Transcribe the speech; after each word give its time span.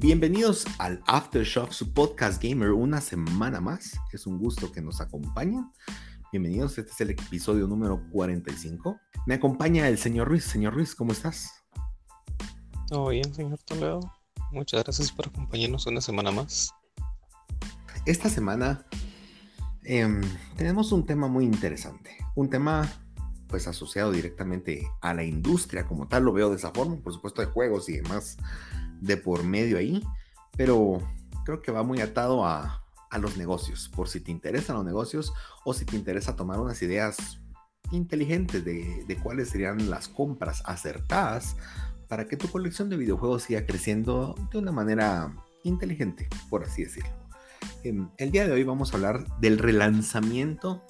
Bienvenidos 0.00 0.64
al 0.78 1.02
Aftershock, 1.06 1.72
su 1.72 1.92
podcast 1.92 2.42
gamer, 2.42 2.70
una 2.70 3.02
semana 3.02 3.60
más. 3.60 3.92
Es 4.14 4.26
un 4.26 4.38
gusto 4.38 4.72
que 4.72 4.80
nos 4.80 5.02
acompañen. 5.02 5.70
Bienvenidos, 6.32 6.78
este 6.78 6.90
es 6.90 7.00
el 7.02 7.10
episodio 7.10 7.66
número 7.66 8.00
45. 8.10 8.98
Me 9.26 9.34
acompaña 9.34 9.86
el 9.88 9.98
señor 9.98 10.28
Ruiz. 10.28 10.44
Señor 10.44 10.72
Ruiz, 10.72 10.94
¿cómo 10.94 11.12
estás? 11.12 11.50
Todo 12.88 13.10
bien, 13.10 13.34
señor 13.34 13.58
Toledo. 13.58 14.00
Muchas 14.52 14.82
gracias 14.84 15.12
por 15.12 15.26
acompañarnos 15.28 15.86
una 15.86 16.00
semana 16.00 16.30
más. 16.30 16.72
Esta 18.06 18.30
semana 18.30 18.86
em, 19.84 20.22
tenemos 20.56 20.92
un 20.92 21.04
tema 21.04 21.28
muy 21.28 21.44
interesante. 21.44 22.16
Un 22.36 22.48
tema 22.48 22.90
pues 23.48 23.68
asociado 23.68 24.12
directamente 24.12 24.88
a 25.02 25.12
la 25.12 25.24
industria 25.24 25.86
como 25.86 26.08
tal, 26.08 26.22
lo 26.22 26.32
veo 26.32 26.48
de 26.48 26.56
esa 26.56 26.70
forma, 26.70 26.96
por 26.96 27.12
supuesto 27.12 27.42
de 27.42 27.48
juegos 27.48 27.90
y 27.90 27.96
demás 27.96 28.38
de 29.00 29.16
por 29.16 29.44
medio 29.44 29.78
ahí, 29.78 30.02
pero 30.56 30.98
creo 31.44 31.62
que 31.62 31.72
va 31.72 31.82
muy 31.82 32.00
atado 32.00 32.44
a, 32.44 32.84
a 33.10 33.18
los 33.18 33.36
negocios, 33.36 33.90
por 33.94 34.08
si 34.08 34.20
te 34.20 34.30
interesan 34.30 34.76
los 34.76 34.84
negocios 34.84 35.32
o 35.64 35.74
si 35.74 35.84
te 35.84 35.96
interesa 35.96 36.36
tomar 36.36 36.60
unas 36.60 36.80
ideas 36.82 37.40
inteligentes 37.90 38.64
de, 38.64 39.04
de 39.06 39.16
cuáles 39.16 39.48
serían 39.48 39.90
las 39.90 40.08
compras 40.08 40.62
acertadas 40.64 41.56
para 42.08 42.26
que 42.26 42.36
tu 42.36 42.48
colección 42.48 42.88
de 42.88 42.96
videojuegos 42.96 43.44
siga 43.44 43.66
creciendo 43.66 44.34
de 44.52 44.58
una 44.58 44.72
manera 44.72 45.34
inteligente, 45.64 46.28
por 46.48 46.64
así 46.64 46.84
decirlo. 46.84 47.10
Em, 47.84 48.08
el 48.18 48.30
día 48.30 48.46
de 48.46 48.52
hoy 48.52 48.64
vamos 48.64 48.92
a 48.92 48.96
hablar 48.96 49.26
del 49.38 49.58
relanzamiento 49.58 50.84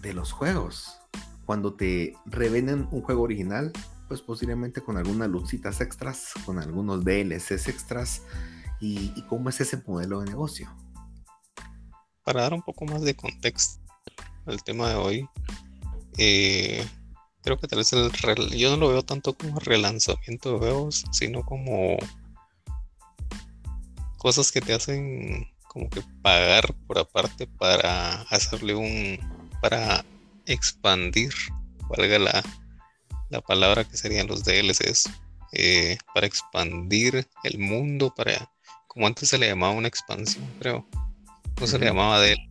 de 0.00 0.14
los 0.14 0.32
juegos 0.32 0.98
cuando 1.44 1.74
te 1.74 2.14
revenden 2.26 2.88
un 2.90 3.02
juego 3.02 3.22
original, 3.22 3.72
pues 4.10 4.22
posiblemente 4.22 4.80
con 4.80 4.96
algunas 4.96 5.28
lucitas 5.28 5.80
extras, 5.80 6.32
con 6.44 6.58
algunos 6.58 7.04
DLCs 7.04 7.68
extras, 7.68 8.22
y, 8.80 9.12
cómo 9.28 9.50
es 9.50 9.60
ese 9.60 9.80
modelo 9.86 10.18
de 10.18 10.26
negocio. 10.26 10.68
Para 12.24 12.42
dar 12.42 12.54
un 12.54 12.62
poco 12.62 12.86
más 12.86 13.02
de 13.02 13.14
contexto 13.14 13.80
al 14.46 14.64
tema 14.64 14.88
de 14.88 14.96
hoy, 14.96 15.28
eh, 16.18 16.84
creo 17.42 17.56
que 17.56 17.68
tal 17.68 17.78
vez 17.78 17.92
el 17.92 18.10
yo 18.58 18.70
no 18.70 18.78
lo 18.78 18.88
veo 18.88 19.04
tanto 19.04 19.32
como 19.34 19.60
relanzamiento 19.60 20.54
de 20.54 20.58
juegos, 20.58 21.04
sino 21.12 21.44
como 21.44 21.96
cosas 24.18 24.50
que 24.50 24.60
te 24.60 24.74
hacen 24.74 25.46
como 25.68 25.88
que 25.88 26.02
pagar 26.20 26.74
por 26.88 26.98
aparte 26.98 27.46
para 27.46 28.22
hacerle 28.22 28.74
un 28.74 29.20
para 29.62 30.04
expandir, 30.46 31.32
valga 31.88 32.18
la, 32.18 32.42
la 33.30 33.40
palabra 33.40 33.84
que 33.84 33.96
serían 33.96 34.26
los 34.26 34.44
DLCs, 34.44 35.08
eh, 35.52 35.98
para 36.14 36.26
expandir 36.26 37.26
el 37.44 37.58
mundo, 37.58 38.12
para, 38.14 38.52
como 38.86 39.06
antes 39.06 39.28
se 39.28 39.38
le 39.38 39.48
llamaba 39.48 39.72
una 39.72 39.88
expansión, 39.88 40.48
creo, 40.60 40.86
no 41.58 41.66
se 41.66 41.78
le 41.78 41.86
llamaba 41.86 42.20
DLC. 42.20 42.50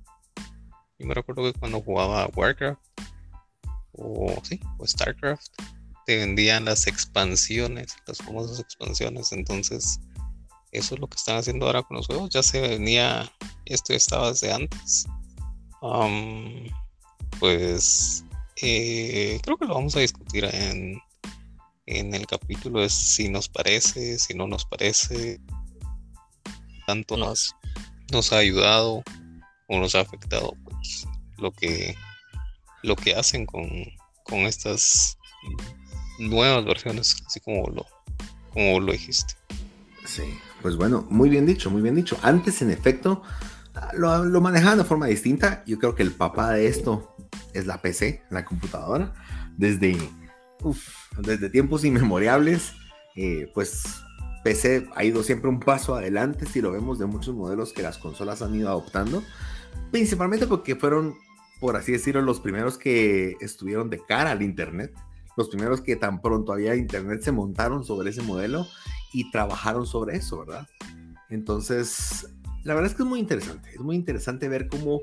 Yo 0.98 1.08
me 1.08 1.14
recuerdo 1.14 1.44
que 1.44 1.58
cuando 1.58 1.82
jugaba 1.82 2.28
Warcraft, 2.36 2.82
o 3.94 4.42
sí, 4.44 4.60
o 4.78 4.86
Starcraft, 4.86 5.48
te 6.06 6.18
vendían 6.18 6.66
las 6.66 6.88
expansiones, 6.88 7.96
las 8.06 8.18
famosas 8.18 8.60
expansiones, 8.60 9.32
entonces 9.32 10.00
eso 10.72 10.96
es 10.96 11.02
lo 11.02 11.08
que 11.08 11.16
están 11.16 11.38
haciendo 11.38 11.66
ahora 11.66 11.84
con 11.84 11.98
los 11.98 12.08
juegos, 12.08 12.30
ya 12.32 12.44
se 12.44 12.62
venía, 12.62 13.32
esto 13.66 13.94
estaba 13.94 14.30
desde 14.30 14.52
antes. 14.52 15.06
Um, 15.82 16.68
pues 17.40 18.26
eh, 18.62 19.40
creo 19.44 19.58
que 19.58 19.66
lo 19.66 19.76
vamos 19.76 19.96
a 19.96 20.00
discutir 20.00 20.46
en, 20.46 21.00
en 21.86 22.14
el 22.14 22.26
capítulo 22.28 22.84
es 22.84 22.94
si 22.94 23.30
nos 23.30 23.50
parece, 23.50 24.20
si 24.20 24.34
no 24.34 24.48
nos 24.48 24.66
parece, 24.66 25.40
tanto 26.86 27.18
nos, 27.18 27.56
nos 28.12 28.34
ha 28.34 28.38
ayudado 28.38 29.04
o 29.68 29.80
nos 29.80 29.96
ha 29.96 30.02
afectado 30.02 30.54
pues, 30.64 31.08
lo 31.38 31.52
que 31.52 31.96
lo 32.84 32.96
que 32.96 33.14
hacen 33.16 33.46
con, 33.46 33.70
con 34.24 34.40
estas 34.40 35.18
nuevas 36.20 36.66
versiones, 36.66 37.16
así 37.26 37.40
como 37.40 37.68
lo, 37.70 37.86
como 38.54 38.80
lo 38.80 38.92
dijiste. 38.92 39.36
Sí, 40.06 40.24
pues 40.62 40.76
bueno, 40.76 41.06
muy 41.10 41.30
bien 41.30 41.46
dicho, 41.46 41.70
muy 41.70 41.82
bien 41.82 41.96
dicho. 41.96 42.18
Antes, 42.22 42.62
en 42.62 42.72
efecto, 42.72 43.22
lo, 43.94 44.26
lo 44.26 44.42
de 44.42 44.84
forma 44.84 45.08
distinta. 45.08 45.64
Yo 45.66 45.80
creo 45.80 45.96
que 45.96 46.04
el 46.04 46.12
papá 46.12 46.52
de 46.52 46.68
esto 46.68 47.16
es 47.54 47.66
la 47.66 47.82
PC, 47.82 48.24
la 48.30 48.46
computadora. 48.46 49.14
Desde, 49.58 49.98
desde 51.22 51.50
tiempos 51.50 51.84
inmemorables, 51.84 52.74
eh, 53.16 53.52
pues 53.54 53.84
PC 54.44 54.88
ha 54.96 55.04
ido 55.04 55.24
siempre 55.24 55.50
un 55.50 55.60
paso 55.60 55.96
adelante, 55.96 56.46
si 56.46 56.62
lo 56.62 56.72
vemos 56.72 57.00
de 57.00 57.06
muchos 57.06 57.36
modelos 57.36 57.74
que 57.74 57.82
las 57.82 57.98
consolas 57.98 58.42
han 58.42 58.56
ido 58.56 58.70
adoptando, 58.70 59.24
principalmente 59.92 60.48
porque 60.48 60.76
fueron, 60.76 61.16
por 61.60 61.76
así 61.76 61.92
decirlo, 61.92 62.22
los 62.22 62.40
primeros 62.40 62.78
que 62.78 63.36
estuvieron 63.42 63.90
de 63.90 64.04
cara 64.06 64.32
al 64.32 64.42
Internet, 64.42 64.94
los 65.36 65.50
primeros 65.50 65.82
que 65.82 65.96
tan 65.96 66.22
pronto 66.22 66.54
había 66.54 66.76
Internet 66.76 67.22
se 67.22 67.32
montaron 67.32 67.84
sobre 67.84 68.10
ese 68.10 68.22
modelo 68.22 68.66
y 69.14 69.30
trabajaron 69.32 69.86
sobre 69.86 70.18
eso, 70.18 70.40
¿verdad? 70.40 70.68
Entonces, 71.30 72.28
la 72.64 72.74
verdad 72.74 72.92
es 72.92 72.98
que 72.98 73.04
es 73.04 73.10
muy 73.10 73.20
interesante, 73.20 73.70
es 73.74 73.80
muy 73.80 73.96
interesante 73.96 74.48
ver 74.48 74.68
cómo 74.68 75.02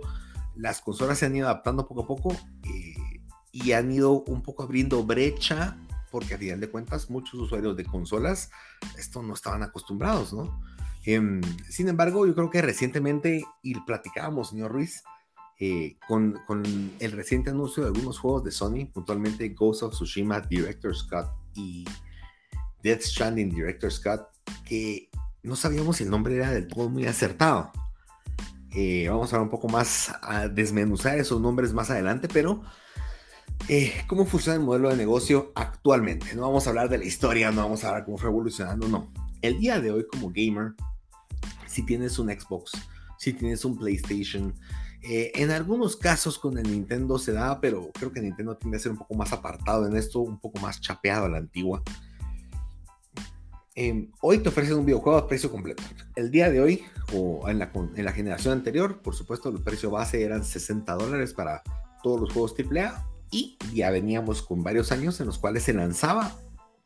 las 0.56 0.80
consolas 0.80 1.18
se 1.18 1.26
han 1.26 1.36
ido 1.36 1.46
adaptando 1.46 1.86
poco 1.86 2.02
a 2.02 2.06
poco 2.06 2.32
eh, 2.64 2.94
y 3.52 3.72
han 3.72 3.90
ido 3.92 4.22
un 4.24 4.42
poco 4.42 4.62
abriendo 4.62 5.04
brecha, 5.04 5.78
porque 6.10 6.34
a 6.34 6.38
final 6.38 6.60
de 6.60 6.70
cuentas 6.70 7.10
muchos 7.10 7.34
usuarios 7.40 7.76
de 7.76 7.84
consolas 7.84 8.50
esto 8.98 9.22
no 9.22 9.34
estaban 9.34 9.62
acostumbrados, 9.62 10.32
¿no? 10.32 10.60
Em, 11.04 11.40
sin 11.68 11.88
embargo, 11.88 12.26
yo 12.26 12.34
creo 12.34 12.50
que 12.50 12.62
recientemente, 12.62 13.44
y 13.62 13.78
platicábamos, 13.80 14.50
señor 14.50 14.72
Ruiz, 14.72 15.04
eh, 15.58 15.96
con, 16.06 16.38
con, 16.46 16.64
el 16.98 17.12
reciente 17.12 17.50
anuncio 17.50 17.82
de 17.82 17.88
algunos 17.90 18.18
juegos 18.18 18.44
de 18.44 18.50
Sony, 18.50 18.86
puntualmente 18.92 19.48
Ghost 19.50 19.84
of 19.84 19.94
Tsushima 19.94 20.40
Director's 20.40 21.04
Cut 21.04 21.26
y 21.54 21.84
Death 22.82 23.02
Stranding 23.02 23.50
Director's 23.50 24.00
Cut, 24.00 24.22
que 24.64 25.08
no 25.46 25.54
sabíamos 25.54 25.96
si 25.96 26.04
el 26.04 26.10
nombre 26.10 26.36
era 26.36 26.50
del 26.50 26.66
todo 26.66 26.88
muy 26.88 27.06
acertado. 27.06 27.70
Eh, 28.72 29.08
vamos 29.08 29.32
a 29.32 29.36
ver 29.36 29.44
un 29.44 29.50
poco 29.50 29.68
más, 29.68 30.12
a 30.20 30.48
desmenuzar 30.48 31.18
esos 31.18 31.40
nombres 31.40 31.72
más 31.72 31.88
adelante, 31.88 32.28
pero 32.30 32.62
eh, 33.68 33.94
cómo 34.06 34.26
funciona 34.26 34.58
el 34.58 34.64
modelo 34.64 34.90
de 34.90 34.96
negocio 34.96 35.52
actualmente. 35.54 36.34
No 36.34 36.42
vamos 36.42 36.66
a 36.66 36.70
hablar 36.70 36.88
de 36.88 36.98
la 36.98 37.04
historia, 37.04 37.52
no 37.52 37.62
vamos 37.62 37.84
a 37.84 37.88
hablar 37.88 38.04
cómo 38.04 38.18
fue 38.18 38.28
evolucionando, 38.28 38.88
no. 38.88 39.12
El 39.40 39.60
día 39.60 39.80
de 39.80 39.92
hoy 39.92 40.06
como 40.10 40.30
gamer, 40.34 40.74
si 41.66 41.86
tienes 41.86 42.18
un 42.18 42.28
Xbox, 42.28 42.72
si 43.16 43.32
tienes 43.32 43.64
un 43.64 43.78
PlayStation, 43.78 44.52
eh, 45.02 45.30
en 45.36 45.52
algunos 45.52 45.96
casos 45.96 46.38
con 46.38 46.58
el 46.58 46.68
Nintendo 46.68 47.18
se 47.20 47.32
da, 47.32 47.60
pero 47.60 47.92
creo 47.92 48.12
que 48.12 48.20
Nintendo 48.20 48.56
tiende 48.56 48.78
a 48.78 48.80
ser 48.80 48.90
un 48.90 48.98
poco 48.98 49.14
más 49.14 49.32
apartado 49.32 49.86
en 49.86 49.96
esto, 49.96 50.18
un 50.18 50.40
poco 50.40 50.58
más 50.58 50.80
chapeado 50.80 51.26
a 51.26 51.28
la 51.28 51.38
antigua. 51.38 51.82
Em, 53.78 54.10
hoy 54.22 54.38
te 54.38 54.48
ofrecen 54.48 54.78
un 54.78 54.86
videojuego 54.86 55.18
a 55.18 55.28
precio 55.28 55.50
completo. 55.50 55.82
El 56.14 56.30
día 56.30 56.50
de 56.50 56.62
hoy, 56.62 56.82
o 57.12 57.46
en 57.50 57.58
la, 57.58 57.70
en 57.74 58.04
la 58.06 58.12
generación 58.12 58.54
anterior, 58.54 59.02
por 59.02 59.14
supuesto, 59.14 59.50
el 59.50 59.62
precio 59.62 59.90
base 59.90 60.24
eran 60.24 60.44
60 60.44 60.94
dólares 60.94 61.34
para 61.34 61.62
todos 62.02 62.18
los 62.18 62.32
juegos 62.32 62.54
AAA. 62.58 63.06
Y 63.30 63.58
ya 63.74 63.90
veníamos 63.90 64.40
con 64.40 64.62
varios 64.62 64.92
años 64.92 65.20
en 65.20 65.26
los 65.26 65.38
cuales 65.38 65.64
se 65.64 65.74
lanzaba 65.74 66.34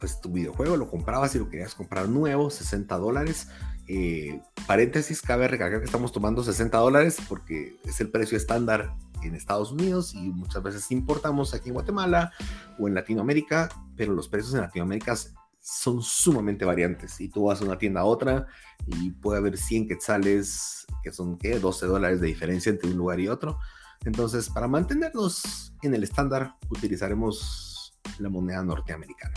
pues 0.01 0.21
tu 0.21 0.31
videojuego, 0.31 0.79
lo 0.79 0.91
comprabas 0.91 1.35
y 1.35 1.39
lo 1.39 1.49
querías 1.49 1.75
comprar 1.75 2.09
nuevo, 2.09 2.51
60 2.51 2.97
dólares. 2.97 3.49
Eh, 3.87 4.41
paréntesis, 4.67 5.23
cabe 5.23 5.47
recalcar 5.47 5.79
que 5.79 5.85
estamos 5.85 6.11
tomando 6.11 6.43
60 6.43 6.77
dólares 6.79 7.19
porque 7.29 7.77
es 7.85 8.01
el 8.01 8.11
precio 8.11 8.37
estándar 8.37 8.97
en 9.23 9.35
Estados 9.35 9.71
Unidos 9.71 10.15
y 10.15 10.31
muchas 10.31 10.63
veces 10.63 10.91
importamos 10.91 11.55
aquí 11.55 11.69
en 11.69 11.75
Guatemala 11.75 12.33
o 12.79 12.89
en 12.89 12.95
Latinoamérica, 12.95 13.69
pero 13.95 14.15
los 14.15 14.27
precios 14.29 14.55
en 14.55 14.63
Latinoamérica 14.63 15.15
son 15.61 16.03
sumamente 16.03 16.65
variantes. 16.65 17.21
Y 17.21 17.29
tú 17.29 17.45
vas 17.45 17.61
a 17.61 17.65
una 17.65 17.79
tienda 17.79 18.01
a 18.01 18.05
otra 18.05 18.47
y 18.87 19.11
puede 19.11 19.39
haber 19.39 19.57
100 19.57 19.89
quetzales, 19.89 20.87
que 21.03 21.13
son 21.13 21.39
¿qué? 21.39 21.59
12 21.59 21.87
dólares 21.87 22.21
de 22.21 22.29
diferencia 22.29 22.71
entre 22.71 22.91
un 22.91 22.97
lugar 22.97 23.21
y 23.21 23.29
otro. 23.29 23.59
Entonces, 24.05 24.49
para 24.49 24.67
mantenernos 24.67 25.75
en 25.83 25.95
el 25.95 26.03
estándar, 26.03 26.55
utilizaremos 26.71 27.95
la 28.19 28.31
moneda 28.31 28.63
norteamericana. 28.63 29.35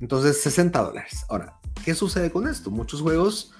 Entonces, 0.00 0.40
60 0.42 0.82
dólares. 0.82 1.24
Ahora, 1.28 1.58
¿qué 1.84 1.94
sucede 1.94 2.30
con 2.30 2.46
esto? 2.46 2.70
Muchos 2.70 3.00
juegos, 3.00 3.52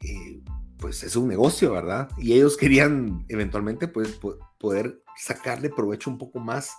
eh, 0.00 0.42
pues 0.78 1.02
es 1.02 1.16
un 1.16 1.28
negocio, 1.28 1.72
¿verdad? 1.72 2.10
Y 2.18 2.34
ellos 2.34 2.56
querían 2.56 3.24
eventualmente 3.28 3.88
pues, 3.88 4.18
poder 4.58 5.02
sacarle 5.16 5.70
provecho 5.70 6.10
un 6.10 6.18
poco 6.18 6.38
más 6.38 6.72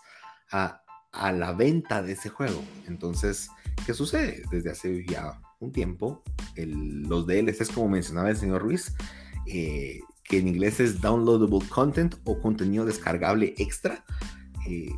a, 0.51 0.83
a 1.11 1.31
la 1.31 1.53
venta 1.53 2.03
de 2.03 2.13
ese 2.13 2.29
juego. 2.29 2.63
Entonces, 2.87 3.49
¿Qué 3.85 3.93
sucede? 3.93 4.43
Desde 4.51 4.71
hace 4.71 5.05
ya 5.05 5.39
un 5.59 5.71
tiempo, 5.71 6.23
los 6.55 7.25
DLCs, 7.25 7.69
como 7.69 7.89
mencionaba 7.89 8.29
el 8.29 8.37
señor 8.37 8.61
Ruiz, 8.61 8.93
eh, 9.45 9.99
que 10.23 10.39
en 10.39 10.47
inglés 10.49 10.79
es 10.79 10.99
Downloadable 10.99 11.67
Content 11.69 12.15
o 12.25 12.39
contenido 12.39 12.85
descargable 12.85 13.53
extra, 13.57 14.03
eh, 14.67 14.91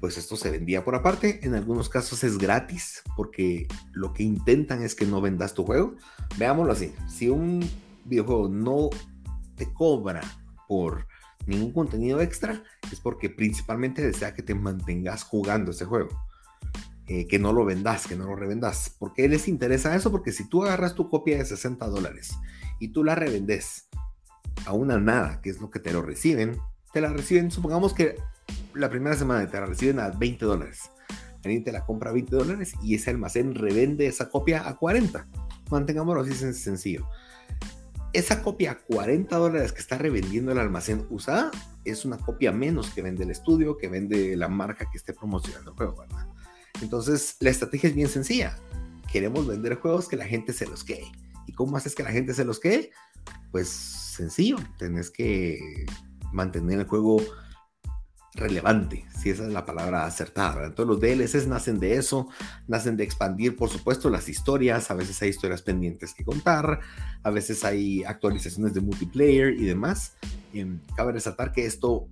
pues 0.00 0.18
esto 0.18 0.36
se 0.36 0.50
vendía 0.50 0.84
por 0.84 0.94
aparte. 0.94 1.40
En 1.46 1.54
algunos 1.54 1.88
casos 1.88 2.22
es 2.24 2.38
gratis 2.38 3.02
porque 3.16 3.66
lo 3.92 4.12
que 4.12 4.22
intentan 4.22 4.82
es 4.82 4.94
que 4.94 5.06
no 5.06 5.20
vendas 5.20 5.54
tu 5.54 5.64
juego. 5.64 5.96
Veámoslo 6.36 6.72
así. 6.72 6.92
Si 7.08 7.28
un 7.28 7.66
videojuego 8.04 8.48
no 8.48 8.90
te 9.56 9.72
cobra 9.72 10.20
por 10.68 11.06
ningún 11.46 11.72
contenido 11.72 12.20
extra, 12.20 12.62
es 12.92 13.00
porque 13.00 13.30
principalmente 13.30 14.02
desea 14.02 14.34
que 14.34 14.42
te 14.42 14.54
mantengas 14.54 15.22
jugando 15.22 15.70
ese 15.70 15.84
juego. 15.84 16.10
Eh, 17.06 17.26
que 17.26 17.38
no 17.38 17.52
lo 17.52 17.66
vendas, 17.66 18.06
que 18.06 18.16
no 18.16 18.24
lo 18.24 18.34
revendas. 18.34 18.88
¿Por 18.98 19.12
qué 19.12 19.28
les 19.28 19.46
interesa 19.46 19.94
eso? 19.94 20.10
Porque 20.10 20.32
si 20.32 20.48
tú 20.48 20.64
agarras 20.64 20.94
tu 20.94 21.10
copia 21.10 21.36
de 21.36 21.44
60 21.44 21.86
dólares 21.88 22.34
y 22.80 22.88
tú 22.88 23.04
la 23.04 23.14
revendes 23.14 23.88
a 24.64 24.72
una 24.72 24.98
nada, 24.98 25.42
que 25.42 25.50
es 25.50 25.60
lo 25.60 25.70
que 25.70 25.80
te 25.80 25.92
lo 25.92 26.00
reciben, 26.00 26.58
te 26.94 27.02
la 27.02 27.12
reciben, 27.12 27.50
supongamos 27.50 27.92
que 27.92 28.16
la 28.72 28.88
primera 28.88 29.16
semana 29.16 29.46
te 29.50 29.60
la 29.60 29.66
reciben 29.66 30.00
a 30.00 30.10
20 30.10 30.46
dólares. 30.46 30.90
Alguien 31.44 31.62
te 31.62 31.72
la 31.72 31.84
compra 31.84 32.08
a 32.08 32.14
20 32.14 32.34
dólares 32.34 32.72
y 32.82 32.94
ese 32.94 33.10
almacén 33.10 33.54
revende 33.54 34.06
esa 34.06 34.30
copia 34.30 34.66
a 34.66 34.76
40. 34.76 35.26
Mantengámoslo 35.70 36.22
así 36.22 36.32
sencillo. 36.32 37.06
Esa 38.14 38.42
copia 38.42 38.70
a 38.70 38.78
40 38.78 39.36
dólares 39.36 39.72
que 39.72 39.80
está 39.80 39.98
revendiendo 39.98 40.52
el 40.52 40.58
almacén 40.58 41.04
usada 41.10 41.50
es 41.84 42.06
una 42.06 42.16
copia 42.16 42.50
menos 42.50 42.88
que 42.90 43.02
vende 43.02 43.24
el 43.24 43.30
estudio, 43.30 43.76
que 43.76 43.88
vende 43.88 44.36
la 44.36 44.48
marca 44.48 44.88
que 44.90 44.96
esté 44.96 45.12
promocionando 45.12 45.72
el 45.72 45.76
juego, 45.76 45.96
¿verdad? 45.98 46.33
Entonces, 46.80 47.36
la 47.40 47.50
estrategia 47.50 47.88
es 47.88 47.94
bien 47.94 48.08
sencilla. 48.08 48.56
Queremos 49.12 49.46
vender 49.46 49.76
juegos 49.76 50.08
que 50.08 50.16
la 50.16 50.26
gente 50.26 50.52
se 50.52 50.66
los 50.66 50.84
quede. 50.84 51.10
¿Y 51.46 51.52
cómo 51.52 51.76
haces 51.76 51.94
que 51.94 52.02
la 52.02 52.10
gente 52.10 52.34
se 52.34 52.44
los 52.44 52.58
quede? 52.58 52.90
Pues 53.52 53.68
sencillo, 53.68 54.56
tenés 54.78 55.10
que 55.10 55.86
mantener 56.32 56.80
el 56.80 56.86
juego 56.86 57.20
relevante, 58.34 59.06
si 59.16 59.30
esa 59.30 59.46
es 59.46 59.52
la 59.52 59.64
palabra 59.64 60.06
acertada. 60.06 60.66
Entonces 60.66 60.88
los 60.88 61.00
DLCs 61.00 61.46
nacen 61.46 61.78
de 61.78 61.94
eso, 61.94 62.28
nacen 62.66 62.96
de 62.96 63.04
expandir, 63.04 63.56
por 63.56 63.68
supuesto, 63.68 64.10
las 64.10 64.28
historias, 64.28 64.90
a 64.90 64.94
veces 64.94 65.22
hay 65.22 65.30
historias 65.30 65.62
pendientes 65.62 66.14
que 66.14 66.24
contar, 66.24 66.80
a 67.22 67.30
veces 67.30 67.64
hay 67.64 68.02
actualizaciones 68.02 68.74
de 68.74 68.80
multiplayer 68.80 69.54
y 69.54 69.64
demás. 69.64 70.16
Y 70.52 70.64
cabe 70.96 71.12
resaltar 71.12 71.52
que 71.52 71.64
esto, 71.64 72.08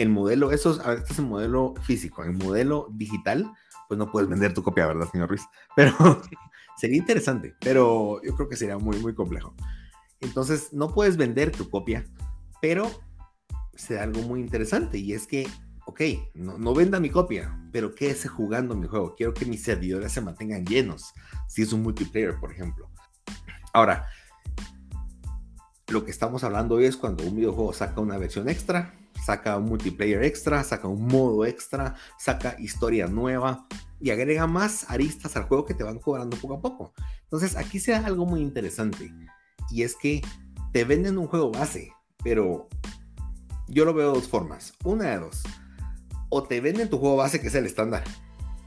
el 0.00 0.08
modelo, 0.08 0.50
eso, 0.50 0.80
a 0.82 0.88
ver, 0.88 0.98
este 1.00 1.12
es 1.12 1.18
el 1.18 1.26
modelo 1.26 1.74
físico, 1.82 2.24
el 2.24 2.32
modelo 2.32 2.88
digital, 2.92 3.52
pues 3.86 3.98
no 3.98 4.10
puedes 4.10 4.30
vender 4.30 4.54
tu 4.54 4.62
copia, 4.62 4.86
¿verdad, 4.86 5.10
señor 5.10 5.28
Ruiz? 5.28 5.42
Pero 5.76 5.94
sería 6.78 6.96
interesante, 6.96 7.54
pero 7.60 8.22
yo 8.22 8.34
creo 8.34 8.48
que 8.48 8.56
sería 8.56 8.78
muy, 8.78 8.98
muy 9.00 9.14
complejo. 9.14 9.54
Entonces, 10.20 10.72
no 10.72 10.94
puedes 10.94 11.18
vender 11.18 11.52
tu 11.52 11.68
copia, 11.68 12.06
pero 12.62 12.90
se 13.74 13.98
algo 13.98 14.22
muy 14.22 14.40
interesante 14.40 14.96
y 14.96 15.12
es 15.12 15.26
que, 15.26 15.46
ok, 15.84 16.00
no, 16.34 16.74
venda 16.74 16.98
mi 16.98 17.10
copia, 17.10 17.58
pero 17.70 17.94
quédese 17.94 18.28
jugando 18.28 18.74
mi 18.74 18.86
juego. 18.86 19.14
Quiero 19.14 19.34
que 19.34 19.44
mis 19.44 19.62
servidores 19.62 20.12
se 20.12 20.22
mantengan 20.22 20.64
llenos, 20.64 21.12
si 21.48 21.62
es 21.62 21.72
un 21.74 21.82
multiplayer, 21.82 22.38
por 22.40 22.52
ejemplo. 22.52 22.90
Ahora, 23.74 24.06
lo 25.88 26.04
que 26.04 26.10
estamos 26.10 26.44
hablando 26.44 26.76
hoy 26.76 26.86
es 26.86 26.96
cuando 26.96 27.24
un 27.24 27.36
videojuego 27.36 27.72
saca 27.74 28.00
una 28.00 28.16
versión 28.16 28.48
extra, 28.48 28.94
saca 29.30 29.56
un 29.56 29.66
multiplayer 29.66 30.24
extra, 30.24 30.64
saca 30.64 30.88
un 30.88 31.06
modo 31.06 31.46
extra, 31.46 31.94
saca 32.18 32.56
historia 32.58 33.06
nueva 33.06 33.64
y 34.00 34.10
agrega 34.10 34.48
más 34.48 34.90
aristas 34.90 35.36
al 35.36 35.44
juego 35.44 35.64
que 35.64 35.74
te 35.74 35.84
van 35.84 36.00
cobrando 36.00 36.36
poco 36.36 36.54
a 36.54 36.60
poco. 36.60 36.92
Entonces 37.22 37.56
aquí 37.56 37.78
se 37.78 37.92
da 37.92 38.04
algo 38.04 38.26
muy 38.26 38.40
interesante 38.40 39.14
y 39.70 39.84
es 39.84 39.94
que 39.94 40.20
te 40.72 40.82
venden 40.82 41.16
un 41.16 41.28
juego 41.28 41.52
base, 41.52 41.92
pero 42.24 42.68
yo 43.68 43.84
lo 43.84 43.94
veo 43.94 44.08
de 44.08 44.18
dos 44.18 44.28
formas. 44.28 44.74
Una 44.82 45.10
de 45.10 45.18
dos. 45.20 45.44
O 46.28 46.42
te 46.42 46.60
venden 46.60 46.90
tu 46.90 46.98
juego 46.98 47.16
base, 47.16 47.40
que 47.40 47.46
es 47.46 47.54
el 47.54 47.66
estándar, 47.66 48.02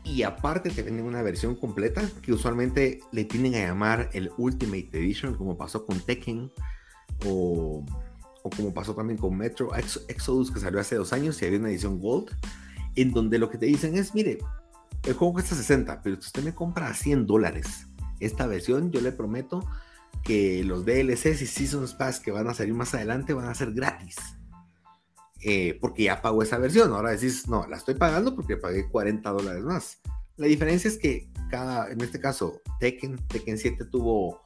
y 0.06 0.24
aparte 0.24 0.69
te 0.69 0.81
venden 0.81 1.06
una 1.06 1.21
versión 1.21 1.56
completa, 1.56 2.10
que 2.21 2.31
usualmente 2.31 3.01
le 3.12 3.25
tienen 3.25 3.56
a 3.56 3.68
llamar 3.68 4.10
el 4.13 4.31
Ultimate 4.38 4.89
Edition, 4.94 5.36
como 5.36 5.57
pasó 5.57 5.86
con 5.86 6.00
Tekken, 6.00 6.51
o, 7.25 7.86
o 8.44 8.50
como 8.50 8.74
pasó 8.74 8.94
también 8.94 9.18
con 9.18 9.36
Metro 9.36 9.72
Exodus, 9.75 10.51
que 10.51 10.60
salió 10.60 10.80
hace 10.80 10.95
dos 10.95 11.13
años, 11.13 11.42
y 11.42 11.45
había 11.45 11.60
una 11.60 11.69
edición 11.69 12.00
Gold, 12.00 12.30
en 12.95 13.12
donde 13.12 13.40
lo 13.40 13.50
que 13.50 13.57
te 13.57 13.66
dicen 13.66 13.95
es, 13.98 14.13
mire, 14.13 14.38
el 15.04 15.13
juego 15.13 15.34
cuesta 15.34 15.56
60, 15.56 16.01
pero 16.01 16.16
si 16.18 16.28
usted 16.28 16.44
me 16.44 16.54
compra 16.54 16.88
a 16.88 16.94
100 16.94 17.25
dólares 17.25 17.88
esta 18.19 18.48
versión, 18.48 18.92
yo 18.92 19.01
le 19.01 19.12
prometo 19.12 19.66
que 20.24 20.63
los 20.63 20.86
DLCs 20.86 21.42
y 21.42 21.48
Seasons 21.48 21.94
Pass 21.94 22.19
que 22.19 22.31
van 22.31 22.48
a 22.48 22.54
salir 22.54 22.74
más 22.74 22.94
adelante 22.94 23.34
van 23.34 23.48
a 23.48 23.56
ser 23.56 23.74
gratis. 23.74 24.16
Eh, 25.46 25.78
porque 25.81 26.04
ya 26.04 26.22
pagó 26.22 26.42
esa 26.42 26.57
versión. 26.57 26.94
Ahora 26.94 27.12
decís, 27.12 27.50
no, 27.50 27.68
la 27.68 27.75
estoy 27.75 27.96
pagando 27.96 28.34
porque 28.34 28.56
pagué 28.56 28.88
40 28.88 29.30
dólares 29.30 29.63
más. 29.63 30.00
La 30.38 30.48
diferencia 30.48 30.88
es 30.88 30.98
que 30.98 31.30
cada, 31.50 31.92
en 31.92 32.00
este 32.01 32.19
caso, 32.19 32.62
Tekken, 32.80 33.28
Tekken 33.28 33.57
7 33.57 33.86
tuvo, 33.86 34.42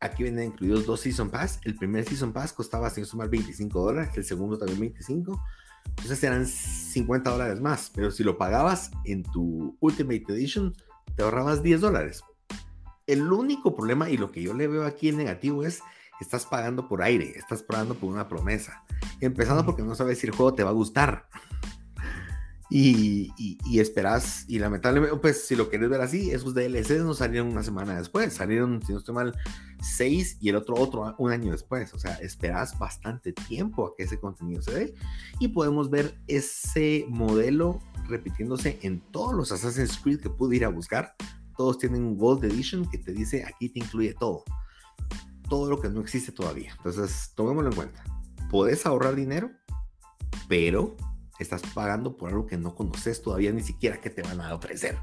aquí 0.00 0.22
vienen 0.22 0.46
incluidos 0.46 0.86
dos 0.86 1.00
Season 1.00 1.30
Pass. 1.30 1.60
El 1.64 1.74
primer 1.74 2.04
Season 2.04 2.32
Pass 2.32 2.52
costaba, 2.52 2.90
sin 2.90 3.04
sumar, 3.04 3.28
25 3.28 3.80
dólares, 3.80 4.10
el 4.16 4.24
segundo 4.24 4.58
también 4.58 4.80
25. 4.80 5.42
Entonces 5.88 6.22
eran 6.22 6.46
50 6.46 7.30
dólares 7.30 7.60
más, 7.60 7.90
pero 7.94 8.10
si 8.10 8.22
lo 8.22 8.38
pagabas 8.38 8.90
en 9.04 9.22
tu 9.22 9.76
Ultimate 9.80 10.24
Edition, 10.28 10.74
te 11.16 11.22
ahorrabas 11.22 11.62
10 11.62 11.80
dólares. 11.80 12.22
El 13.06 13.32
único 13.32 13.74
problema 13.74 14.10
y 14.10 14.16
lo 14.16 14.30
que 14.30 14.42
yo 14.42 14.54
le 14.54 14.68
veo 14.68 14.84
aquí 14.84 15.08
en 15.08 15.16
negativo 15.16 15.64
es 15.64 15.82
estás 16.20 16.46
pagando 16.46 16.88
por 16.88 17.02
aire, 17.02 17.32
estás 17.36 17.62
pagando 17.62 17.94
por 17.94 18.12
una 18.12 18.28
promesa. 18.28 18.84
Empezando 19.20 19.64
porque 19.64 19.82
no 19.82 19.94
sabes 19.94 20.18
si 20.18 20.26
el 20.26 20.34
juego 20.34 20.54
te 20.54 20.64
va 20.64 20.70
a 20.70 20.74
gustar. 20.74 21.28
Y, 22.70 23.32
y, 23.38 23.80
esperas, 23.80 24.44
y 24.46 24.58
lamentablemente, 24.58 25.16
pues 25.16 25.46
si 25.46 25.56
lo 25.56 25.70
quieres 25.70 25.88
ver 25.88 26.02
así, 26.02 26.30
esos 26.30 26.52
DLCs 26.54 27.02
no 27.02 27.14
salieron 27.14 27.48
una 27.48 27.62
semana 27.62 27.96
después, 27.96 28.34
salieron, 28.34 28.82
si 28.84 28.92
no 28.92 28.98
estoy 28.98 29.14
mal, 29.14 29.34
seis 29.80 30.36
y 30.38 30.50
el 30.50 30.56
otro 30.56 30.76
otro 30.76 31.14
un 31.16 31.32
año 31.32 31.52
después. 31.52 31.94
O 31.94 31.98
sea, 31.98 32.14
esperas 32.16 32.78
bastante 32.78 33.32
tiempo 33.32 33.86
a 33.86 33.96
que 33.96 34.02
ese 34.02 34.20
contenido 34.20 34.60
se 34.60 34.72
dé 34.72 34.94
y 35.40 35.48
podemos 35.48 35.88
ver 35.88 36.18
ese 36.26 37.06
modelo 37.08 37.80
repitiéndose 38.06 38.78
en 38.82 39.00
todos 39.12 39.34
los 39.34 39.50
Assassin's 39.50 39.96
Creed 39.98 40.20
que 40.20 40.28
pude 40.28 40.56
ir 40.56 40.64
a 40.66 40.68
buscar. 40.68 41.14
Todos 41.56 41.78
tienen 41.78 42.04
un 42.04 42.18
Gold 42.18 42.44
Edition 42.44 42.88
que 42.90 42.98
te 42.98 43.12
dice 43.12 43.44
aquí 43.44 43.70
te 43.70 43.80
incluye 43.80 44.14
todo 44.14 44.44
todo 45.48 45.68
lo 45.68 45.80
que 45.80 45.88
no 45.88 46.00
existe 46.00 46.32
todavía. 46.32 46.72
Entonces, 46.76 47.32
tomémoslo 47.34 47.70
en 47.70 47.76
cuenta. 47.76 48.04
Puedes 48.50 48.86
ahorrar 48.86 49.14
dinero, 49.16 49.50
pero 50.48 50.96
estás 51.42 51.62
pagando 51.74 52.16
por 52.16 52.30
algo 52.30 52.46
que 52.46 52.56
no 52.56 52.74
conoces 52.74 53.22
todavía 53.22 53.52
ni 53.52 53.62
siquiera 53.62 54.00
que 54.00 54.10
te 54.10 54.22
van 54.22 54.40
a 54.40 54.54
ofrecer. 54.54 54.96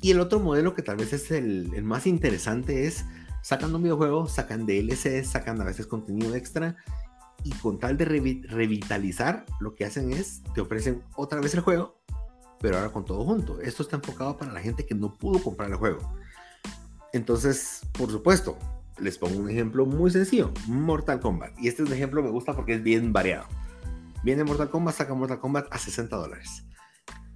Y 0.00 0.10
el 0.10 0.20
otro 0.20 0.40
modelo 0.40 0.74
que 0.74 0.82
tal 0.82 0.96
vez 0.96 1.12
es 1.12 1.30
el, 1.30 1.82
más 1.84 2.06
interesante 2.06 2.86
es 2.86 3.04
sacan 3.42 3.74
un 3.74 3.82
videojuego, 3.82 4.26
sacan 4.26 4.66
DLC, 4.66 5.24
sacan 5.24 5.60
a 5.60 5.64
veces 5.64 5.86
contenido 5.86 6.34
extra 6.34 6.76
y 7.44 7.50
con 7.50 7.78
tal 7.78 7.96
de 7.96 8.04
revitalizar, 8.04 9.46
lo 9.60 9.74
que 9.74 9.84
hacen 9.84 10.12
es 10.12 10.42
te 10.54 10.60
ofrecen 10.60 11.02
otra 11.16 11.40
vez 11.40 11.54
el 11.54 11.60
juego, 11.60 12.00
pero 12.60 12.76
ahora 12.76 12.92
con 12.92 13.04
todo 13.04 13.24
junto. 13.24 13.60
Esto 13.60 13.82
está 13.82 13.96
enfocado 13.96 14.36
para 14.36 14.52
la 14.52 14.60
gente 14.60 14.86
que 14.86 14.94
no 14.94 15.14
pudo 15.14 15.42
comprar 15.42 15.70
el 15.70 15.76
juego. 15.76 16.00
Entonces, 17.12 17.82
por 17.92 18.10
supuesto, 18.10 18.56
les 18.98 19.18
pongo 19.18 19.38
un 19.38 19.50
ejemplo 19.50 19.86
muy 19.86 20.10
sencillo, 20.10 20.52
Mortal 20.66 21.20
Kombat. 21.20 21.58
Y 21.58 21.68
este 21.68 21.82
es 21.82 21.88
un 21.88 21.94
ejemplo 21.94 22.22
me 22.22 22.30
gusta 22.30 22.54
porque 22.54 22.74
es 22.74 22.82
bien 22.82 23.12
variado. 23.12 23.46
Viene 24.22 24.44
Mortal 24.44 24.70
Kombat, 24.70 24.94
saca 24.94 25.14
Mortal 25.14 25.40
Kombat 25.40 25.66
a 25.70 25.78
60 25.78 26.16
dólares. 26.16 26.64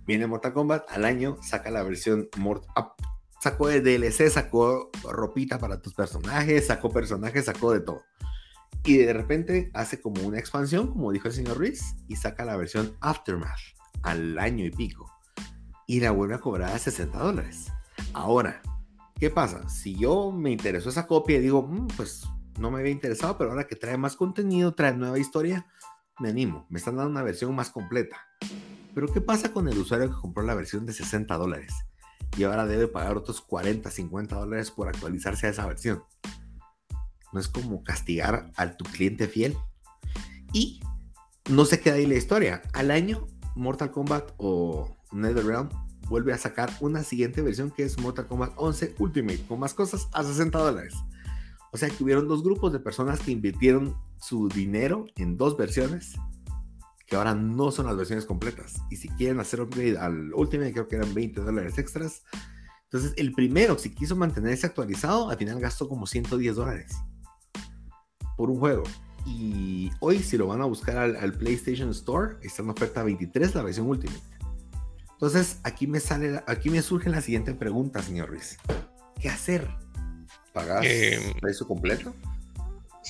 Viene 0.07 0.27
Mortal 0.27 0.53
Kombat, 0.53 0.91
al 0.91 1.05
año 1.05 1.39
saca 1.43 1.71
la 1.71 1.83
versión 1.83 2.29
Mortal... 2.39 2.93
Sacó 3.41 3.69
de 3.69 3.81
DLC, 3.81 4.31
sacó 4.31 4.91
ropita 5.05 5.59
para 5.59 5.81
tus 5.81 5.95
personajes, 5.95 6.67
sacó 6.67 6.91
personajes, 6.91 7.45
sacó 7.45 7.73
de 7.73 7.81
todo. 7.81 8.03
Y 8.83 8.97
de 8.97 9.13
repente 9.13 9.71
hace 9.75 10.01
como 10.01 10.23
una 10.23 10.39
expansión, 10.39 10.89
como 10.89 11.13
dijo 11.13 11.29
el 11.29 11.35
señor 11.35 11.59
Ruiz, 11.59 11.97
y 12.09 12.17
saca 12.17 12.45
la 12.45 12.57
versión 12.57 12.97
Aftermath 13.01 13.61
al 14.03 14.39
año 14.39 14.65
y 14.65 14.71
pico. 14.71 15.13
Y 15.87 16.01
la 16.01 16.13
vuelve 16.13 16.35
a 16.35 16.41
cobrar 16.41 16.73
a 16.73 16.79
60 16.79 17.19
dólares. 17.19 17.67
Ahora, 18.15 18.63
¿Qué 19.19 19.31
pasa? 19.31 19.67
Si 19.71 19.97
yo 19.97 20.31
me 20.31 20.51
interesó 20.51 20.91
esa 20.91 21.07
copia 21.07 21.39
y 21.39 21.41
digo, 21.41 21.63
mm, 21.63 21.89
pues 21.97 22.29
no 22.59 22.71
me 22.71 22.81
había 22.81 22.93
interesado, 22.93 23.39
pero 23.39 23.51
ahora 23.51 23.67
que 23.67 23.75
trae 23.75 23.97
más 23.97 24.15
contenido, 24.15 24.75
trae 24.75 24.95
nueva 24.95 25.19
historia, 25.19 25.67
me 26.19 26.31
animo. 26.31 26.67
Me 26.69 26.79
están 26.79 26.97
dando 26.97 27.11
una 27.11 27.23
versión 27.23 27.55
más 27.55 27.71
completa. 27.71 28.17
Pero 28.95 29.13
¿qué 29.13 29.21
pasa 29.21 29.53
con 29.53 29.69
el 29.69 29.79
usuario 29.79 30.09
que 30.09 30.21
compró 30.21 30.43
la 30.43 30.55
versión 30.55 30.87
de 30.87 30.93
60 30.93 31.37
dólares 31.37 31.73
y 32.37 32.45
ahora 32.45 32.67
debe 32.67 32.89
pagar 32.89 33.17
otros 33.17 33.41
40, 33.41 33.91
50 33.91 34.37
dólares 34.37 34.71
por 34.71 34.89
actualizarse 34.89 35.47
a 35.47 35.51
esa 35.51 35.67
versión? 35.67 36.03
No 37.33 37.41
es 37.41 37.49
como 37.49 37.85
castigar 37.85 38.51
a 38.57 38.77
tu 38.77 38.85
cliente 38.85 39.29
fiel. 39.29 39.57
Y 40.53 40.81
no 41.51 41.65
se 41.65 41.81
queda 41.81 41.97
ahí 41.97 42.07
la 42.07 42.15
historia. 42.15 42.63
Al 42.73 42.91
año, 42.91 43.27
Mortal 43.55 43.91
Kombat 43.91 44.33
o 44.39 44.97
NetherRealm 45.13 45.69
vuelve 46.09 46.33
a 46.33 46.39
sacar 46.39 46.71
una 46.81 47.03
siguiente 47.03 47.43
versión 47.43 47.71
que 47.71 47.85
es 47.85 47.99
Mortal 47.99 48.27
Kombat 48.27 48.53
11 48.57 48.95
Ultimate, 48.99 49.45
con 49.47 49.59
más 49.59 49.75
cosas 49.75 50.09
a 50.13 50.23
60 50.23 50.59
dólares. 50.59 50.95
O 51.77 51.79
sea 51.79 51.91
que 51.91 52.03
hubieron 52.03 52.27
dos 52.27 52.43
grupos 52.43 52.73
de 52.73 52.81
personas 52.81 53.21
que 53.21 53.33
invirtieron 53.33 53.99
su 54.19 54.49
dinero 54.49 55.05
en 55.17 55.37
dos 55.37 55.59
versiones 55.59 56.15
que 57.07 57.17
ahora 57.17 57.35
no 57.35 57.71
son 57.71 57.85
las 57.85 57.99
versiones 57.99 58.25
completas. 58.25 58.77
Y 58.91 58.97
si 58.97 59.11
quieren 59.11 59.41
hacer 59.41 59.61
upgrade 59.61 59.99
al 59.99 60.33
Ultimate, 60.33 60.73
creo 60.73 60.89
que 60.89 60.97
eran 60.97 61.13
20 61.13 61.43
dólares 61.43 61.77
extras. 61.77 62.23
Entonces, 62.85 63.13
el 63.19 63.33
primero, 63.33 63.77
si 63.77 63.95
quiso 63.95 64.17
mantenerse 64.17 64.65
actualizado, 64.65 65.29
al 65.29 65.37
final 65.37 65.61
gastó 65.61 65.87
como 65.87 66.07
110 66.07 66.57
dólares 66.57 66.97
por 68.39 68.49
un 68.49 68.59
juego. 68.59 68.85
Y 69.27 69.91
hoy, 70.01 70.21
si 70.21 70.39
lo 70.39 70.47
van 70.47 70.63
a 70.63 70.65
buscar 70.65 70.97
al, 70.97 71.33
PlayStation 71.35 71.91
Store, 71.91 72.37
está 72.41 72.63
en 72.63 72.71
oferta 72.71 73.03
23 73.03 73.55
la 73.55 73.65
versión 73.65 73.87
Ultimate. 73.87 74.23
Entonces, 75.13 75.61
aquí 75.63 75.87
me 75.87 76.01
sale, 76.01 76.43
aquí 76.47 76.71
me 76.71 76.81
surge 76.81 77.11
la 77.11 77.21
siguiente 77.21 77.53
pregunta, 77.53 78.01
señor 78.01 78.31
Ruiz. 78.31 78.57
¿Qué 79.21 79.29
hacer? 79.29 79.69
¿Pagas 80.57 80.87
eh, 80.87 81.35
precio 81.39 81.69
completo? 81.69 82.15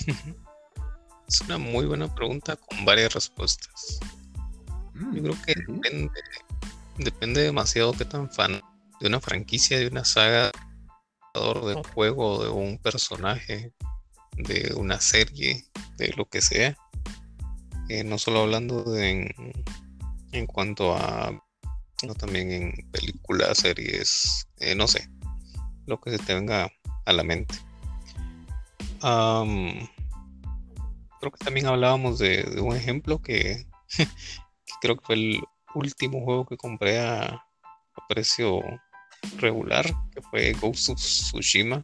Es 1.29 1.41
una 1.43 1.59
muy 1.59 1.87
buena 1.87 2.13
pregunta 2.13 2.57
con 2.57 2.85
varias 2.85 3.13
respuestas. 3.15 3.99
Yo 5.13 5.23
creo 5.23 5.37
que 5.45 5.55
depende, 5.57 6.21
depende 6.99 7.41
demasiado 7.43 7.93
qué 7.93 8.05
tan 8.05 8.31
fan 8.33 8.61
de 9.01 9.09
una 9.09 9.21
franquicia, 9.21 9.77
de 9.77 9.89
una 9.89 10.05
saga, 10.05 10.53
de 11.35 11.75
un 11.75 11.83
juego, 11.83 12.45
de 12.45 12.51
un 12.51 12.79
personaje, 12.79 13.73
de 14.37 14.73
una 14.77 15.01
serie, 15.01 15.65
de 15.97 16.15
lo 16.17 16.27
que 16.27 16.41
sea. 16.41 16.77
Eh, 17.89 18.05
no 18.05 18.19
solo 18.19 18.43
hablando 18.43 18.85
de 18.85 19.35
en, 20.31 20.47
cuanto 20.47 20.95
a, 20.95 21.33
sino 21.99 22.15
también 22.15 22.53
en 22.53 22.91
películas, 22.93 23.59
series, 23.59 24.47
eh, 24.59 24.77
no 24.77 24.87
sé, 24.87 25.09
lo 25.87 26.01
que 26.01 26.11
se 26.13 26.19
te 26.19 26.35
venga 26.35 26.71
a 27.07 27.13
la 27.13 27.23
mente. 27.23 27.55
creo 31.21 31.33
que 31.33 31.45
también 31.45 31.67
hablábamos 31.67 32.19
de, 32.19 32.61
un 32.61 32.77
ejemplo 32.77 33.19
que, 33.23 33.67
creo 34.81 34.97
que 34.97 35.05
fue 35.05 35.15
el 35.15 35.43
último 35.75 36.23
juego 36.23 36.47
que 36.47 36.57
compré 36.57 37.01
a, 37.01 37.43
precio 38.09 38.61
regular, 39.39 39.87
que 40.13 40.21
fue 40.21 40.53
Ghost 40.53 40.91
of 40.91 40.99
Tsushima. 40.99 41.81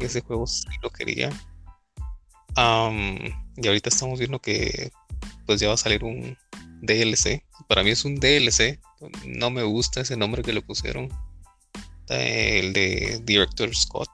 Ese 0.00 0.20
juego 0.20 0.46
sí 0.46 0.68
lo 0.82 0.90
quería. 0.90 1.30
y 2.56 3.66
ahorita 3.66 3.88
estamos 3.88 4.18
viendo 4.18 4.40
que 4.40 4.90
pues 5.46 5.60
ya 5.60 5.68
va 5.68 5.74
a 5.74 5.76
salir 5.78 6.02
un 6.02 6.36
DLC. 6.82 7.44
Para 7.68 7.84
mí 7.84 7.90
es 7.90 8.04
un 8.04 8.16
DLC. 8.16 8.80
No 9.24 9.50
me 9.50 9.62
gusta 9.62 10.00
ese 10.00 10.16
nombre 10.16 10.42
que 10.42 10.52
le 10.52 10.62
pusieron. 10.62 11.08
El 12.20 12.72
de 12.72 13.20
Director 13.24 13.74
Scott. 13.74 14.10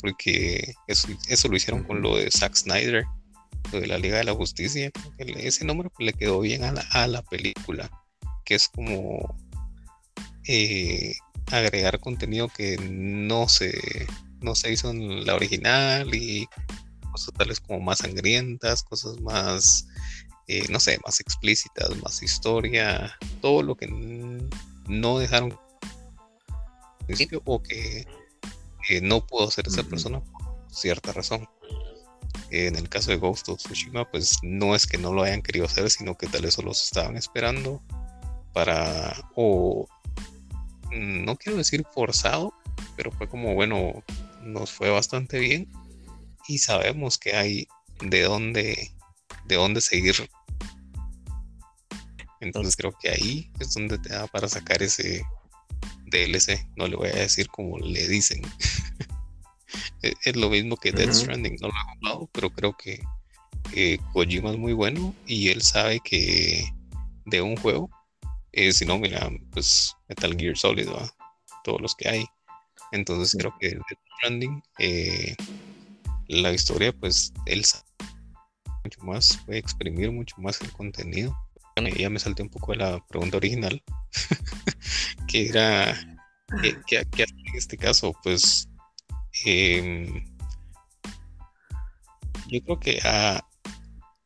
Porque 0.00 0.74
eso, 0.86 1.48
lo 1.48 1.56
hicieron 1.56 1.84
con 1.84 2.00
lo 2.02 2.16
de 2.16 2.30
Zack 2.30 2.54
Snyder. 2.54 3.04
Lo 3.72 3.80
de 3.80 3.86
la 3.86 3.98
Liga 3.98 4.18
de 4.18 4.24
la 4.24 4.34
Justicia. 4.34 4.90
ese 5.18 5.64
nombre 5.64 5.90
pues, 5.90 6.06
le 6.06 6.12
quedó 6.12 6.40
bien 6.40 6.64
a 6.64 7.06
la, 7.06 7.22
película. 7.22 7.90
Que 8.44 8.54
es 8.54 8.68
como 8.68 9.36
eh, 10.46 11.14
agregar 11.50 12.00
contenido 12.00 12.48
que 12.48 12.76
no 12.78 13.48
se, 13.48 14.06
no 14.40 14.54
se 14.54 14.72
hizo 14.72 14.90
en 14.90 15.26
la 15.26 15.34
original 15.34 16.14
y 16.14 16.46
cosas 17.10 17.34
tales 17.36 17.60
como 17.60 17.80
más 17.80 17.98
sangrientas, 17.98 18.82
cosas 18.82 19.20
más, 19.20 19.86
eh, 20.48 20.66
no 20.70 20.80
sé, 20.80 20.98
más 21.04 21.20
explícitas, 21.20 21.90
más 22.02 22.22
historia, 22.22 23.16
todo 23.40 23.62
lo 23.62 23.76
que 23.76 23.88
no 24.86 25.18
dejaron 25.18 25.58
principio 27.10 27.42
o 27.44 27.62
que 27.62 28.06
no 29.02 29.26
pudo 29.26 29.48
hacer 29.48 29.66
esa 29.68 29.82
persona 29.82 30.20
por 30.20 30.42
cierta 30.68 31.12
razón. 31.12 31.48
En 32.50 32.76
el 32.76 32.88
caso 32.88 33.10
de 33.10 33.16
Ghost 33.16 33.48
of 33.48 33.58
Tsushima, 33.58 34.10
pues 34.10 34.38
no 34.42 34.74
es 34.74 34.86
que 34.86 34.98
no 34.98 35.12
lo 35.12 35.22
hayan 35.22 35.42
querido 35.42 35.66
hacer, 35.66 35.90
sino 35.90 36.16
que 36.16 36.26
tal 36.26 36.42
vez 36.42 36.54
solo 36.54 36.74
se 36.74 36.84
estaban 36.84 37.16
esperando 37.16 37.82
para 38.52 39.30
o 39.36 39.86
no 40.92 41.36
quiero 41.36 41.58
decir 41.58 41.84
forzado, 41.92 42.52
pero 42.96 43.12
fue 43.12 43.28
como, 43.28 43.54
bueno, 43.54 44.02
nos 44.42 44.72
fue 44.72 44.90
bastante 44.90 45.38
bien 45.38 45.70
y 46.48 46.58
sabemos 46.58 47.18
que 47.18 47.36
hay 47.36 47.68
de 48.00 48.22
dónde, 48.22 48.92
de 49.46 49.54
dónde 49.54 49.80
seguir. 49.80 50.28
Entonces 52.40 52.74
creo 52.74 52.92
que 52.98 53.10
ahí 53.10 53.52
es 53.60 53.74
donde 53.74 53.98
te 53.98 54.08
da 54.08 54.26
para 54.26 54.48
sacar 54.48 54.82
ese 54.82 55.22
DLC. 56.10 56.68
No 56.76 56.86
le 56.86 56.96
voy 56.96 57.08
a 57.08 57.16
decir 57.16 57.48
como 57.48 57.78
le 57.78 58.08
dicen. 58.08 58.42
es 60.02 60.36
lo 60.36 60.50
mismo 60.50 60.76
que 60.76 60.92
Death 60.92 61.12
Stranding, 61.12 61.56
no 61.60 61.68
lo 61.68 61.74
he 61.74 61.98
jugado, 61.98 62.30
pero 62.32 62.50
creo 62.50 62.76
que 62.76 63.00
Kojima 64.12 64.50
es 64.50 64.58
muy 64.58 64.72
bueno 64.72 65.14
y 65.26 65.48
él 65.48 65.62
sabe 65.62 66.00
que 66.00 66.68
de 67.26 67.40
un 67.40 67.56
juego, 67.56 67.90
eh, 68.52 68.72
si 68.72 68.84
no, 68.84 68.98
mira, 68.98 69.30
pues 69.52 69.94
Metal 70.08 70.36
Gear 70.36 70.56
Solid, 70.56 70.88
todos 71.64 71.80
los 71.80 71.94
que 71.94 72.08
hay. 72.08 72.24
Entonces 72.92 73.36
creo 73.38 73.54
que 73.60 73.70
Death 73.70 73.98
Stranding, 74.18 74.62
eh, 74.78 75.36
la 76.28 76.52
historia, 76.52 76.92
pues 76.92 77.32
él 77.46 77.64
sabe 77.64 77.84
mucho 78.84 79.00
más, 79.02 79.38
puede 79.46 79.58
exprimir 79.58 80.10
mucho 80.10 80.34
más 80.38 80.60
el 80.60 80.72
contenido. 80.72 81.36
ya 81.96 82.10
me 82.10 82.18
salté 82.18 82.42
un 82.42 82.48
poco 82.48 82.72
de 82.72 82.78
la 82.78 83.06
pregunta 83.06 83.36
original, 83.36 83.82
que 85.28 85.48
era, 85.48 85.94
¿qué, 86.86 86.98
hacer 86.98 87.28
en 87.30 87.56
este 87.56 87.76
caso? 87.76 88.14
Pues 88.22 88.68
em, 89.44 90.24
yo 92.48 92.62
creo 92.62 92.80
que 92.80 93.00
ah, 93.04 93.40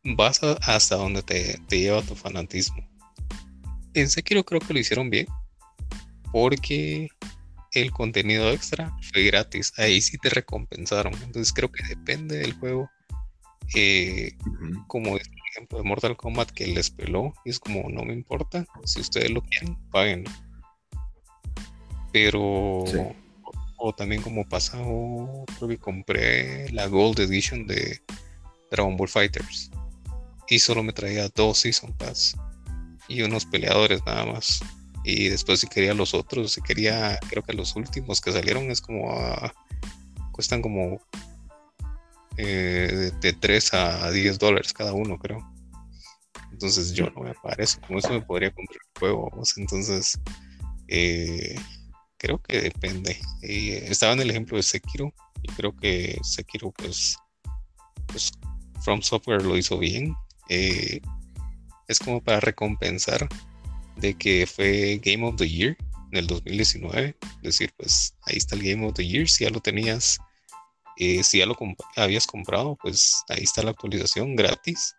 vas 0.03 0.41
hasta 0.43 0.97
donde 0.97 1.23
te, 1.23 1.59
te, 1.69 1.81
lleva 1.81 2.03
tu 2.03 2.15
fanatismo. 2.15 2.89
En 3.95 4.09
Sekiro 4.09 4.45
creo 4.45 4.61
que 4.61 4.73
lo 4.73 4.81
hicieron 4.81 5.11
bien, 5.11 5.27
porque 6.33 7.09
el 7.73 7.91
contenido 7.91 8.51
extra 8.51 8.97
fue 9.13 9.25
gratis. 9.25 9.73
Ahí 9.77 10.01
sí 10.01 10.19
te 10.19 10.31
recompensaron. 10.31 11.13
Entonces 11.23 11.53
creo 11.53 11.71
que 11.71 11.85
depende 11.85 12.39
del 12.39 12.55
juego. 12.55 12.91
Eh, 13.75 14.37
como 14.87 15.17
es 15.17 15.27
el 15.27 15.39
ejemplo 15.51 15.79
de 15.79 15.85
Mortal 15.85 16.17
Kombat 16.17 16.51
que 16.51 16.67
les 16.67 16.91
peló 16.91 17.33
y 17.45 17.51
es 17.51 17.59
como 17.59 17.89
no 17.89 18.05
me 18.05 18.13
importa. 18.13 18.67
Si 18.85 19.01
ustedes 19.01 19.31
lo 19.31 19.43
quieren, 19.43 19.77
paguen. 19.91 20.25
Pero 22.13 22.85
o, 23.77 23.93
también 23.93 24.23
como 24.23 24.49
pasado, 24.49 25.45
creo 25.57 25.69
que 25.69 25.79
compré 25.79 26.71
la 26.71 26.87
Gold 26.87 27.21
Edition 27.21 27.67
de 27.67 28.01
Dragon 28.71 28.97
Ball 28.97 29.09
Fighters. 29.09 29.71
Y 30.49 30.59
solo 30.59 30.83
me 30.83 30.93
traía 30.93 31.29
dos 31.29 31.59
Season 31.59 31.93
Pass 31.95 32.37
y 33.09 33.23
unos 33.23 33.47
peleadores 33.47 34.05
nada 34.07 34.27
más. 34.27 34.61
Y 35.05 35.29
después 35.29 35.61
si 35.61 35.67
quería 35.67 35.93
los 35.93 36.15
otros, 36.15 36.53
si 36.53 36.63
quería, 36.63 37.19
creo 37.29 37.43
que 37.43 37.53
los 37.53 37.77
últimos 37.77 38.21
que 38.21 38.33
salieron 38.33 38.71
es 38.71 38.81
como, 38.81 39.15
cuestan 40.33 40.63
como 40.63 41.01
eh, 42.37 43.11
de, 43.21 43.33
3 43.33 43.75
a 43.75 44.11
10 44.11 44.39
dólares 44.39 44.73
cada 44.73 44.93
uno, 44.93 45.19
creo. 45.19 45.39
Entonces 46.53 46.93
yo 46.93 47.11
no 47.11 47.23
me 47.23 47.35
parece, 47.43 47.81
como 47.81 47.99
eso 47.99 48.11
me 48.11 48.23
podría 48.23 48.53
comprar 48.53 48.79
el 48.81 49.01
juego. 49.01 49.31
Entonces, 49.57 50.19
eh, 50.89 51.57
creo 52.17 52.41
que 52.41 52.61
depende. 52.61 53.19
estaba 53.43 54.13
en 54.13 54.21
el 54.21 54.31
ejemplo 54.31 54.57
de 54.57 54.63
Sekiro, 54.63 55.13
y 55.45 55.49
creo 55.49 55.77
que 55.77 56.19
Sekiro, 56.23 56.73
pues, 56.73 57.17
pues 58.07 58.33
From 58.83 59.03
Software 59.03 59.43
lo 59.43 59.57
hizo 59.57 59.79
bien. 59.79 60.15
Eh, 60.49 61.01
es 61.87 61.99
como 61.99 62.23
para 62.23 62.41
recompensar 62.41 63.29
de 63.97 64.15
que 64.15 64.47
fue 64.47 65.01
Game 65.03 65.27
of 65.27 65.37
the 65.37 65.49
Year 65.49 65.77
en 66.13 66.19
el 66.19 66.27
2019. 66.27 67.15
Es 67.21 67.43
decir, 67.43 67.73
pues 67.77 68.15
ahí 68.23 68.37
está 68.39 68.57
el 68.57 68.63
Game 68.63 68.87
of 68.87 68.95
the 68.95 69.07
Year. 69.07 69.29
Si 69.29 69.45
ya 69.45 69.51
lo 69.51 69.61
tenías, 69.61 70.19
eh, 70.99 71.23
si 71.23 71.39
ya 71.39 71.47
lo 71.47 71.57
habías 71.97 72.27
comprado, 72.27 72.77
pues 72.81 73.23
ahí 73.29 73.43
está 73.43 73.63
la 73.63 73.71
actualización 73.71 74.37
gratis. 74.37 74.97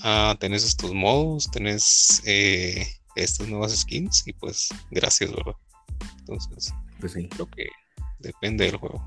Ah, 0.00 0.36
tenés 0.38 0.64
estos 0.64 0.94
modos, 0.94 1.50
tenés 1.50 2.22
eh, 2.24 2.86
estas 3.16 3.48
nuevas 3.48 3.76
skins 3.76 4.26
y 4.26 4.32
pues 4.32 4.68
gracias, 4.90 5.30
¿verdad? 5.30 5.54
Entonces, 6.20 6.72
pues 7.00 7.12
sí. 7.12 7.28
creo 7.28 7.48
que 7.50 7.66
depende 8.18 8.64
del 8.64 8.76
juego. 8.76 9.02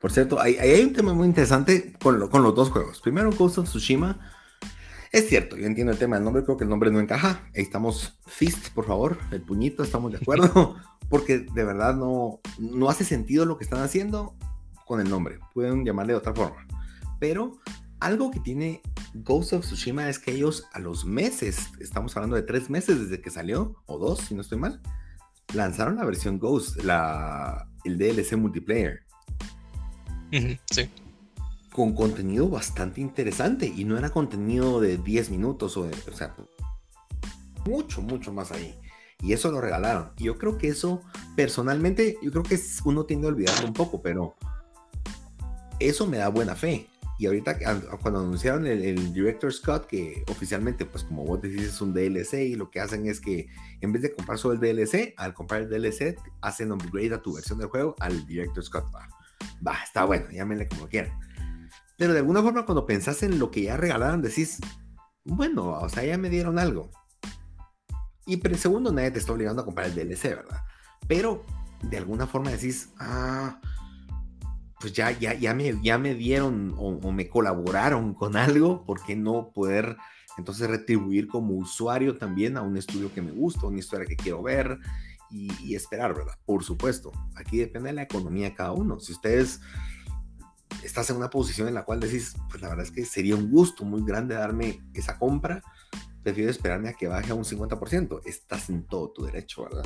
Por 0.00 0.12
cierto, 0.12 0.40
ahí 0.40 0.56
hay, 0.56 0.82
un 0.82 0.92
tema 0.92 1.14
muy 1.14 1.26
interesante 1.26 1.92
con, 2.00 2.28
con 2.28 2.42
los 2.42 2.54
dos 2.54 2.70
juegos. 2.70 3.00
Primero, 3.00 3.32
Ghost 3.32 3.58
of 3.58 3.68
Tsushima 3.68 4.32
es 5.16 5.28
cierto, 5.28 5.56
yo 5.56 5.66
entiendo 5.66 5.92
el 5.92 5.98
tema 5.98 6.16
del 6.16 6.24
nombre, 6.24 6.44
creo 6.44 6.56
que 6.56 6.64
el 6.64 6.70
nombre 6.70 6.90
no 6.90 7.00
encaja. 7.00 7.48
Ahí 7.54 7.62
estamos, 7.62 8.18
Fist, 8.26 8.68
por 8.74 8.86
favor, 8.86 9.18
el 9.30 9.40
puñito, 9.40 9.82
estamos 9.82 10.12
de 10.12 10.18
acuerdo, 10.18 10.76
porque 11.08 11.38
de 11.38 11.64
verdad 11.64 11.94
no, 11.94 12.40
no 12.58 12.90
hace 12.90 13.04
sentido 13.04 13.46
lo 13.46 13.56
que 13.56 13.64
están 13.64 13.82
haciendo 13.82 14.34
con 14.86 15.00
el 15.00 15.10
nombre. 15.10 15.38
Pueden 15.52 15.84
llamarle 15.84 16.14
de 16.14 16.18
otra 16.18 16.34
forma. 16.34 16.66
Pero 17.20 17.58
algo 18.00 18.30
que 18.30 18.40
tiene 18.40 18.80
Ghost 19.14 19.52
of 19.52 19.66
Tsushima 19.66 20.08
es 20.08 20.18
que 20.18 20.32
ellos 20.32 20.66
a 20.72 20.78
los 20.78 21.04
meses, 21.04 21.66
estamos 21.80 22.16
hablando 22.16 22.36
de 22.36 22.42
tres 22.42 22.70
meses 22.70 23.00
desde 23.00 23.20
que 23.20 23.30
salió, 23.30 23.82
o 23.84 23.98
dos, 23.98 24.20
si 24.20 24.34
no 24.34 24.40
estoy 24.40 24.58
mal, 24.58 24.80
lanzaron 25.52 25.96
la 25.96 26.04
versión 26.04 26.38
Ghost, 26.38 26.82
la, 26.82 27.68
el 27.84 27.98
DLC 27.98 28.36
multiplayer. 28.36 29.00
sí 30.70 30.90
con 31.76 31.92
contenido 31.92 32.48
bastante 32.48 33.02
interesante 33.02 33.66
y 33.66 33.84
no 33.84 33.98
era 33.98 34.08
contenido 34.08 34.80
de 34.80 34.96
10 34.96 35.28
minutos 35.28 35.76
o, 35.76 35.82
o 35.82 36.16
sea, 36.16 36.34
mucho, 37.66 38.00
mucho 38.00 38.32
más 38.32 38.50
ahí. 38.50 38.74
Y 39.20 39.34
eso 39.34 39.50
lo 39.50 39.60
regalaron. 39.60 40.12
Y 40.16 40.24
yo 40.24 40.38
creo 40.38 40.56
que 40.56 40.68
eso, 40.68 41.02
personalmente, 41.36 42.16
yo 42.22 42.30
creo 42.30 42.44
que 42.44 42.58
uno 42.86 43.04
tiende 43.04 43.26
a 43.26 43.30
olvidarlo 43.30 43.66
un 43.66 43.74
poco, 43.74 44.00
pero 44.00 44.36
eso 45.80 46.06
me 46.06 46.18
da 46.18 46.28
buena 46.28 46.54
fe. 46.54 46.88
Y 47.18 47.26
ahorita 47.26 47.58
cuando 48.02 48.20
anunciaron 48.20 48.66
el, 48.66 48.84
el, 48.84 49.14
Director 49.14 49.50
Scott, 49.50 49.86
que 49.86 50.22
oficialmente, 50.28 50.84
pues 50.84 51.02
como 51.04 51.24
vos 51.24 51.40
decís, 51.40 51.62
es 51.62 51.80
un 51.80 51.94
DLC 51.94 52.34
y 52.34 52.56
lo 52.56 52.70
que 52.70 52.80
hacen 52.80 53.06
es 53.06 53.20
que 53.20 53.48
en 53.80 53.92
vez 53.92 54.02
de 54.02 54.12
comprar 54.12 54.38
solo 54.38 54.54
el 54.54 54.60
DLC, 54.60 55.14
al 55.16 55.32
comprar 55.32 55.62
el 55.62 55.70
DLC, 55.70 56.18
hacen 56.42 56.72
upgrade 56.72 57.14
a 57.14 57.22
tu 57.22 57.34
versión 57.34 57.58
del 57.58 57.68
juego 57.68 57.96
al 58.00 58.26
Director 58.26 58.62
Scott. 58.62 58.94
Va, 58.94 59.08
va 59.66 59.78
está 59.82 60.04
bueno, 60.04 60.30
llámenle 60.30 60.68
como 60.68 60.88
quieran. 60.88 61.18
Pero 61.96 62.12
de 62.12 62.18
alguna 62.18 62.42
forma 62.42 62.66
cuando 62.66 62.84
pensás 62.84 63.22
en 63.22 63.38
lo 63.38 63.50
que 63.50 63.62
ya 63.62 63.78
regalaron, 63.78 64.20
decís, 64.20 64.58
bueno, 65.24 65.70
o 65.70 65.88
sea, 65.88 66.04
ya 66.04 66.18
me 66.18 66.28
dieron 66.28 66.58
algo. 66.58 66.90
Y 68.26 68.38
pero 68.38 68.56
segundo, 68.58 68.92
nadie 68.92 69.12
te 69.12 69.18
está 69.20 69.32
obligando 69.32 69.62
a 69.62 69.64
comprar 69.64 69.86
el 69.86 69.94
DLC, 69.94 70.24
¿verdad? 70.24 70.60
Pero 71.08 71.44
de 71.82 71.96
alguna 71.96 72.26
forma 72.26 72.50
decís, 72.50 72.90
ah, 72.98 73.60
pues 74.80 74.92
ya, 74.92 75.10
ya, 75.10 75.34
ya, 75.34 75.54
me, 75.54 75.80
ya 75.82 75.98
me 75.98 76.14
dieron 76.14 76.74
o, 76.78 77.12
me 77.12 77.28
colaboraron 77.28 78.14
con 78.14 78.36
algo, 78.36 78.84
¿por 78.84 79.02
qué 79.04 79.16
no 79.16 79.50
poder 79.52 79.96
entonces 80.38 80.68
retribuir 80.68 81.28
como 81.28 81.54
usuario 81.54 82.18
también 82.18 82.56
a 82.58 82.62
un 82.62 82.76
estudio 82.76 83.12
que 83.12 83.22
me 83.22 83.32
gusta, 83.32 83.66
una 83.66 83.78
historia 83.78 84.06
que 84.06 84.16
quiero 84.16 84.42
ver 84.42 84.78
y, 85.30 85.50
y 85.64 85.74
esperar, 85.74 86.14
¿verdad? 86.14 86.34
Por 86.44 86.62
supuesto, 86.62 87.10
aquí 87.34 87.56
depende 87.56 87.88
de 87.88 87.94
la 87.94 88.02
economía 88.02 88.50
de 88.50 88.54
cada 88.54 88.72
uno. 88.72 89.00
Si 89.00 89.12
ustedes 89.12 89.60
estás 90.82 91.08
en 91.10 91.16
una 91.16 91.30
posición 91.30 91.68
en 91.68 91.74
la 91.74 91.84
cual 91.84 92.00
decís, 92.00 92.34
pues 92.50 92.60
la 92.62 92.68
verdad 92.68 92.84
es 92.84 92.92
que 92.92 93.04
sería 93.04 93.34
un 93.34 93.50
gusto 93.50 93.84
muy 93.84 94.04
grande 94.04 94.34
darme 94.34 94.82
esa 94.94 95.18
compra, 95.18 95.62
prefiero 96.22 96.50
esperarme 96.50 96.88
a 96.88 96.94
que 96.94 97.08
baje 97.08 97.30
a 97.30 97.34
un 97.34 97.44
50%. 97.44 98.20
Estás 98.24 98.68
en 98.68 98.84
todo 98.84 99.10
tu 99.10 99.24
derecho, 99.24 99.64
¿verdad? 99.64 99.84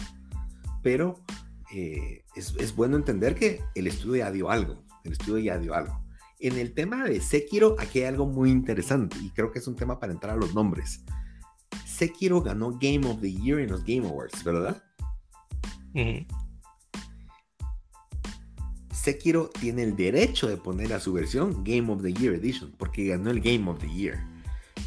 Pero 0.83 1.23
eh, 1.73 2.25
es, 2.35 2.55
es, 2.59 2.75
bueno 2.75 2.97
entender 2.97 3.35
que 3.35 3.61
el 3.75 3.87
estudio 3.87 4.17
ya 4.17 4.31
dio 4.31 4.51
algo, 4.51 4.83
el 5.05 5.13
estudio 5.13 5.39
ya 5.39 5.59
dio 5.59 5.75
algo. 5.75 6.01
En 6.41 6.57
el 6.57 6.73
tema 6.73 7.05
de 7.05 7.21
Sekiro, 7.21 7.77
aquí 7.79 8.01
hay 8.01 8.07
algo 8.07 8.27
muy 8.27 8.51
interesante 8.51 9.17
y 9.23 9.31
creo 9.31 9.53
que 9.53 9.59
es 9.59 9.67
un 9.67 9.77
tema 9.77 10.01
para 10.01 10.13
entrar 10.13 10.35
a 10.35 10.41
los 10.41 10.55
nombres. 10.55 11.05
Sekiro 11.85 12.41
ganó 12.41 12.79
Game 12.79 13.07
of 13.07 13.21
the 13.21 13.33
Year 13.33 13.61
en 13.61 13.71
los 13.71 13.85
Game 13.85 14.07
Awards, 14.07 14.43
¿verdad? 14.43 14.83
Sekiro 18.91 19.51
tiene 19.61 19.83
el 19.83 19.97
derecho 19.97 20.49
de 20.49 20.57
poner 20.57 20.93
a 20.93 21.01
su 21.01 21.13
versión 21.13 21.63
Game 21.65 21.93
of 21.93 22.03
the 22.03 22.13
Year 22.13 22.35
Edition, 22.35 22.73
porque 22.79 23.07
ganó 23.09 23.31
el 23.31 23.41
Game 23.41 23.71
of 23.71 23.79
the 23.79 23.89
Year. 23.89 24.19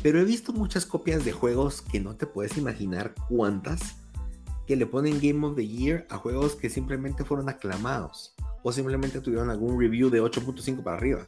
Pero 0.01 0.19
he 0.19 0.25
visto 0.25 0.53
muchas 0.53 0.85
copias 0.85 1.23
de 1.23 1.31
juegos 1.31 1.81
que 1.81 1.99
no 1.99 2.15
te 2.15 2.27
puedes 2.27 2.57
imaginar 2.57 3.13
cuántas 3.29 3.95
que 4.67 4.75
le 4.75 4.85
ponen 4.85 5.19
Game 5.21 5.45
of 5.45 5.55
the 5.55 5.67
Year 5.67 6.07
a 6.09 6.17
juegos 6.17 6.55
que 6.55 6.69
simplemente 6.69 7.23
fueron 7.25 7.49
aclamados 7.49 8.33
o 8.63 8.71
simplemente 8.71 9.19
tuvieron 9.19 9.49
algún 9.49 9.79
review 9.79 10.09
de 10.09 10.21
8.5 10.21 10.83
para 10.83 10.97
arriba. 10.97 11.27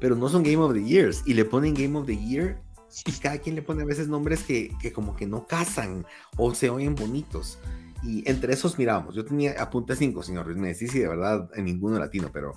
Pero 0.00 0.16
no 0.16 0.28
son 0.28 0.42
Game 0.42 0.58
of 0.58 0.74
the 0.74 0.84
Years 0.84 1.22
y 1.26 1.34
le 1.34 1.44
ponen 1.44 1.74
Game 1.74 1.98
of 1.98 2.06
the 2.06 2.16
Year 2.16 2.60
y 3.06 3.12
cada 3.12 3.38
quien 3.38 3.56
le 3.56 3.62
pone 3.62 3.82
a 3.82 3.86
veces 3.86 4.08
nombres 4.08 4.44
que, 4.44 4.72
que 4.80 4.92
como 4.92 5.16
que 5.16 5.26
no 5.26 5.46
casan 5.46 6.06
o 6.36 6.54
se 6.54 6.70
oyen 6.70 6.94
bonitos. 6.94 7.58
Y 8.02 8.28
entre 8.28 8.52
esos 8.52 8.78
miramos, 8.78 9.14
yo 9.14 9.24
tenía 9.24 9.60
apunte 9.60 9.96
5, 9.96 10.22
señor 10.22 10.46
Ruiz, 10.46 10.58
me 10.58 10.68
decís 10.68 10.92
si 10.92 10.98
de 10.98 11.08
verdad 11.08 11.50
en 11.54 11.64
ninguno 11.64 11.98
latino, 11.98 12.30
pero 12.32 12.52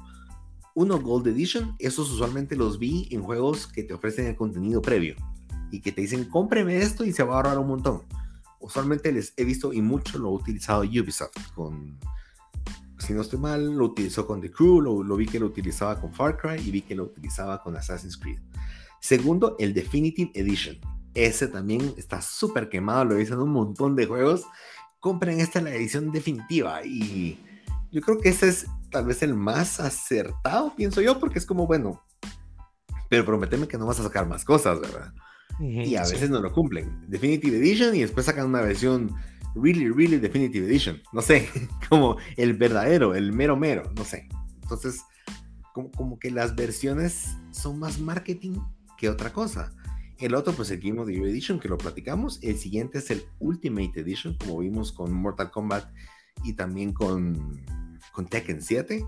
uno 0.76 1.00
Gold 1.00 1.28
Edition, 1.28 1.76
esos 1.80 2.12
usualmente 2.12 2.56
los 2.56 2.78
vi 2.78 3.08
en 3.12 3.24
juegos 3.24 3.66
que 3.66 3.82
te 3.82 3.94
ofrecen 3.94 4.28
el 4.28 4.36
contenido 4.36 4.82
previo 4.82 5.16
y 5.72 5.82
que 5.82 5.92
te 5.92 6.02
dicen, 6.02 6.26
cómpreme 6.26 6.78
esto 6.78 7.04
y 7.04 7.14
se 7.14 7.24
va 7.24 7.34
a 7.34 7.38
ahorrar 7.38 7.58
un 7.58 7.68
montón. 7.68 8.04
Usualmente 8.60 9.12
les 9.12 9.34
he 9.38 9.44
visto 9.44 9.74
y 9.74 9.82
mucho 9.82 10.18
lo 10.18 10.30
ha 10.30 10.32
utilizado 10.32 10.82
Ubisoft 10.82 11.54
con, 11.54 12.00
si 13.00 13.14
no 13.14 13.22
estoy 13.22 13.40
mal, 13.40 13.76
lo 13.76 13.86
utilizó 13.86 14.26
con 14.26 14.42
The 14.42 14.52
Crew, 14.52 14.82
lo, 14.82 15.04
lo 15.04 15.16
vi 15.16 15.26
que 15.26 15.40
lo 15.40 15.46
utilizaba 15.46 16.00
con 16.00 16.14
Far 16.14 16.38
Cry 16.38 16.62
y 16.66 16.72
vi 16.72 16.82
que 16.82 16.96
lo 16.96 17.04
utilizaba 17.04 17.62
con 17.62 17.76
Assassin's 17.76 18.18
Creed. 18.18 18.40
Segundo, 19.00 19.56
el 19.60 19.74
Definitive 19.74 20.32
Edition. 20.34 20.78
Ese 21.14 21.48
también 21.48 21.94
está 21.98 22.22
súper 22.22 22.70
quemado, 22.70 23.06
lo 23.06 23.16
dicen 23.16 23.40
un 23.40 23.52
montón 23.52 23.96
de 23.96 24.06
juegos 24.06 24.46
compren 25.00 25.40
esta 25.40 25.62
la 25.62 25.74
edición 25.74 26.12
definitiva. 26.12 26.84
Y 26.84 27.40
yo 27.92 28.02
creo 28.02 28.18
que 28.20 28.30
ese 28.30 28.50
es 28.50 28.68
tal 28.92 29.06
vez 29.06 29.22
el 29.24 29.34
más 29.34 29.80
acertado, 29.80 30.76
pienso 30.76 31.02
yo, 31.02 31.20
porque 31.20 31.40
es 31.40 31.46
como, 31.46 31.68
bueno, 31.68 32.04
pero 33.10 33.26
prometeme 33.26 33.68
que 33.68 33.78
no 33.78 33.86
vas 33.86 34.00
a 34.00 34.04
sacar 34.04 34.28
más 34.28 34.44
cosas, 34.44 34.80
¿verdad? 34.80 35.14
Y 35.60 35.96
a 35.96 36.02
veces 36.02 36.30
no 36.30 36.40
lo 36.40 36.52
cumplen. 36.52 37.06
Definitive 37.08 37.58
Edition 37.58 37.96
y 37.96 38.02
después 38.02 38.26
sacan 38.26 38.48
una 38.48 38.62
versión 38.62 39.14
really, 39.56 39.90
really 39.90 40.18
Definitive 40.18 40.66
Edition. 40.66 41.02
No 41.14 41.22
sé, 41.22 41.50
como 41.90 42.18
el 42.36 42.54
verdadero, 42.54 43.16
el 43.16 43.34
mero 43.34 43.56
mero, 43.56 43.92
no 43.96 44.04
sé. 44.04 44.28
Entonces, 44.62 45.02
como, 45.74 45.92
como 45.92 46.20
que 46.20 46.32
las 46.32 46.56
versiones 46.56 47.36
son 47.52 47.80
más 47.80 48.00
marketing 48.00 48.60
que 48.98 49.10
otra 49.10 49.32
cosa. 49.32 49.74
El 50.20 50.34
otro, 50.34 50.54
pues 50.54 50.72
el 50.72 50.80
Game 50.80 51.00
of 51.00 51.08
the 51.08 51.14
Year 51.14 51.28
Edition, 51.28 51.60
que 51.60 51.70
lo 51.70 51.78
platicamos. 51.78 52.40
El 52.42 52.58
siguiente 52.58 52.98
es 53.00 53.12
el 53.12 53.26
Ultimate 53.40 54.00
Edition, 54.00 54.36
como 54.36 54.60
vimos 54.60 54.92
con 54.92 55.14
Mortal 55.14 55.52
Kombat 55.52 55.92
y 56.44 56.54
también 56.54 56.92
con, 56.92 57.62
con 58.14 58.26
Tekken 58.28 58.62
7. 58.62 59.06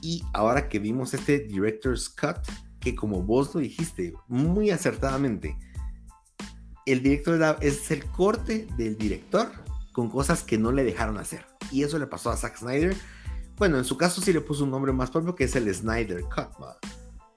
Y 0.00 0.22
ahora 0.32 0.68
que 0.68 0.80
vimos 0.80 1.14
este 1.14 1.40
Director's 1.40 2.08
Cut, 2.08 2.38
que 2.82 2.94
como 2.94 3.22
vos 3.22 3.54
lo 3.54 3.60
dijiste 3.60 4.12
muy 4.28 4.70
acertadamente, 4.70 5.56
el 6.84 7.02
director 7.02 7.56
es 7.60 7.90
el 7.90 8.04
corte 8.04 8.66
del 8.76 8.98
director 8.98 9.50
con 9.92 10.10
cosas 10.10 10.42
que 10.42 10.58
no 10.58 10.72
le 10.72 10.84
dejaron 10.84 11.16
hacer. 11.16 11.46
Y 11.70 11.84
eso 11.84 11.98
le 11.98 12.06
pasó 12.06 12.30
a 12.30 12.36
Zack 12.36 12.58
Snyder. 12.58 12.94
Bueno, 13.56 13.78
en 13.78 13.84
su 13.84 13.96
caso 13.96 14.20
sí 14.20 14.32
le 14.32 14.40
puso 14.40 14.64
un 14.64 14.70
nombre 14.70 14.92
más 14.92 15.10
propio 15.10 15.34
que 15.34 15.44
es 15.44 15.54
el 15.54 15.72
Snyder 15.72 16.22
Cut. 16.24 16.48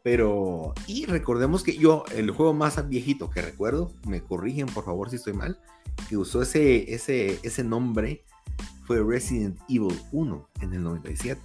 Pero, 0.04 0.74
y 0.88 1.06
recordemos 1.06 1.64
que 1.64 1.78
yo, 1.78 2.06
el 2.14 2.32
juego 2.32 2.54
más 2.54 2.88
viejito 2.90 3.30
que 3.30 3.42
recuerdo, 3.42 3.92
me 4.08 4.22
corrigen 4.22 4.68
por 4.68 4.86
favor 4.86 5.10
si 5.10 5.16
estoy 5.18 5.34
mal, 5.34 5.60
que 6.10 6.18
usó 6.18 6.42
ese, 6.42 6.94
ese, 6.94 7.40
ese 7.44 7.64
nombre 7.64 8.24
fue 8.86 9.04
Resident 9.04 9.60
Evil 9.68 10.00
1 10.12 10.50
en 10.62 10.74
el 10.74 10.84
97, 10.84 11.42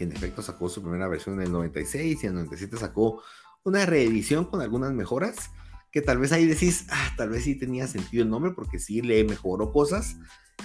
que 0.00 0.04
en 0.04 0.12
efecto 0.12 0.40
sacó 0.40 0.70
su 0.70 0.80
primera 0.80 1.08
versión 1.08 1.34
en 1.34 1.42
el 1.42 1.52
96 1.52 2.24
y 2.24 2.26
en 2.26 2.32
el 2.32 2.36
97 2.36 2.78
sacó 2.78 3.22
una 3.64 3.84
reedición 3.84 4.46
con 4.46 4.62
algunas 4.62 4.94
mejoras, 4.94 5.50
que 5.92 6.00
tal 6.00 6.16
vez 6.16 6.32
ahí 6.32 6.46
decís, 6.46 6.86
ah, 6.88 7.12
tal 7.18 7.28
vez 7.28 7.44
sí 7.44 7.54
tenía 7.54 7.86
sentido 7.86 8.22
el 8.22 8.30
nombre 8.30 8.52
porque 8.52 8.78
sí 8.78 9.02
le 9.02 9.22
mejoró 9.24 9.72
cosas 9.72 10.16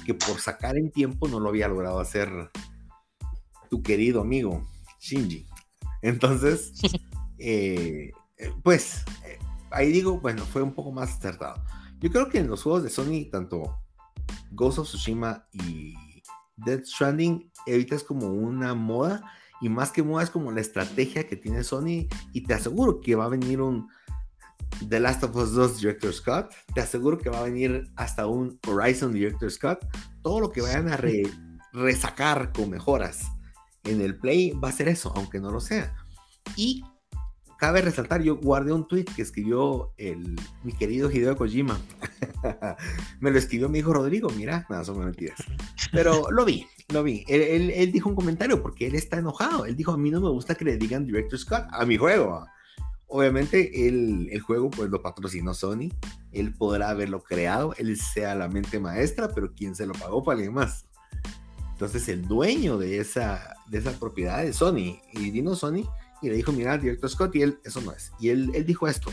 que 0.06 0.14
por 0.14 0.40
sacar 0.40 0.78
en 0.78 0.90
tiempo 0.90 1.28
no 1.28 1.42
lo 1.42 1.50
había 1.50 1.68
logrado 1.68 2.00
hacer 2.00 2.30
tu 3.70 3.84
querido 3.84 4.22
amigo 4.22 4.66
Shinji. 5.02 5.46
Entonces, 6.02 6.72
eh, 7.38 8.14
eh, 8.38 8.54
pues, 8.64 9.04
eh, 9.26 9.38
ahí 9.70 9.92
digo, 9.92 10.22
bueno, 10.22 10.46
fue 10.46 10.62
un 10.62 10.74
poco 10.74 10.94
más 10.94 11.18
acertado. 11.18 11.62
Yo 12.00 12.10
creo 12.10 12.30
que 12.30 12.40
en 12.40 12.48
los 12.48 12.64
juegos 12.64 12.84
de 12.84 12.90
Sony, 12.90 13.30
tanto 13.30 13.82
Ghost 14.52 14.80
of 14.80 14.88
Tsushima 14.88 15.46
y 15.52 15.94
Dead 16.58 16.84
Stranding, 16.84 17.52
ahorita 17.68 17.96
es 17.96 18.04
como 18.04 18.28
una 18.28 18.74
moda, 18.74 19.24
y 19.62 19.70
más 19.70 19.92
que 19.92 20.04
moda 20.04 20.24
es 20.24 20.30
como 20.30 20.52
la 20.52 20.62
estrategia 20.62 21.28
que 21.28 21.36
tiene 21.36 21.64
Sony, 21.64 22.08
y 22.34 22.44
te 22.46 22.54
aseguro 22.54 23.02
que 23.02 23.16
va 23.16 23.26
a 23.26 23.30
venir 23.30 23.62
un 23.62 23.88
The 24.90 25.00
Last 25.00 25.24
of 25.24 25.36
Us 25.36 25.54
2 25.54 25.78
Director 25.80 26.14
Scott, 26.14 26.54
te 26.74 26.82
aseguro 26.82 27.18
que 27.18 27.30
va 27.30 27.40
a 27.40 27.44
venir 27.44 27.90
hasta 27.96 28.28
un 28.28 28.60
Horizon 28.68 29.14
Director 29.14 29.52
Scott, 29.52 29.86
todo 30.22 30.40
lo 30.40 30.52
que 30.52 30.62
vayan 30.62 30.90
a 30.90 31.00
resacar 31.74 32.52
con 32.52 32.70
mejoras 32.70 33.26
en 33.84 34.02
el 34.02 34.18
Play 34.18 34.52
va 34.52 34.70
a 34.70 34.74
ser 34.74 34.88
eso, 34.88 35.14
aunque 35.16 35.40
no 35.40 35.52
lo 35.52 35.60
sea. 35.60 35.96
Y 36.56 36.84
cabe 37.66 37.82
resaltar, 37.82 38.22
yo 38.22 38.36
guardé 38.36 38.72
un 38.72 38.88
tweet 38.88 39.06
que 39.06 39.24
escribió 39.24 39.92
el, 39.98 40.40
mi 40.64 40.72
querido 40.72 41.10
Hideo 41.10 41.36
Kojima. 41.36 41.80
Me 43.20 43.32
lo 43.32 43.40
escribió 43.40 43.70
mi 43.70 43.80
hijo 43.80 43.92
Rodrigo, 43.92 44.30
mira, 44.38 44.68
nada, 44.70 44.84
son 44.84 45.00
mentiras. 45.00 45.40
Pero 45.92 46.30
lo 46.30 46.46
vi, 46.46 46.68
lo 46.90 47.02
vi. 47.02 47.26
Él, 47.28 47.72
él, 47.72 47.92
dijo 47.92 48.08
un 48.08 48.14
comentario 48.14 48.62
porque 48.62 48.86
él 48.86 48.94
está 48.94 49.18
enojado. 49.18 49.66
Él 49.66 49.76
dijo, 49.76 49.92
a 49.92 49.98
mí 49.98 50.12
no 50.12 50.22
me 50.22 50.30
gusta 50.30 50.54
que 50.54 50.64
le 50.64 50.78
digan 50.78 51.08
Director 51.08 51.40
Scott 51.40 51.66
a 51.72 51.88
mi 51.88 51.98
juego. 51.98 52.46
Obviamente 53.08 53.88
el, 53.88 54.30
el, 54.32 54.42
juego 54.42 54.70
pues 54.70 54.92
lo 54.92 55.02
patrocinó 55.02 55.56
Sony, 55.56 55.90
él 56.34 56.54
podrá 56.54 56.90
haberlo 56.90 57.24
creado, 57.24 57.74
él 57.80 57.98
sea 57.98 58.36
la 58.36 58.48
mente 58.48 58.80
maestra, 58.80 59.30
pero 59.34 59.56
quien 59.56 59.74
se 59.74 59.88
lo 59.88 59.94
pagó 59.94 60.24
para 60.24 60.36
alguien 60.36 60.54
más. 60.54 60.86
Entonces 61.72 62.08
el 62.10 62.28
dueño 62.28 62.78
de 62.78 63.00
esa, 63.00 63.56
de 63.70 63.80
esa 63.80 64.00
propiedad 64.00 64.46
es 64.46 64.58
Sony. 64.58 65.00
Y 65.14 65.32
vino 65.32 65.56
Sony 65.56 65.90
y 66.26 66.30
le 66.30 66.36
dijo, 66.36 66.52
mira, 66.52 66.78
director 66.78 67.10
Scott, 67.10 67.36
y 67.36 67.42
él, 67.42 67.60
eso 67.64 67.82
no 67.82 67.92
es. 67.92 68.12
Y 68.20 68.30
él, 68.30 68.52
él 68.54 68.66
dijo 68.66 68.88
esto. 68.88 69.12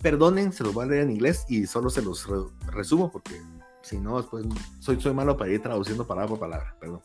Perdonen, 0.00 0.52
se 0.52 0.64
los 0.64 0.74
voy 0.74 0.84
a 0.84 0.88
leer 0.88 1.02
en 1.02 1.12
inglés 1.12 1.44
y 1.48 1.66
solo 1.66 1.88
se 1.88 2.02
los 2.02 2.26
resumo 2.72 3.10
porque 3.10 3.40
si 3.82 3.98
no, 3.98 4.18
después 4.18 4.44
soy, 4.80 5.00
soy 5.00 5.14
malo 5.14 5.36
para 5.36 5.50
ir 5.50 5.62
traduciendo 5.62 6.06
palabra 6.06 6.28
por 6.28 6.40
palabra, 6.40 6.76
perdón. 6.80 7.00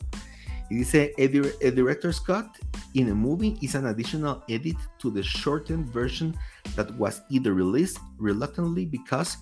Y 0.70 0.76
dice, 0.76 1.14
a, 1.16 1.70
director 1.70 2.12
Scott 2.12 2.58
in 2.92 3.08
a 3.08 3.14
movie 3.14 3.56
is 3.62 3.74
an 3.74 3.86
additional 3.86 4.42
edit 4.48 4.76
to 4.98 5.10
the 5.10 5.22
shortened 5.22 5.88
version 5.92 6.34
that 6.76 6.90
was 6.98 7.22
either 7.30 7.54
released 7.54 7.98
reluctantly 8.18 8.84
because 8.84 9.38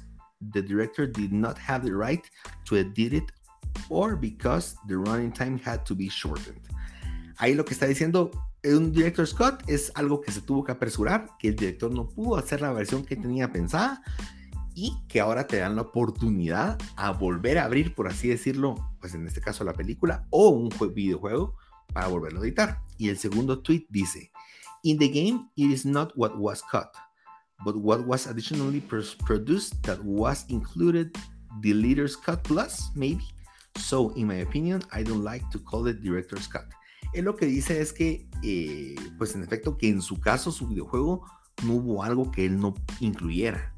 the 0.52 0.62
director 0.62 1.06
did 1.06 1.32
not 1.32 1.58
have 1.58 1.84
the 1.84 1.92
right 1.92 2.22
to 2.64 2.76
edit 2.76 3.12
it 3.12 3.32
or 3.88 4.14
because 4.14 4.76
the 4.86 4.96
running 4.96 5.32
time 5.32 5.58
had 5.58 5.84
to 5.84 5.94
be 5.94 6.08
shortened. 6.08 6.60
Ahí 7.38 7.54
lo 7.54 7.64
que 7.64 7.74
está 7.74 7.86
diciendo 7.86 8.30
un 8.74 8.92
director 8.92 9.26
Scott 9.26 9.62
es 9.66 9.92
algo 9.94 10.20
que 10.20 10.32
se 10.32 10.40
tuvo 10.40 10.64
que 10.64 10.72
apresurar, 10.72 11.28
que 11.38 11.48
el 11.48 11.56
director 11.56 11.92
no 11.92 12.08
pudo 12.08 12.36
hacer 12.36 12.60
la 12.60 12.72
versión 12.72 13.04
que 13.04 13.16
tenía 13.16 13.52
pensada 13.52 14.02
y 14.74 14.94
que 15.08 15.20
ahora 15.20 15.46
te 15.46 15.58
dan 15.58 15.76
la 15.76 15.82
oportunidad 15.82 16.78
a 16.96 17.10
volver 17.10 17.58
a 17.58 17.64
abrir, 17.64 17.94
por 17.94 18.08
así 18.08 18.28
decirlo, 18.28 18.74
pues 19.00 19.14
en 19.14 19.26
este 19.26 19.40
caso 19.40 19.64
la 19.64 19.72
película 19.72 20.26
o 20.30 20.50
un 20.50 20.70
videojuego 20.94 21.56
para 21.92 22.08
volverlo 22.08 22.40
a 22.40 22.44
editar. 22.44 22.82
Y 22.98 23.08
el 23.08 23.18
segundo 23.18 23.60
tweet 23.62 23.86
dice, 23.88 24.30
In 24.82 24.98
the 24.98 25.08
game, 25.08 25.48
it 25.56 25.70
is 25.70 25.84
not 25.84 26.12
what 26.14 26.36
was 26.36 26.62
cut, 26.70 26.90
but 27.64 27.74
what 27.76 28.06
was 28.06 28.26
additionally 28.26 28.80
produced 28.80 29.82
that 29.82 29.98
was 30.04 30.44
included 30.48 31.10
the 31.62 31.72
leader's 31.72 32.16
cut 32.16 32.42
plus, 32.42 32.90
maybe. 32.94 33.24
So, 33.78 34.12
in 34.14 34.26
my 34.26 34.42
opinion, 34.42 34.82
I 34.92 35.02
don't 35.02 35.24
like 35.24 35.44
to 35.50 35.58
call 35.58 35.86
it 35.86 36.02
director's 36.02 36.46
cut. 36.46 36.66
Él 37.12 37.24
lo 37.24 37.36
que 37.36 37.46
dice 37.46 37.80
es 37.80 37.92
que, 37.92 38.28
eh, 38.42 38.94
pues 39.18 39.34
en 39.34 39.42
efecto, 39.42 39.76
que 39.76 39.88
en 39.88 40.02
su 40.02 40.20
caso, 40.20 40.52
su 40.52 40.68
videojuego, 40.68 41.24
no 41.64 41.74
hubo 41.74 42.02
algo 42.02 42.30
que 42.30 42.44
él 42.44 42.58
no 42.58 42.74
incluyera, 43.00 43.74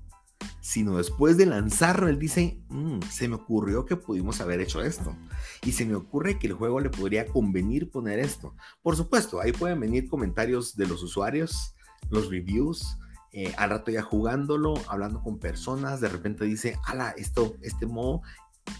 sino 0.60 0.96
después 0.96 1.36
de 1.36 1.46
lanzarlo, 1.46 2.08
él 2.08 2.18
dice, 2.18 2.60
mm, 2.68 3.00
se 3.10 3.28
me 3.28 3.36
ocurrió 3.36 3.86
que 3.86 3.96
pudimos 3.96 4.40
haber 4.40 4.60
hecho 4.60 4.82
esto, 4.82 5.16
y 5.62 5.72
se 5.72 5.86
me 5.86 5.94
ocurre 5.94 6.38
que 6.38 6.48
el 6.48 6.54
juego 6.54 6.80
le 6.80 6.90
podría 6.90 7.26
convenir 7.26 7.90
poner 7.90 8.18
esto. 8.18 8.54
Por 8.82 8.96
supuesto, 8.96 9.40
ahí 9.40 9.52
pueden 9.52 9.80
venir 9.80 10.08
comentarios 10.08 10.76
de 10.76 10.86
los 10.86 11.02
usuarios, 11.02 11.74
los 12.10 12.30
reviews, 12.30 12.98
eh, 13.32 13.54
al 13.58 13.70
rato 13.70 13.90
ya 13.90 14.02
jugándolo, 14.02 14.74
hablando 14.88 15.22
con 15.22 15.38
personas, 15.38 16.00
de 16.00 16.08
repente 16.08 16.44
dice, 16.44 16.78
ala, 16.84 17.10
esto, 17.10 17.56
este 17.62 17.86
modo 17.86 18.22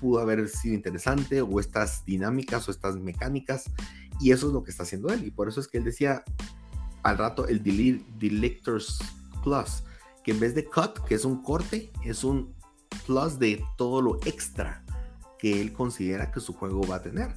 pudo 0.00 0.20
haber 0.20 0.48
sido 0.48 0.74
interesante, 0.74 1.40
o 1.42 1.60
estas 1.60 2.04
dinámicas 2.04 2.68
o 2.68 2.70
estas 2.70 2.96
mecánicas, 2.96 3.70
y 4.20 4.32
eso 4.32 4.48
es 4.48 4.52
lo 4.52 4.62
que 4.62 4.70
está 4.70 4.82
haciendo 4.82 5.12
él. 5.12 5.24
Y 5.24 5.30
por 5.30 5.48
eso 5.48 5.60
es 5.60 5.68
que 5.68 5.78
él 5.78 5.84
decía 5.84 6.24
al 7.02 7.18
rato 7.18 7.46
el 7.46 7.62
Delectors 7.62 8.98
Plus, 9.42 9.82
que 10.24 10.32
en 10.32 10.40
vez 10.40 10.54
de 10.54 10.64
cut, 10.64 11.04
que 11.06 11.14
es 11.14 11.24
un 11.24 11.42
corte, 11.42 11.92
es 12.04 12.24
un 12.24 12.54
plus 13.06 13.38
de 13.38 13.64
todo 13.76 14.02
lo 14.02 14.16
extra 14.24 14.84
que 15.38 15.60
él 15.60 15.72
considera 15.72 16.30
que 16.32 16.40
su 16.40 16.52
juego 16.52 16.86
va 16.86 16.96
a 16.96 17.02
tener. 17.02 17.34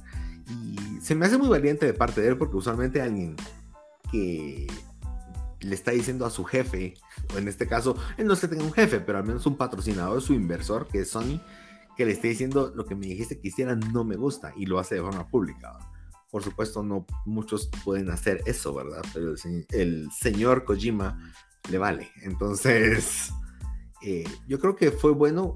Y 0.48 1.00
se 1.00 1.14
me 1.14 1.26
hace 1.26 1.38
muy 1.38 1.48
valiente 1.48 1.86
de 1.86 1.94
parte 1.94 2.20
de 2.20 2.28
él, 2.28 2.36
porque 2.36 2.56
usualmente 2.56 3.00
alguien 3.00 3.36
que 4.10 4.66
le 5.60 5.74
está 5.74 5.92
diciendo 5.92 6.26
a 6.26 6.30
su 6.30 6.44
jefe, 6.44 6.94
o 7.34 7.38
en 7.38 7.48
este 7.48 7.66
caso, 7.66 7.96
él 8.16 8.26
no 8.26 8.34
es 8.34 8.40
que 8.40 8.48
tenga 8.48 8.64
un 8.64 8.72
jefe, 8.72 9.00
pero 9.00 9.18
al 9.18 9.24
menos 9.24 9.46
un 9.46 9.56
patrocinador, 9.56 10.20
su 10.20 10.34
inversor, 10.34 10.88
que 10.88 11.00
es 11.00 11.10
Sony, 11.10 11.40
que 11.96 12.04
le 12.04 12.12
esté 12.12 12.28
diciendo 12.28 12.72
lo 12.74 12.84
que 12.84 12.94
me 12.94 13.06
dijiste 13.06 13.38
que 13.38 13.48
hiciera 13.48 13.76
no 13.76 14.04
me 14.04 14.16
gusta 14.16 14.52
y 14.56 14.66
lo 14.66 14.78
hace 14.78 14.96
de 14.96 15.02
forma 15.02 15.28
pública. 15.28 15.78
Por 16.32 16.42
supuesto, 16.42 16.82
no 16.82 17.06
muchos 17.26 17.68
pueden 17.84 18.10
hacer 18.10 18.42
eso, 18.46 18.72
¿verdad? 18.72 19.04
Pero 19.12 19.34
el, 19.68 20.10
señor 20.10 20.64
Kojima 20.64 21.32
le 21.70 21.76
vale. 21.76 22.10
Entonces, 22.22 23.30
eh, 24.02 24.24
yo 24.48 24.58
creo 24.58 24.74
que 24.74 24.90
fue 24.90 25.12
bueno 25.12 25.52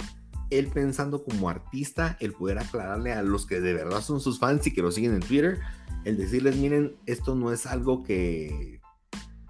él 0.50 0.68
pensando 0.68 1.24
como 1.24 1.48
artista, 1.48 2.18
el 2.20 2.34
poder 2.34 2.58
aclararle 2.58 3.14
a 3.14 3.22
los 3.22 3.46
que 3.46 3.58
de 3.58 3.72
verdad 3.72 4.02
son 4.02 4.20
sus 4.20 4.38
fans 4.38 4.66
y 4.66 4.74
que 4.74 4.82
lo 4.82 4.92
siguen 4.92 5.14
en 5.14 5.20
Twitter, 5.20 5.60
el 6.04 6.18
decirles, 6.18 6.56
miren, 6.56 6.94
esto 7.06 7.34
no 7.34 7.52
es 7.52 7.64
algo 7.64 8.02
que 8.02 8.82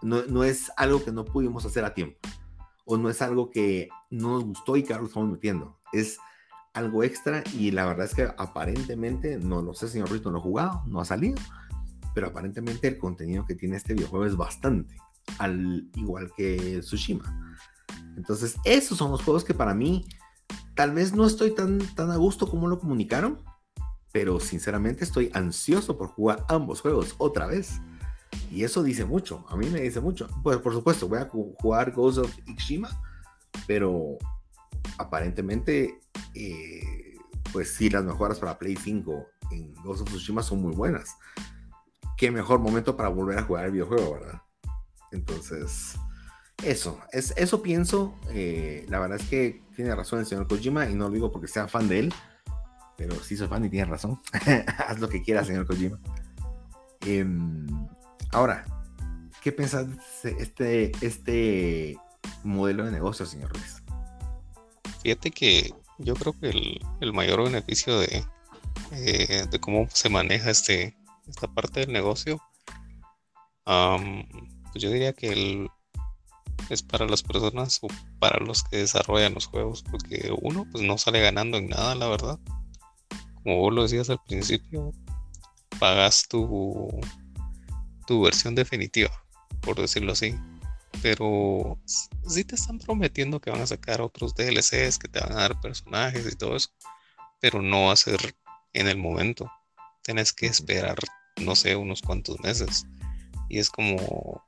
no, 0.03 0.25
no 0.27 0.45
es 0.45 0.71
algo 0.77 1.05
que 1.05 1.11
no 1.11 1.25
pudimos 1.25 1.67
hacer 1.67 1.85
a 1.85 1.93
tiempo, 1.93 2.21
o 2.85 2.97
no 2.97 3.11
es 3.11 3.21
algo 3.21 3.51
que 3.51 3.89
no 4.11 4.35
nos 4.35 4.45
gustó 4.45 4.77
y 4.77 4.85
que 4.85 4.93
ahora 4.93 5.03
lo 5.03 5.09
estamos 5.09 5.29
metiendo. 5.29 5.77
Es 5.93 6.19
algo 6.77 7.03
extra 7.03 7.43
y 7.55 7.71
la 7.71 7.87
verdad 7.87 8.05
es 8.05 8.15
que 8.15 8.29
aparentemente, 8.37 9.39
no 9.39 9.62
lo 9.62 9.73
sé, 9.73 9.89
señor 9.89 10.12
Rito, 10.12 10.31
no 10.31 10.39
ha 10.39 10.43
jugado, 10.43 10.83
no 10.87 11.01
ha 11.01 11.07
salido, 11.07 11.37
pero 12.15 12.29
aparentemente 12.29 12.87
el 12.87 12.99
contenido 12.99 13.47
que 13.47 13.55
tiene 13.55 13.77
este 13.77 13.95
videojuego 13.95 14.27
es 14.27 14.37
bastante, 14.37 14.95
al 15.39 15.89
igual 15.95 16.31
que 16.37 16.81
Tsushima. 16.81 17.57
Entonces, 18.17 18.57
esos 18.65 18.99
son 18.99 19.11
los 19.11 19.23
juegos 19.23 19.43
que 19.43 19.55
para 19.55 19.75
mí 19.75 20.05
tal 20.75 20.93
vez 20.93 21.15
no 21.15 21.27
estoy 21.27 21.55
tan, 21.55 21.79
tan 21.95 22.11
a 22.11 22.17
gusto 22.17 22.47
como 22.47 22.69
lo 22.69 22.79
comunicaron, 22.79 23.43
pero 24.12 24.39
sinceramente 24.39 25.05
estoy 25.05 25.31
ansioso 25.33 25.97
por 25.97 26.09
jugar 26.09 26.45
ambos 26.49 26.83
juegos 26.83 27.15
otra 27.17 27.47
vez. 27.47 27.81
Y 28.51 28.65
eso 28.65 28.83
dice 28.83 29.07
mucho, 29.07 29.47
a 29.49 29.57
mí 29.57 29.67
me 29.71 29.81
dice 29.81 30.01
mucho. 30.01 30.29
Pues 30.43 30.59
por 30.59 30.75
supuesto, 30.75 31.09
voy 31.09 31.21
a 31.21 31.29
jugar 31.29 31.93
Ghost 31.93 32.19
of 32.19 32.37
Tsushima, 32.45 32.91
pero 33.67 34.19
aparentemente, 34.99 36.01
eh, 36.35 37.16
pues 37.53 37.75
sí, 37.75 37.90
las 37.90 38.05
mejoras 38.05 38.38
para 38.38 38.59
Play 38.59 38.77
5 38.77 39.27
en 39.51 39.75
Ghost 39.75 40.03
of 40.03 40.09
Tsushima 40.09 40.42
son 40.42 40.62
muy 40.62 40.75
buenas. 40.75 41.16
Qué 42.16 42.31
mejor 42.31 42.61
momento 42.61 42.96
para 42.96 43.09
volver 43.09 43.38
a 43.38 43.42
jugar 43.42 43.66
el 43.66 43.72
videojuego, 43.72 44.14
¿verdad? 44.14 44.42
Entonces, 45.12 45.96
eso, 46.62 47.01
es, 47.12 47.35
eso 47.37 47.62
pienso. 47.62 48.14
Eh, 48.31 48.87
la 48.88 48.99
verdad 48.99 49.18
es 49.20 49.29
que 49.29 49.62
tiene 49.75 49.94
razón 49.94 50.20
el 50.20 50.27
señor 50.27 50.49
Kojima 50.49 50.88
y 50.88 50.94
no 50.94 51.09
lo 51.09 51.14
digo 51.14 51.31
porque 51.31 51.49
sea 51.49 51.68
fan 51.68 51.88
de 51.88 51.99
él, 52.01 52.14
pero 52.96 53.14
sí 53.22 53.37
soy 53.37 53.49
fan 53.49 53.64
y 53.64 53.68
tiene 53.68 53.87
razón. 53.87 54.20
Haz 54.79 54.99
lo 54.99 55.09
que 55.09 55.22
quieras, 55.22 55.46
señor 55.46 55.66
Kojima. 55.66 55.99
Em, 57.03 57.66
ahora, 58.33 58.64
¿qué 59.42 59.53
piensas 59.53 59.87
de 60.22 60.31
este, 60.38 60.92
este 61.01 61.99
modelo 62.42 62.85
de 62.85 62.92
negocio, 62.92 63.27
señor 63.27 63.53
Ruiz? 63.53 63.83
Fíjate 65.07 65.31
que 65.31 65.73
yo 65.99 66.14
creo 66.14 66.33
que 66.33 66.81
el, 66.99 67.12
mayor 67.12 67.45
beneficio 67.45 67.97
de, 68.01 68.25
eh, 68.90 69.47
de 69.49 69.61
cómo 69.61 69.87
se 69.88 70.09
maneja 70.09 70.51
este, 70.51 70.97
esta 71.29 71.47
parte 71.47 71.79
del 71.79 71.92
negocio, 71.92 72.42
pues 73.62 74.83
yo 74.83 74.90
diría 74.90 75.12
que 75.12 75.69
es 76.71 76.83
para 76.83 77.07
las 77.07 77.23
personas 77.23 77.79
o 77.83 77.88
para 78.19 78.45
los 78.45 78.64
que 78.64 78.79
desarrollan 78.79 79.35
los 79.35 79.47
juegos, 79.47 79.85
porque 79.88 80.35
uno 80.42 80.66
pues 80.73 80.83
no 80.83 80.99
sale 80.99 81.21
ganando 81.21 81.59
en 81.59 81.69
nada, 81.69 81.95
la 81.95 82.09
verdad. 82.09 82.40
Como 83.45 83.59
vos 83.59 83.73
lo 83.73 83.85
decías 83.85 84.11
al 84.11 84.19
principio, 84.27 84.90
pagas 85.79 86.27
tu, 86.27 86.88
tu 88.09 88.23
versión 88.23 88.57
definitiva, 88.57 89.12
por 89.61 89.81
decirlo 89.81 90.14
así 90.14 90.35
pero 91.03 91.79
sí 92.27 92.45
te 92.45 92.55
están 92.55 92.79
prometiendo 92.79 93.41
que 93.41 93.51
van 93.51 93.61
a 93.61 93.67
sacar 93.67 94.01
otros 94.01 94.35
DLCs, 94.35 94.99
que 94.99 95.09
te 95.09 95.21
van 95.21 95.33
a 95.33 95.43
dar 95.43 95.61
personajes 95.61 96.27
y 96.31 96.37
todo 96.37 96.57
eso, 96.57 96.71
pero 97.41 97.63
no 97.63 97.87
va 97.87 97.93
a 97.93 97.97
ser 97.97 98.37
en 98.73 98.89
el 98.89 98.97
momento. 98.97 99.51
Tienes 100.03 100.33
que 100.33 100.47
esperar, 100.47 100.97
no 101.41 101.55
sé, 101.57 101.77
unos 101.77 102.03
cuantos 102.03 102.39
meses. 102.41 102.87
Y 103.49 103.59
es 103.59 103.71
como 103.71 104.43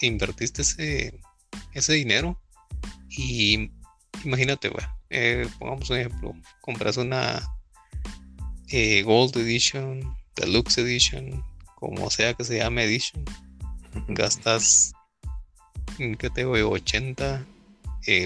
invertiste 0.00 0.62
ese, 0.62 1.20
ese 1.74 1.92
dinero 1.94 2.40
y 3.08 3.70
imagínate, 4.24 4.70
eh, 5.10 5.46
pongamos 5.58 5.90
un 5.90 5.98
ejemplo, 5.98 6.34
compras 6.60 6.96
una 6.96 7.42
eh, 8.68 9.02
Gold 9.02 9.36
Edition, 9.36 10.16
Deluxe 10.36 10.78
Edition, 10.78 11.44
como 11.74 12.08
sea 12.10 12.34
que 12.34 12.44
se 12.44 12.58
llame 12.58 12.84
Edition, 12.84 13.24
gastas 14.08 14.92
¿qué 16.18 16.30
te 16.30 16.44
voy? 16.44 16.62
80, 16.62 17.46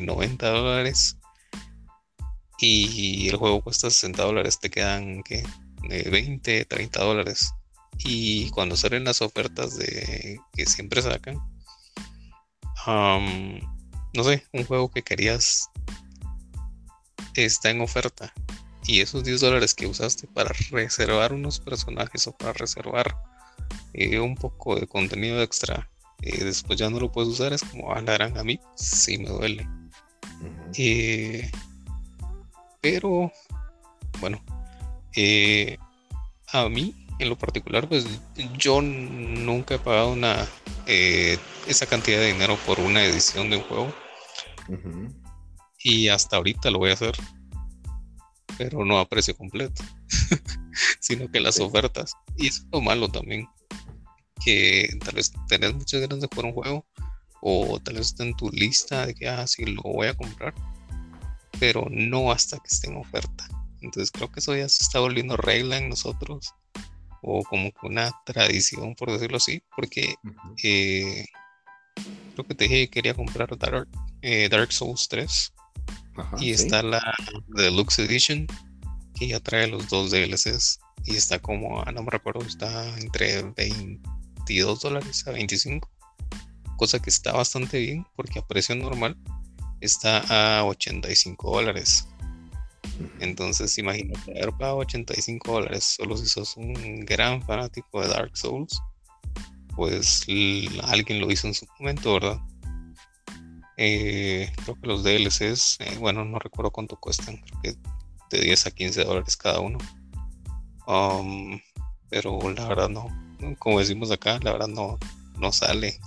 90 0.03 0.49
dólares. 0.49 1.17
Y 2.61 3.29
el 3.29 3.37
juego 3.37 3.63
cuesta 3.63 3.91
60 3.91 4.23
dólares, 4.23 4.61
te 4.61 4.71
quedan 4.71 5.23
¿qué? 5.25 5.43
20, 5.83 6.65
30 6.65 7.03
dólares. 7.03 7.53
Y 7.99 8.51
cuando 8.51 8.77
salen 8.77 9.05
las 9.05 9.23
ofertas 9.23 9.77
de 9.77 10.39
que 10.53 10.67
siempre 10.67 11.03
sacan, 11.03 11.39
no 12.87 14.25
sé, 14.25 14.47
un 14.53 14.65
juego 14.65 14.91
que 14.91 15.03
querías 15.03 15.69
está 17.35 17.71
en 17.71 17.81
oferta. 17.81 18.33
Y 18.87 19.01
esos 19.01 19.25
10 19.25 19.41
dólares 19.41 19.75
que 19.75 19.87
usaste 19.87 20.29
para 20.29 20.53
reservar 20.71 21.33
unos 21.33 21.59
personajes 21.59 22.27
o 22.27 22.37
para 22.37 22.53
reservar 22.53 23.17
eh, 23.95 24.21
un 24.21 24.37
poco 24.37 24.79
de 24.79 24.87
contenido 24.87 25.43
extra 25.43 25.91
y 26.21 26.39
después 26.39 26.79
ya 26.79 26.91
no 26.91 27.01
lo 27.01 27.13
puedes 27.13 27.31
usar, 27.31 27.53
es 27.53 27.63
como, 27.63 27.93
ah, 27.93 28.01
la 28.01 28.17
a 28.17 28.45
mí 28.45 28.59
sí 28.75 29.19
me 29.19 29.29
duele. 29.29 29.69
Eh, 30.77 31.51
pero, 32.81 33.31
bueno, 34.21 34.43
eh, 35.15 35.79
a 36.53 36.69
mí 36.69 36.95
en 37.19 37.29
lo 37.29 37.39
particular, 37.39 37.89
pues 37.89 38.07
yo 38.59 38.83
nunca 38.83 39.77
he 39.77 39.79
pagado 39.79 40.13
una 40.13 40.47
eh, 40.87 41.39
esa 41.67 41.87
cantidad 41.87 42.19
de 42.19 42.33
dinero 42.33 42.59
por 42.67 42.81
una 42.81 43.05
edición 43.05 43.51
de 43.51 43.57
un 43.59 43.63
juego. 43.63 43.95
Y 45.79 46.09
hasta 46.09 46.37
ahorita 46.37 46.71
lo 46.71 46.79
voy 46.79 46.91
a 46.91 46.95
hacer. 46.95 47.15
Pero 48.57 48.85
no 48.85 48.99
a 48.99 49.09
precio 49.09 49.37
completo. 49.37 49.83
sino 51.01 51.31
que 51.31 51.41
las 51.41 51.61
ofertas. 51.61 52.15
Y 52.37 52.49
eso 52.49 52.63
es 52.63 52.69
lo 52.73 52.81
malo 52.81 53.09
también 53.09 53.47
que 54.45 54.89
tal 55.05 55.15
vez 55.15 55.33
tenés 55.49 55.75
muchas 55.75 56.01
ganas 56.01 56.21
de 56.21 56.29
jugar 56.29 56.47
un 56.47 56.53
juego 56.53 56.87
o 57.41 57.79
tal 57.81 57.97
vez 57.97 58.07
está 58.09 58.25
en 58.25 58.35
tu 58.37 58.51
lista 58.51 59.07
de 59.07 59.15
que, 59.15 59.29
ah, 59.29 59.47
sí, 59.47 59.65
lo 59.67 59.83
voy 59.83 60.07
a 60.07 60.15
comprar, 60.15 60.55
pero 61.61 61.87
no 61.91 62.33
hasta 62.33 62.59
que 62.59 62.69
esté 62.69 62.89
en 62.89 62.97
oferta. 62.97 63.47
Entonces 63.83 64.11
creo 64.11 64.33
que 64.33 64.41
eso 64.41 64.57
ya 64.57 64.69
se 64.69 64.83
está 64.83 64.99
volviendo 65.01 65.37
regla 65.37 65.77
en 65.77 65.91
nosotros 65.91 66.55
o 67.21 67.43
como 67.45 67.71
que 67.73 67.87
una 67.87 68.13
tradición, 68.25 68.95
por 68.95 69.13
decirlo 69.13 69.37
así, 69.37 69.63
porque 69.75 70.15
eh, 70.63 71.27
creo 72.33 72.47
que 72.47 72.55
te 72.55 72.65
dije 72.65 72.77
que 72.87 72.91
quería 72.91 73.15
comprar 73.15 73.57
Dark, 73.59 73.89
eh, 74.23 74.49
Dark 74.49 74.73
Souls 74.73 75.09
3 75.09 75.53
y 76.39 76.51
está 76.51 76.83
la 76.83 77.15
Deluxe 77.49 78.01
Edition 78.01 78.47
que 79.15 79.29
ya 79.29 79.41
trae 79.41 79.67
los 79.67 79.89
dos 79.89 80.11
DLCs 80.11 80.81
y 81.05 81.17
está 81.17 81.39
como, 81.39 81.83
ah, 81.83 81.93
no 81.93 82.03
me 82.03 82.11
recuerdo, 82.11 82.41
está 82.45 82.89
entre 82.99 83.43
22 84.47 84.81
dólares 84.81 85.27
a 85.27 85.31
25, 85.31 85.89
cosa 86.77 87.01
que 87.01 87.09
está 87.09 87.33
bastante 87.33 87.79
bien 87.79 88.07
porque 88.15 88.39
a 88.39 88.47
precio 88.47 88.75
normal 88.75 89.17
está 89.81 90.59
a 90.59 90.65
85 90.65 91.51
dólares. 91.51 92.07
Entonces, 93.21 93.77
imagínate 93.79 94.31
haber 94.33 94.53
pagado 94.53 94.79
85 94.79 95.53
dólares 95.53 95.85
solo 95.85 96.17
si 96.17 96.27
sos 96.27 96.57
un 96.57 97.01
gran 97.07 97.43
fanático 97.43 98.03
de 98.03 98.09
Dark 98.09 98.37
Souls, 98.37 98.79
pues 99.75 100.27
alguien 100.83 101.21
lo 101.21 101.31
hizo 101.31 101.47
en 101.47 101.55
su 101.55 101.67
momento, 101.79 102.15
¿verdad? 102.15 102.41
Eh, 103.77 104.53
creo 104.63 104.81
que 104.81 104.87
los 104.87 105.03
DLCs, 105.03 105.79
eh, 105.81 105.97
bueno, 105.99 106.25
no 106.25 106.39
recuerdo 106.39 106.71
cuánto 106.71 106.97
cuestan, 106.97 107.39
creo 107.39 107.61
que 107.63 108.37
de 108.37 108.45
10 108.45 108.67
a 108.67 108.71
15 108.71 109.05
dólares 109.05 109.37
cada 109.37 109.61
uno. 109.61 109.79
Um, 110.87 111.59
pero 112.11 112.39
la 112.53 112.69
verdad 112.69 112.91
no, 112.91 113.09
como 113.59 113.79
decimos 113.79 114.11
acá, 114.11 114.39
la 114.43 114.53
verdad 114.53 114.69
no, 114.69 114.99
no 115.39 115.53
sale, 115.53 115.99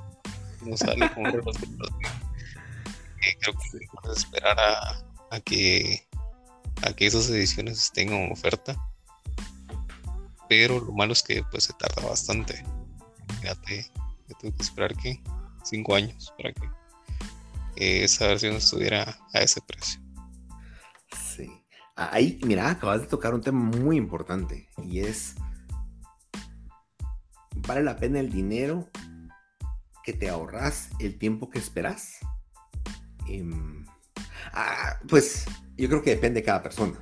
no 0.61 0.77
sale 0.77 1.11
como 1.13 1.27
los 1.45 1.57
eh, 1.57 3.37
Creo 3.39 3.53
que 3.53 3.77
debemos 3.77 4.17
esperar 4.17 4.59
a, 4.59 5.03
a, 5.31 5.39
que 5.39 6.07
a 6.83 6.93
que 6.93 7.07
esas 7.07 7.29
ediciones 7.29 7.79
estén 7.79 8.13
en 8.13 8.31
oferta. 8.31 8.75
Pero 10.49 10.79
lo 10.79 10.93
malo 10.93 11.13
es 11.13 11.23
que 11.23 11.43
pues 11.51 11.65
se 11.65 11.73
tarda 11.73 12.07
bastante. 12.07 12.63
Fíjate, 13.41 13.91
yo 14.27 14.35
tengo 14.39 14.55
que 14.55 14.63
esperar 14.63 14.95
que 14.95 15.21
5 15.63 15.95
años 15.95 16.33
para 16.37 16.53
que 16.53 16.69
esa 17.77 18.27
versión 18.27 18.55
estuviera 18.55 19.17
a 19.33 19.39
ese 19.39 19.61
precio. 19.61 20.01
Sí. 21.35 21.49
Ahí, 21.95 22.39
mira, 22.43 22.69
acabas 22.69 23.01
de 23.01 23.07
tocar 23.07 23.33
un 23.33 23.41
tema 23.41 23.59
muy 23.59 23.97
importante 23.97 24.69
y 24.83 24.99
es, 24.99 25.35
¿vale 27.67 27.83
la 27.83 27.97
pena 27.97 28.19
el 28.19 28.31
dinero 28.31 28.89
que 30.03 30.13
te 30.13 30.29
ahorras, 30.29 30.89
el 30.99 31.17
tiempo 31.17 31.49
que 31.49 31.59
esperas? 31.59 32.19
Ah, 34.53 34.99
pues 35.07 35.45
yo 35.77 35.87
creo 35.89 36.01
que 36.01 36.11
depende 36.11 36.41
de 36.41 36.45
cada 36.45 36.63
persona. 36.63 36.99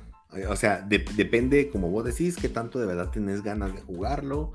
O 0.48 0.56
sea, 0.56 0.80
depende, 0.80 1.70
como 1.70 1.90
vos 1.90 2.04
decís, 2.04 2.36
qué 2.36 2.48
tanto 2.48 2.78
de 2.78 2.86
verdad 2.86 3.10
tenés 3.10 3.42
ganas 3.42 3.74
de 3.74 3.80
jugarlo. 3.80 4.52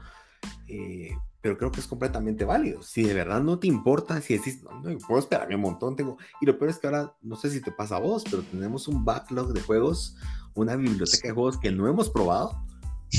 Eh, 0.68 1.12
pero 1.42 1.58
creo 1.58 1.72
que 1.72 1.80
es 1.80 1.88
completamente 1.88 2.46
válido. 2.46 2.84
Si 2.84 3.04
de 3.04 3.14
verdad 3.14 3.42
no 3.42 3.58
te 3.58 3.68
importa, 3.68 4.22
si 4.22 4.38
decís, 4.38 4.62
no, 4.64 4.80
no 4.80 4.98
puedo 5.00 5.20
esperarme 5.20 5.56
un 5.56 5.62
montón, 5.62 5.96
tengo... 5.96 6.18
Y 6.40 6.46
lo 6.46 6.58
peor 6.58 6.70
es 6.70 6.78
que 6.78 6.88
ahora, 6.88 7.16
no 7.22 7.36
sé 7.36 7.50
si 7.50 7.62
te 7.62 7.72
pasa 7.72 7.96
a 7.96 8.00
vos, 8.00 8.24
pero 8.30 8.44
tenemos 8.44 8.88
un 8.88 9.04
backlog 9.04 9.52
de 9.54 9.62
juegos, 9.62 10.16
una 10.54 10.76
biblioteca 10.76 11.30
de 11.30 11.34
juegos 11.34 11.58
que 11.58 11.72
no 11.72 11.88
hemos 11.88 12.10
probado, 12.10 12.64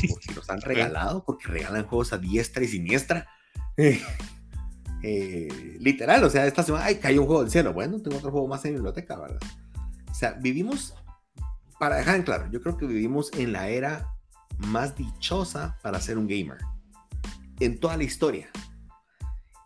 porque 0.09 0.35
nos 0.35 0.48
han 0.50 0.61
regalado, 0.61 1.24
porque 1.24 1.48
regalan 1.48 1.87
juegos 1.87 2.12
a 2.12 2.18
diestra 2.18 2.64
y 2.64 2.68
siniestra. 2.68 3.28
Eh, 5.05 5.76
literal, 5.81 6.22
o 6.22 6.31
sea, 6.31 6.46
esta 6.46 6.62
semana, 6.62 6.85
ay, 6.85 6.96
cayó 6.96 7.22
un 7.22 7.26
juego 7.26 7.42
del 7.42 7.50
cielo. 7.50 7.72
Bueno, 7.72 8.00
tengo 8.00 8.18
otro 8.18 8.31
juego 8.31 8.46
más 8.46 8.64
en 8.64 8.74
biblioteca, 8.74 9.18
¿verdad? 9.18 9.40
O 10.09 10.14
sea, 10.14 10.33
vivimos, 10.35 10.94
para 11.81 11.96
dejar 11.96 12.16
en 12.16 12.22
claro, 12.22 12.48
yo 12.52 12.62
creo 12.62 12.76
que 12.76 12.87
vivimos 12.87 13.33
en 13.33 13.52
la 13.52 13.68
era 13.68 14.14
más 14.59 14.96
dichosa 14.96 15.76
para 15.83 16.00
ser 16.00 16.18
un 16.18 16.28
gamer 16.28 16.59
en 17.59 17.78
toda 17.81 17.96
la 17.96 18.05
historia. 18.05 18.48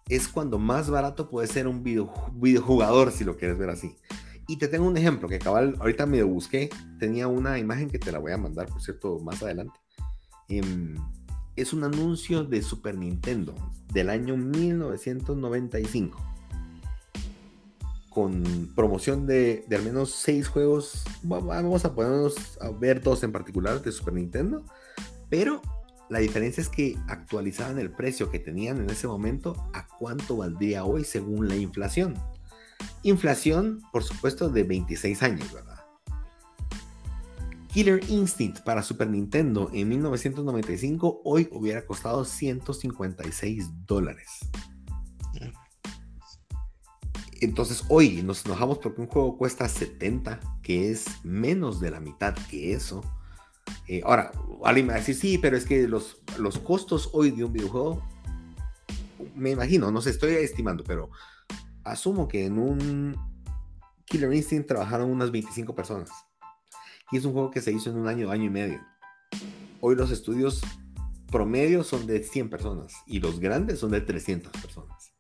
Es 0.08 0.28
cuando 0.28 0.58
más 0.58 0.88
barato 0.88 1.28
puede 1.28 1.48
ser 1.48 1.66
un 1.66 1.82
video, 1.82 2.12
videojugador, 2.32 3.10
si 3.10 3.24
lo 3.24 3.36
quieres 3.36 3.58
ver 3.58 3.70
así. 3.70 3.96
Y 4.48 4.58
te 4.58 4.68
tengo 4.68 4.86
un 4.86 4.96
ejemplo 4.96 5.28
que 5.28 5.38
cabal, 5.38 5.76
ahorita 5.80 6.06
me 6.06 6.22
busqué. 6.22 6.70
Tenía 7.00 7.26
una 7.26 7.58
imagen 7.58 7.90
que 7.90 7.98
te 7.98 8.12
la 8.12 8.18
voy 8.18 8.32
a 8.32 8.38
mandar, 8.38 8.68
por 8.68 8.80
cierto, 8.80 9.18
más 9.18 9.42
adelante. 9.42 9.78
Em, 10.48 10.96
es 11.56 11.72
un 11.72 11.84
anuncio 11.84 12.44
de 12.44 12.62
Super 12.62 12.96
Nintendo 12.96 13.54
del 13.92 14.10
año 14.10 14.36
1995. 14.36 16.22
Con 18.10 18.72
promoción 18.74 19.26
de, 19.26 19.64
al 19.70 19.82
menos 19.82 20.10
seis 20.10 20.48
juegos. 20.48 21.04
Vamos 21.22 21.84
a 21.84 21.94
ponernos 21.94 22.58
a 22.60 22.70
ver 22.70 23.02
dos 23.02 23.22
en 23.22 23.32
particular 23.32 23.82
de 23.82 23.92
Super 23.92 24.14
Nintendo. 24.14 24.64
Pero 25.28 25.60
la 26.08 26.20
diferencia 26.20 26.60
es 26.60 26.68
que 26.68 26.96
actualizaban 27.08 27.78
el 27.78 27.90
precio 27.90 28.30
que 28.30 28.38
tenían 28.38 28.78
en 28.78 28.88
ese 28.90 29.06
momento 29.06 29.56
a 29.74 29.86
cuánto 29.98 30.36
valdría 30.36 30.84
hoy 30.84 31.04
según 31.04 31.48
la 31.48 31.56
inflación. 31.56 32.14
Inflación, 33.02 33.82
por 33.92 34.04
supuesto, 34.04 34.48
de 34.48 34.62
26 34.64 35.22
años, 35.22 35.52
¿verdad? 35.52 35.85
Killer 37.76 38.00
Instinct 38.08 38.60
para 38.60 38.82
Super 38.82 39.06
Nintendo 39.10 39.68
en 39.70 39.90
1995 39.90 41.20
hoy 41.24 41.46
hubiera 41.52 41.84
costado 41.84 42.24
156 42.24 43.68
dólares. 43.86 44.38
Entonces 47.42 47.84
hoy 47.90 48.22
nos 48.22 48.46
enojamos 48.46 48.78
porque 48.78 49.02
un 49.02 49.08
juego 49.08 49.36
cuesta 49.36 49.68
70, 49.68 50.40
que 50.62 50.90
es 50.90 51.04
menos 51.22 51.78
de 51.78 51.90
la 51.90 52.00
mitad 52.00 52.34
que 52.48 52.72
eso. 52.72 53.02
Eh, 53.88 54.00
ahora, 54.06 54.32
alguien 54.64 54.86
me 54.86 54.94
va 54.94 54.96
a 54.96 55.00
decir, 55.00 55.14
sí, 55.14 55.36
pero 55.36 55.54
es 55.54 55.66
que 55.66 55.86
los, 55.86 56.22
los 56.38 56.58
costos 56.58 57.10
hoy 57.12 57.30
de 57.30 57.44
un 57.44 57.52
videojuego, 57.52 58.02
me 59.34 59.50
imagino, 59.50 59.90
no 59.90 60.00
sé, 60.00 60.08
estoy 60.08 60.32
estimando, 60.36 60.82
pero 60.82 61.10
asumo 61.84 62.26
que 62.26 62.46
en 62.46 62.58
un 62.58 63.16
Killer 64.06 64.32
Instinct 64.32 64.66
trabajaron 64.66 65.10
unas 65.10 65.30
25 65.30 65.74
personas. 65.74 66.25
Y 67.12 67.18
es 67.18 67.24
un 67.24 67.32
juego 67.32 67.50
que 67.50 67.60
se 67.60 67.72
hizo 67.72 67.90
en 67.90 67.98
un 67.98 68.08
año, 68.08 68.30
año 68.30 68.44
y 68.44 68.50
medio. 68.50 68.80
Hoy 69.80 69.94
los 69.94 70.10
estudios 70.10 70.60
promedio 71.30 71.84
son 71.84 72.06
de 72.06 72.22
100 72.22 72.50
personas 72.50 72.94
y 73.06 73.20
los 73.20 73.38
grandes 73.38 73.78
son 73.78 73.92
de 73.92 74.00
300 74.00 74.50
personas. 74.60 75.12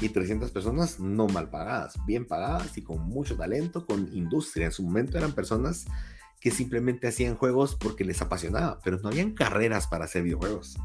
Y 0.00 0.08
300 0.08 0.50
personas 0.50 0.98
no 0.98 1.26
mal 1.26 1.50
pagadas, 1.50 1.94
bien 2.06 2.26
pagadas 2.26 2.78
y 2.78 2.82
con 2.82 3.02
mucho 3.02 3.36
talento, 3.36 3.84
con 3.84 4.08
industria. 4.14 4.66
En 4.66 4.72
su 4.72 4.82
momento 4.82 5.18
eran 5.18 5.32
personas 5.32 5.86
que 6.40 6.50
simplemente 6.50 7.06
hacían 7.06 7.36
juegos 7.36 7.76
porque 7.76 8.04
les 8.04 8.22
apasionaba, 8.22 8.80
pero 8.82 8.98
no 9.00 9.10
habían 9.10 9.34
carreras 9.34 9.86
para 9.86 10.06
hacer 10.06 10.22
videojuegos. 10.22 10.78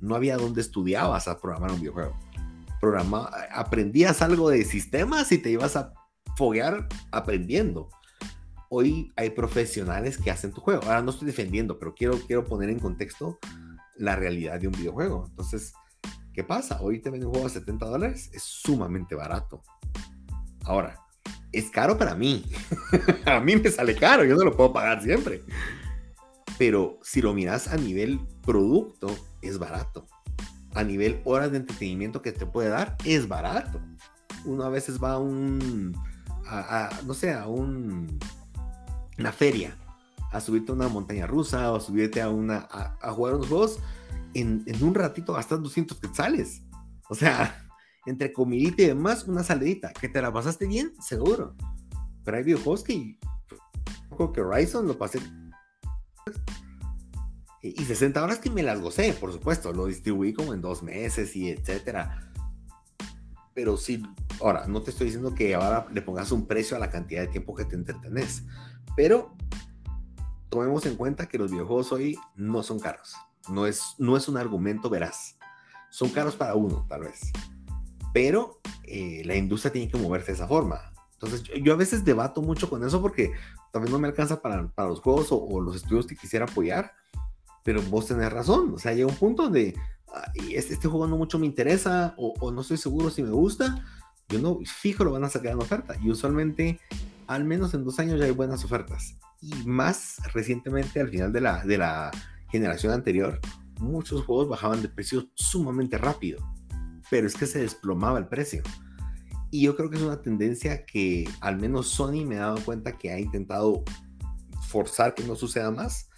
No 0.00 0.16
había 0.16 0.36
donde 0.36 0.62
estudiabas 0.62 1.28
a 1.28 1.38
programar 1.40 1.70
un 1.70 1.78
videojuego. 1.78 2.18
Programa, 2.80 3.30
aprendías 3.52 4.20
algo 4.20 4.50
de 4.50 4.64
sistemas 4.64 5.30
y 5.30 5.38
te 5.38 5.50
ibas 5.50 5.76
a 5.76 5.94
foguear 6.36 6.88
aprendiendo. 7.12 7.88
Hoy 8.68 9.12
hay 9.16 9.30
profesionales 9.30 10.18
que 10.18 10.30
hacen 10.30 10.52
tu 10.52 10.60
juego. 10.60 10.82
Ahora 10.84 11.02
no 11.02 11.10
estoy 11.10 11.26
defendiendo, 11.26 11.78
pero 11.78 11.94
quiero, 11.94 12.18
quiero 12.26 12.44
poner 12.44 12.70
en 12.70 12.78
contexto 12.78 13.38
la 13.96 14.16
realidad 14.16 14.60
de 14.60 14.68
un 14.68 14.72
videojuego. 14.72 15.26
Entonces, 15.28 15.72
¿qué 16.32 16.44
pasa? 16.44 16.80
Hoy 16.80 17.00
te 17.00 17.10
venden 17.10 17.28
un 17.28 17.34
juego 17.34 17.46
a 17.46 17.50
70 17.50 17.86
dólares, 17.86 18.30
es 18.32 18.42
sumamente 18.42 19.14
barato. 19.14 19.62
Ahora, 20.64 20.98
es 21.52 21.70
caro 21.70 21.96
para 21.96 22.14
mí. 22.14 22.44
a 23.26 23.40
mí 23.40 23.56
me 23.56 23.70
sale 23.70 23.94
caro, 23.94 24.24
yo 24.24 24.36
no 24.36 24.44
lo 24.44 24.56
puedo 24.56 24.72
pagar 24.72 25.02
siempre. 25.02 25.42
Pero 26.58 26.98
si 27.02 27.20
lo 27.20 27.34
miras 27.34 27.68
a 27.68 27.76
nivel 27.76 28.20
producto, 28.42 29.14
es 29.42 29.58
barato. 29.58 30.06
A 30.74 30.82
nivel 30.82 31.20
horas 31.24 31.52
de 31.52 31.58
entretenimiento 31.58 32.20
que 32.20 32.32
te 32.32 32.46
puede 32.46 32.68
dar, 32.68 32.96
es 33.04 33.28
barato. 33.28 33.80
Uno 34.44 34.64
a 34.64 34.68
veces 34.68 35.02
va 35.02 35.12
a 35.12 35.18
un, 35.18 35.96
no 37.04 37.14
sé, 37.14 37.32
a 37.32 37.46
un, 37.46 38.18
una 39.18 39.32
feria, 39.32 39.76
a 40.32 40.40
subirte 40.40 40.72
a 40.72 40.74
una 40.74 40.88
montaña 40.88 41.26
rusa 41.26 41.72
o 41.72 41.80
subirte 41.80 42.20
a 42.20 42.28
una, 42.28 42.68
a, 42.70 43.12
jugar 43.12 43.34
unos 43.34 43.48
juegos. 43.48 43.78
En, 44.34 44.62
en 44.66 44.84
un 44.84 44.94
ratito 44.94 45.32
gastas 45.32 45.62
200 45.62 45.98
quetzales. 45.98 46.62
O 47.08 47.14
sea, 47.14 47.66
entre 48.06 48.32
comidita 48.32 48.82
y 48.82 48.86
demás, 48.86 49.24
una 49.24 49.42
salidita. 49.42 49.92
Que 49.92 50.08
te 50.08 50.20
la 50.20 50.32
pasaste 50.32 50.66
bien, 50.66 50.92
seguro. 51.00 51.54
Pero 52.24 52.36
hay 52.36 52.42
videojuegos 52.42 52.84
que. 52.84 53.18
Creo 54.14 54.32
que 54.32 54.40
Horizon 54.40 54.86
lo 54.86 54.98
pasé. 54.98 55.20
Y 57.62 57.84
60 57.84 58.22
horas 58.22 58.38
que 58.38 58.50
me 58.50 58.62
las 58.62 58.80
gocé, 58.80 59.12
por 59.14 59.32
supuesto. 59.32 59.72
Lo 59.72 59.86
distribuí 59.86 60.32
como 60.32 60.54
en 60.54 60.60
dos 60.60 60.82
meses 60.82 61.34
y 61.34 61.50
etcétera. 61.50 62.30
Pero 63.54 63.76
sí, 63.76 64.02
ahora, 64.40 64.66
no 64.66 64.82
te 64.82 64.90
estoy 64.90 65.06
diciendo 65.06 65.34
que 65.34 65.54
ahora 65.54 65.86
le 65.92 66.02
pongas 66.02 66.30
un 66.30 66.46
precio 66.46 66.76
a 66.76 66.80
la 66.80 66.90
cantidad 66.90 67.22
de 67.22 67.28
tiempo 67.28 67.54
que 67.54 67.64
te 67.64 67.74
entretenés. 67.74 68.44
Pero 68.94 69.34
tomemos 70.48 70.86
en 70.86 70.96
cuenta 70.96 71.26
que 71.26 71.38
los 71.38 71.50
videojuegos 71.50 71.92
hoy 71.92 72.18
no 72.36 72.62
son 72.62 72.78
caros. 72.78 73.14
No 73.48 73.66
es, 73.66 73.94
no 73.98 74.16
es 74.16 74.28
un 74.28 74.36
argumento 74.36 74.90
veraz 74.90 75.36
son 75.96 76.10
caros 76.10 76.36
para 76.36 76.54
uno, 76.54 76.84
tal 76.90 77.04
vez. 77.04 77.32
Pero 78.12 78.60
eh, 78.84 79.22
la 79.24 79.34
industria 79.34 79.72
tiene 79.72 79.90
que 79.90 79.96
moverse 79.96 80.26
de 80.26 80.34
esa 80.34 80.46
forma. 80.46 80.92
Entonces, 81.14 81.42
yo, 81.62 81.72
a 81.72 81.76
veces 81.76 82.04
debato 82.04 82.42
mucho 82.42 82.68
con 82.68 82.84
eso 82.84 83.00
porque 83.00 83.32
también 83.72 83.92
no 83.92 83.98
me 83.98 84.06
alcanza 84.06 84.42
para, 84.42 84.68
para 84.68 84.90
los 84.90 85.00
juegos 85.00 85.28
o, 85.30 85.58
los 85.58 85.74
estudios 85.74 86.06
que 86.06 86.14
quisiera 86.14 86.44
apoyar. 86.44 86.92
Pero 87.64 87.80
vos 87.80 88.06
tenés 88.06 88.30
razón. 88.30 88.74
O 88.74 88.78
sea, 88.78 88.92
llega 88.92 89.08
un 89.08 89.16
punto 89.16 89.44
donde 89.44 89.74
este, 90.50 90.74
este, 90.74 90.86
juego 90.86 91.06
no 91.06 91.16
mucho 91.16 91.38
me 91.38 91.46
interesa 91.46 92.14
o, 92.18 92.34
o, 92.40 92.50
no 92.50 92.60
estoy 92.60 92.76
seguro 92.76 93.08
si 93.08 93.22
me 93.22 93.30
gusta. 93.30 93.82
Yo 94.28 94.38
no 94.38 94.58
fijo 94.66 95.02
lo 95.02 95.12
van 95.12 95.24
a 95.24 95.30
sacar 95.30 95.52
en 95.52 95.62
oferta. 95.62 95.96
Y 96.02 96.10
usualmente, 96.10 96.78
al 97.26 97.44
menos 97.44 97.74
en 97.74 97.84
dos 97.84 97.98
años, 97.98 98.18
ya 98.18 98.26
hay 98.26 98.32
buenas 98.32 98.64
ofertas. 98.64 99.16
Y 99.40 99.52
más 99.66 100.18
recientemente, 100.32 101.00
al 101.00 101.08
final 101.08 101.32
de 101.32 101.40
la, 101.40 101.64
de 101.64 101.78
la 101.78 102.10
generación 102.50 102.92
anterior, 102.92 103.40
muchos 103.78 104.24
juegos 104.24 104.48
bajaban 104.48 104.82
de 104.82 104.88
precio 104.88 105.28
sumamente 105.34 105.98
rápido. 105.98 106.38
Pero 107.10 107.26
es 107.26 107.34
que 107.34 107.46
se 107.46 107.60
desplomaba 107.60 108.18
el 108.18 108.26
precio. 108.26 108.62
Y 109.50 109.62
yo 109.62 109.76
creo 109.76 109.90
que 109.90 109.96
es 109.96 110.02
una 110.02 110.22
tendencia 110.22 110.84
que 110.84 111.28
al 111.40 111.58
menos 111.58 111.88
Sony 111.88 112.24
me 112.26 112.36
ha 112.36 112.46
dado 112.46 112.64
cuenta 112.64 112.92
que 112.92 113.12
ha 113.12 113.18
intentado 113.18 113.84
forzar 114.68 115.14
que 115.14 115.24
no 115.24 115.36
suceda 115.36 115.70
más. 115.70 116.08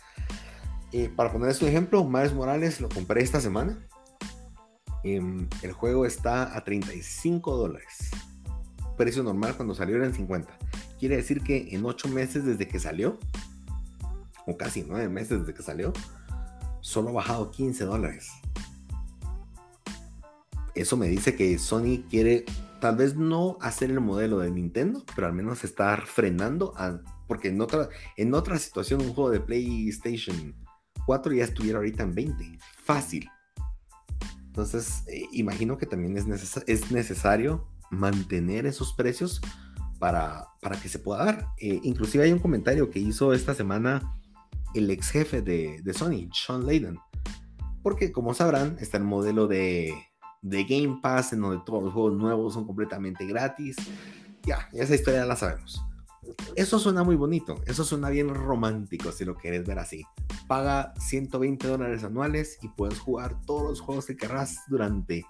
Eh, 0.92 1.10
para 1.14 1.30
ponerles 1.30 1.60
un 1.60 1.68
ejemplo, 1.68 2.04
Miles 2.04 2.32
Morales 2.32 2.80
lo 2.80 2.88
compré 2.88 3.22
esta 3.22 3.40
semana. 3.40 3.86
Em, 5.04 5.48
el 5.62 5.72
juego 5.72 6.06
está 6.06 6.56
a 6.56 6.64
35 6.64 7.56
dólares. 7.56 8.10
Precio 8.96 9.22
normal 9.22 9.54
cuando 9.54 9.74
salió 9.74 9.96
era 9.96 10.06
en 10.06 10.14
50. 10.14 10.58
Quiere 10.98 11.16
decir 11.16 11.42
que 11.42 11.68
en 11.70 11.84
8 11.84 12.08
meses 12.08 12.44
desde 12.44 12.66
que 12.66 12.78
salió, 12.78 13.18
o 14.46 14.56
casi 14.56 14.84
9 14.86 15.08
meses 15.08 15.40
desde 15.40 15.54
que 15.54 15.62
salió, 15.62 15.92
solo 16.80 17.10
ha 17.10 17.12
bajado 17.12 17.50
15 17.50 17.84
dólares. 17.84 18.30
Eso 20.74 20.96
me 20.96 21.08
dice 21.08 21.34
que 21.34 21.58
Sony 21.58 22.04
quiere 22.08 22.44
tal 22.80 22.96
vez 22.96 23.16
no 23.16 23.58
hacer 23.60 23.90
el 23.90 24.00
modelo 24.00 24.38
de 24.38 24.50
Nintendo, 24.50 25.04
pero 25.14 25.26
al 25.26 25.32
menos 25.32 25.64
estar 25.64 26.06
frenando, 26.06 26.74
porque 27.26 27.48
en 27.48 27.60
otra, 27.60 27.88
en 28.16 28.34
otra 28.34 28.58
situación 28.58 29.02
un 29.02 29.12
juego 29.12 29.30
de 29.30 29.40
PlayStation 29.40 30.54
4 31.06 31.32
ya 31.32 31.44
estuviera 31.44 31.78
ahorita 31.78 32.02
en 32.02 32.14
20, 32.14 32.58
fácil. 32.84 33.28
Entonces, 34.46 35.04
eh, 35.06 35.26
imagino 35.32 35.78
que 35.78 35.86
también 35.86 36.16
es, 36.18 36.26
necesario 36.90 37.66
mantener 37.90 38.66
esos 38.66 38.92
precios 38.92 39.40
para, 39.98 40.46
para 40.60 40.80
que 40.80 40.88
se 40.88 40.98
pueda 40.98 41.24
dar. 41.24 41.48
Eh, 41.58 41.80
inclusive 41.82 42.24
hay 42.24 42.32
un 42.32 42.38
comentario 42.38 42.90
que 42.90 42.98
hizo 42.98 43.32
esta 43.32 43.54
semana 43.54 44.14
el 44.74 44.90
ex 44.90 45.10
jefe 45.10 45.42
de, 45.42 45.80
de 45.82 45.94
Sony, 45.94 46.28
Sean 46.32 46.66
Layden, 46.66 46.98
porque 47.82 48.12
como 48.12 48.34
sabrán, 48.34 48.76
está 48.80 48.98
el 48.98 49.04
modelo 49.04 49.46
de 49.46 49.94
de 50.42 50.64
Game 50.64 51.00
Pass, 51.02 51.32
en 51.32 51.40
donde 51.40 51.62
todos 51.64 51.82
los 51.82 51.92
juegos 51.92 52.14
nuevos 52.14 52.54
son 52.54 52.66
completamente 52.66 53.26
gratis. 53.26 53.76
Ya, 54.42 54.68
esa 54.72 54.94
historia 54.94 55.24
la 55.24 55.36
sabemos. 55.36 55.84
Eso 56.56 56.78
suena 56.78 57.02
muy 57.02 57.16
bonito, 57.16 57.62
eso 57.66 57.84
suena 57.84 58.10
bien 58.10 58.28
romántico 58.34 59.12
si 59.12 59.24
lo 59.24 59.34
quieres 59.36 59.66
ver 59.66 59.78
así. 59.78 60.04
Paga 60.46 60.92
120 60.98 61.66
dólares 61.66 62.04
anuales 62.04 62.58
y 62.62 62.68
puedes 62.68 62.98
jugar 62.98 63.40
todos 63.46 63.62
los 63.62 63.80
juegos 63.80 64.06
que 64.06 64.16
querrás 64.16 64.60
durante 64.68 65.24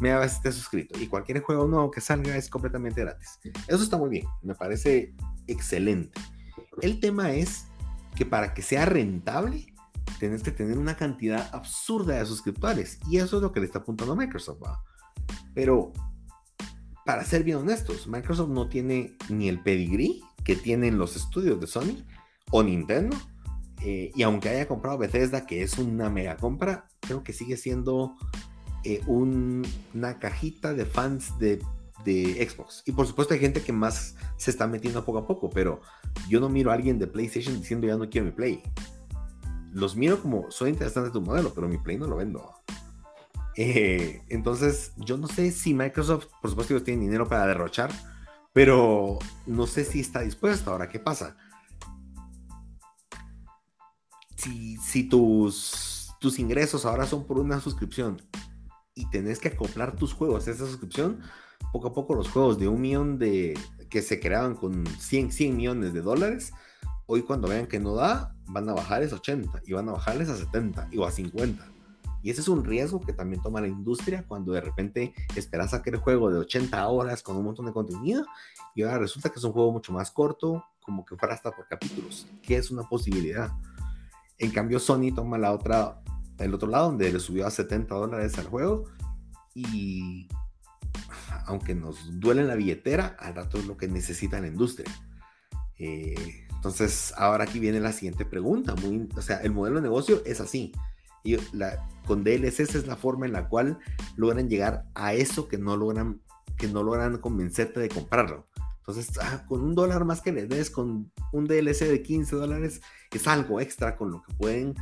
media 0.00 0.18
vez 0.18 0.32
estés 0.32 0.54
suscrito. 0.54 0.98
Y 0.98 1.06
cualquier 1.06 1.40
juego 1.42 1.66
nuevo 1.66 1.90
que 1.90 2.00
salga 2.00 2.36
es 2.36 2.48
completamente 2.48 3.00
gratis. 3.00 3.38
Eso 3.68 3.82
está 3.82 3.96
muy 3.96 4.10
bien, 4.10 4.26
me 4.42 4.54
parece 4.54 5.14
excelente. 5.46 6.20
El 6.82 7.00
tema 7.00 7.32
es 7.32 7.66
que 8.16 8.26
para 8.26 8.54
que 8.54 8.62
sea 8.62 8.86
rentable, 8.86 9.74
tienes 10.18 10.42
que 10.42 10.50
tener 10.50 10.78
una 10.78 10.96
cantidad 10.96 11.48
absurda 11.54 12.18
de 12.18 12.26
suscriptores. 12.26 12.98
Y 13.08 13.18
eso 13.18 13.36
es 13.36 13.42
lo 13.42 13.52
que 13.52 13.60
le 13.60 13.66
está 13.66 13.80
apuntando 13.80 14.12
a 14.12 14.16
Microsoft. 14.16 14.60
Pero, 15.54 15.92
para 17.04 17.24
ser 17.24 17.44
bien 17.44 17.58
honestos, 17.58 18.06
Microsoft 18.06 18.50
no 18.50 18.68
tiene 18.68 19.16
ni 19.28 19.48
el 19.48 19.62
pedigree 19.62 20.20
que 20.44 20.56
tienen 20.56 20.98
los 20.98 21.16
estudios 21.16 21.60
de 21.60 21.66
Sony 21.66 22.04
o 22.50 22.62
Nintendo. 22.62 23.16
Eh, 23.82 24.12
y 24.14 24.22
aunque 24.22 24.50
haya 24.50 24.68
comprado 24.68 24.98
Bethesda, 24.98 25.46
que 25.46 25.62
es 25.62 25.78
una 25.78 26.10
mega 26.10 26.36
compra, 26.36 26.88
creo 27.00 27.22
que 27.22 27.32
sigue 27.32 27.56
siendo 27.56 28.16
eh, 28.84 29.02
una 29.06 30.18
cajita 30.18 30.74
de 30.74 30.86
fans 30.86 31.38
de, 31.38 31.62
de, 32.04 32.48
Xbox. 32.48 32.82
Y 32.86 32.92
por 32.92 33.06
supuesto 33.06 33.34
hay 33.34 33.40
gente 33.40 33.62
que 33.62 33.72
más 33.72 34.16
se 34.36 34.50
está 34.50 34.66
metiendo 34.66 35.04
poco 35.04 35.18
a 35.18 35.26
poco, 35.26 35.50
pero 35.50 35.80
yo 36.28 36.40
no 36.40 36.48
miro 36.48 36.70
a 36.70 36.74
alguien 36.74 36.98
de 36.98 37.06
PlayStation 37.06 37.58
diciendo 37.58 37.86
ya 37.86 37.96
no 37.96 38.08
quiero 38.08 38.26
mi 38.26 38.32
Play 38.32 38.62
los 39.72 39.96
miro 39.96 40.20
como, 40.20 40.50
soy 40.50 40.70
interesante 40.70 41.10
tu 41.10 41.20
modelo, 41.20 41.52
pero 41.54 41.68
mi 41.68 41.78
Play 41.78 41.98
no 41.98 42.06
lo 42.06 42.16
vendo. 42.16 42.52
Eh, 43.56 44.22
entonces, 44.28 44.92
yo 44.96 45.16
no 45.16 45.26
sé 45.26 45.50
si 45.50 45.74
Microsoft, 45.74 46.26
por 46.40 46.50
supuesto, 46.50 46.74
ellos 46.74 46.84
tienen 46.84 47.04
dinero 47.04 47.28
para 47.28 47.46
derrochar, 47.46 47.90
pero 48.52 49.18
no 49.46 49.66
sé 49.66 49.84
si 49.84 50.00
está 50.00 50.20
dispuesto. 50.20 50.70
Ahora, 50.70 50.88
¿qué 50.88 50.98
pasa? 50.98 51.36
Si, 54.36 54.76
si 54.78 55.04
tus, 55.04 56.12
tus 56.18 56.38
ingresos 56.38 56.86
ahora 56.86 57.06
son 57.06 57.26
por 57.26 57.38
una 57.38 57.60
suscripción 57.60 58.22
y 59.00 59.06
tenés 59.06 59.38
que 59.38 59.48
acoplar 59.48 59.96
tus 59.96 60.12
juegos 60.12 60.46
a 60.46 60.50
esa 60.50 60.66
suscripción, 60.66 61.20
poco 61.72 61.88
a 61.88 61.94
poco 61.94 62.14
los 62.14 62.28
juegos 62.28 62.58
de 62.58 62.68
un 62.68 62.80
millón 62.80 63.18
de 63.18 63.58
que 63.88 64.02
se 64.02 64.20
creaban 64.20 64.54
con 64.54 64.86
100, 64.86 65.32
100 65.32 65.56
millones 65.56 65.92
de 65.92 66.02
dólares, 66.02 66.52
hoy 67.06 67.22
cuando 67.22 67.48
vean 67.48 67.66
que 67.66 67.80
no 67.80 67.94
da, 67.94 68.36
van 68.46 68.68
a 68.68 68.72
bajar 68.72 69.00
bajarles 69.00 69.12
80 69.12 69.62
y 69.66 69.72
van 69.72 69.88
a 69.88 69.92
bajarles 69.92 70.28
a 70.28 70.36
70 70.36 70.88
y 70.92 70.98
o 70.98 71.04
a 71.04 71.10
50. 71.10 71.66
Y 72.22 72.30
ese 72.30 72.42
es 72.42 72.48
un 72.48 72.64
riesgo 72.64 73.00
que 73.00 73.12
también 73.12 73.42
toma 73.42 73.60
la 73.60 73.68
industria 73.68 74.24
cuando 74.28 74.52
de 74.52 74.60
repente 74.60 75.14
esperas 75.34 75.70
sacar 75.70 75.94
el 75.94 76.00
juego 76.00 76.30
de 76.30 76.38
80 76.38 76.86
horas 76.88 77.22
con 77.22 77.36
un 77.36 77.44
montón 77.44 77.66
de 77.66 77.72
contenido 77.72 78.24
y 78.74 78.82
ahora 78.82 78.98
resulta 78.98 79.30
que 79.30 79.38
es 79.38 79.44
un 79.44 79.52
juego 79.52 79.72
mucho 79.72 79.92
más 79.92 80.10
corto, 80.10 80.64
como 80.82 81.04
que 81.04 81.16
fuera 81.16 81.34
hasta 81.34 81.50
por 81.50 81.66
capítulos, 81.66 82.26
que 82.42 82.56
es 82.56 82.70
una 82.70 82.82
posibilidad. 82.82 83.50
En 84.38 84.50
cambio, 84.50 84.78
Sony 84.78 85.12
toma 85.14 85.38
la 85.38 85.52
otra, 85.52 86.00
el 86.44 86.54
otro 86.54 86.68
lado, 86.68 86.86
donde 86.86 87.12
le 87.12 87.20
subió 87.20 87.46
a 87.46 87.50
70 87.50 87.94
dólares 87.94 88.38
al 88.38 88.46
juego 88.46 88.84
y 89.54 90.28
aunque 91.46 91.74
nos 91.74 92.20
duele 92.20 92.44
la 92.44 92.54
billetera, 92.54 93.16
al 93.18 93.34
rato 93.34 93.58
es 93.58 93.66
lo 93.66 93.76
que 93.76 93.88
necesita 93.88 94.40
la 94.40 94.46
industria. 94.46 94.90
Eh, 95.78 96.46
entonces, 96.54 97.14
ahora 97.16 97.44
aquí 97.44 97.58
viene 97.58 97.80
la 97.80 97.92
siguiente 97.92 98.24
pregunta. 98.24 98.74
Muy, 98.76 99.08
o 99.16 99.22
sea, 99.22 99.38
el 99.38 99.52
modelo 99.52 99.76
de 99.76 99.82
negocio 99.82 100.22
es 100.24 100.40
así. 100.40 100.72
Y 101.24 101.36
la, 101.56 101.88
con 102.06 102.22
DLSS 102.22 102.74
es 102.74 102.86
la 102.86 102.96
forma 102.96 103.26
en 103.26 103.32
la 103.32 103.48
cual 103.48 103.78
logran 104.16 104.48
llegar 104.48 104.84
a 104.94 105.14
eso 105.14 105.48
que 105.48 105.58
no 105.58 105.76
logran, 105.76 106.20
que 106.56 106.68
no 106.68 106.82
logran 106.82 107.18
convencerte 107.18 107.80
de 107.80 107.88
comprarlo. 107.88 108.46
Entonces, 108.78 109.18
ah, 109.20 109.44
con 109.46 109.62
un 109.62 109.74
dólar 109.74 110.04
más 110.04 110.20
que 110.20 110.32
le 110.32 110.46
des, 110.46 110.70
con 110.70 111.12
un 111.32 111.46
DLC 111.46 111.86
de 111.86 112.02
15 112.02 112.36
dólares, 112.36 112.80
es 113.10 113.26
algo 113.26 113.60
extra 113.60 113.96
con 113.96 114.10
lo 114.10 114.22
que 114.22 114.34
pueden 114.34 114.74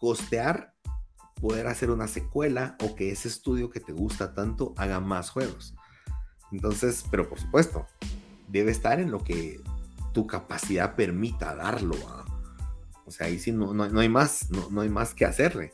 costear 0.00 0.74
poder 1.40 1.66
hacer 1.66 1.90
una 1.90 2.08
secuela 2.08 2.76
o 2.82 2.94
que 2.94 3.10
ese 3.10 3.28
estudio 3.28 3.70
que 3.70 3.80
te 3.80 3.92
gusta 3.92 4.34
tanto 4.34 4.74
haga 4.76 5.00
más 5.00 5.30
juegos. 5.30 5.74
Entonces, 6.52 7.04
pero 7.10 7.28
por 7.28 7.38
supuesto, 7.38 7.86
debe 8.48 8.70
estar 8.70 9.00
en 9.00 9.10
lo 9.10 9.22
que 9.22 9.60
tu 10.12 10.26
capacidad 10.26 10.94
permita 10.94 11.54
darlo. 11.54 11.96
O 13.04 13.10
sea, 13.10 13.26
ahí 13.26 13.38
sí 13.38 13.52
no, 13.52 13.74
no, 13.74 14.00
hay 14.00 14.08
más, 14.08 14.50
no, 14.50 14.68
no, 14.70 14.80
hay 14.80 14.88
más 14.88 15.14
que 15.14 15.24
hacerle. 15.24 15.72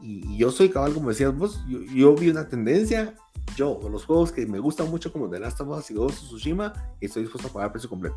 Y, 0.00 0.36
yo 0.36 0.50
soy 0.50 0.68
cabal, 0.68 0.94
como 0.94 1.08
decías 1.08 1.36
vos, 1.36 1.64
yo, 1.66 2.14
vi 2.14 2.28
una 2.30 2.48
tendencia, 2.48 3.16
yo, 3.56 3.80
los 3.90 4.04
juegos 4.04 4.30
que 4.30 4.46
me 4.46 4.58
gustan 4.58 4.90
mucho 4.90 5.12
como 5.12 5.28
The 5.28 5.40
Last 5.40 5.60
of 5.60 5.68
Us 5.68 5.90
y 5.90 5.94
Ghost 5.94 6.22
of 6.22 6.28
Tsushima, 6.28 6.72
estoy 7.00 7.22
dispuesto 7.22 7.48
a 7.48 7.52
pagar 7.52 7.72
precio 7.72 7.88
completo. 7.88 8.16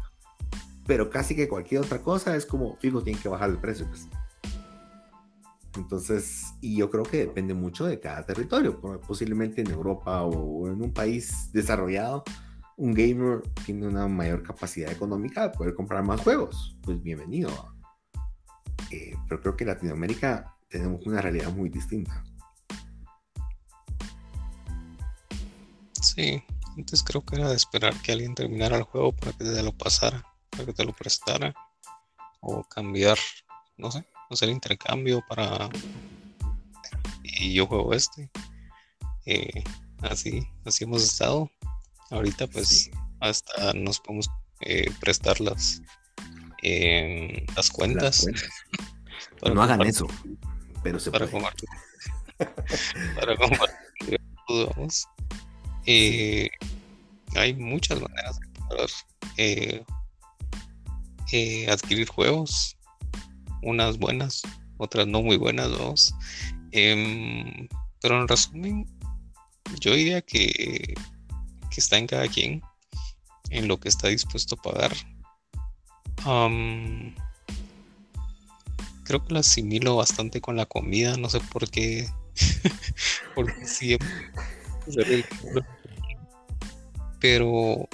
Pero 0.85 1.09
casi 1.09 1.35
que 1.35 1.47
cualquier 1.47 1.81
otra 1.81 2.01
cosa 2.01 2.35
es 2.35 2.45
como, 2.45 2.75
fijo, 2.77 3.01
tiene 3.01 3.19
que 3.19 3.29
bajar 3.29 3.49
el 3.49 3.57
precio. 3.57 3.87
Pues. 3.87 4.07
Entonces, 5.75 6.53
y 6.59 6.77
yo 6.77 6.89
creo 6.89 7.03
que 7.03 7.17
depende 7.17 7.53
mucho 7.53 7.85
de 7.85 7.99
cada 7.99 8.25
territorio. 8.25 8.79
Posiblemente 9.07 9.61
en 9.61 9.71
Europa 9.71 10.23
o 10.23 10.67
en 10.67 10.81
un 10.81 10.93
país 10.93 11.49
desarrollado, 11.53 12.23
un 12.77 12.93
gamer 12.93 13.41
tiene 13.65 13.87
una 13.87 14.07
mayor 14.07 14.43
capacidad 14.43 14.91
económica 14.91 15.43
de 15.43 15.57
poder 15.57 15.75
comprar 15.75 16.03
más 16.03 16.21
juegos, 16.21 16.75
pues 16.81 17.01
bienvenido. 17.01 17.51
Eh, 18.89 19.15
pero 19.27 19.41
creo 19.41 19.55
que 19.55 19.63
en 19.63 19.69
Latinoamérica 19.69 20.57
tenemos 20.67 21.05
una 21.05 21.21
realidad 21.21 21.51
muy 21.51 21.69
distinta. 21.69 22.23
Sí, 26.01 26.43
antes 26.75 27.03
creo 27.03 27.23
que 27.23 27.35
era 27.35 27.49
de 27.49 27.55
esperar 27.55 27.93
que 28.01 28.11
alguien 28.11 28.33
terminara 28.33 28.77
el 28.77 28.83
juego 28.83 29.13
para 29.13 29.33
que 29.33 29.43
te 29.43 29.63
lo 29.63 29.71
pasara, 29.71 30.25
para 30.49 30.65
que 30.65 30.73
te 30.73 30.83
lo 30.83 30.93
prestara, 30.93 31.53
o 32.39 32.63
cambiar, 32.63 33.17
no 33.77 33.91
sé, 33.91 34.05
hacer 34.33 34.49
intercambio 34.49 35.23
para. 35.27 35.69
Y 37.23 37.53
yo 37.53 37.67
juego 37.67 37.93
este. 37.93 38.29
Eh, 39.25 39.63
así, 40.01 40.47
así 40.65 40.83
hemos 40.83 41.03
estado. 41.03 41.49
Ahorita 42.09 42.47
pues 42.47 42.89
hasta 43.19 43.73
nos 43.73 43.99
podemos 43.99 44.29
eh, 44.61 44.91
prestar 44.99 45.39
las, 45.39 45.81
em, 46.61 47.45
las 47.55 47.69
cuentas. 47.69 48.25
no 49.53 49.63
hagan 49.63 49.81
eso, 49.81 50.07
pero 50.83 50.99
se 50.99 51.11
para 51.11 51.27
puede. 51.27 51.69
para 53.15 53.37
compartir. 53.37 54.21
Eh, 55.85 56.49
hay 57.35 57.53
muchas 57.53 58.01
maneras 58.01 58.39
de 58.39 58.45
poder 58.57 59.85
adquirir 61.69 62.07
juegos, 62.07 62.77
unas 63.61 63.97
buenas, 63.97 64.41
otras 64.77 65.07
no 65.07 65.21
muy 65.21 65.37
buenas, 65.37 65.69
dos. 65.69 66.13
Em, 66.71 67.67
pero 68.01 68.21
en 68.21 68.27
resumen, 68.27 68.85
yo 69.79 69.93
diría 69.95 70.21
que, 70.21 70.93
que 71.69 71.79
está 71.79 71.97
en 71.97 72.07
cada 72.07 72.27
quien, 72.27 72.61
en 73.49 73.67
lo 73.67 73.79
que 73.79 73.89
está 73.89 74.07
dispuesto 74.07 74.55
a 74.55 74.61
pagar. 74.61 74.91
creo 79.03 79.25
que 79.25 79.33
lo 79.33 79.39
asimilo 79.39 79.97
bastante 79.97 80.39
con 80.39 80.55
la 80.55 80.65
comida, 80.65 81.17
no 81.17 81.29
sé 81.29 81.39
por 81.51 81.69
qué, 81.69 82.07
porque 83.35 83.65
siempre 83.65 84.07
pero 87.19 87.87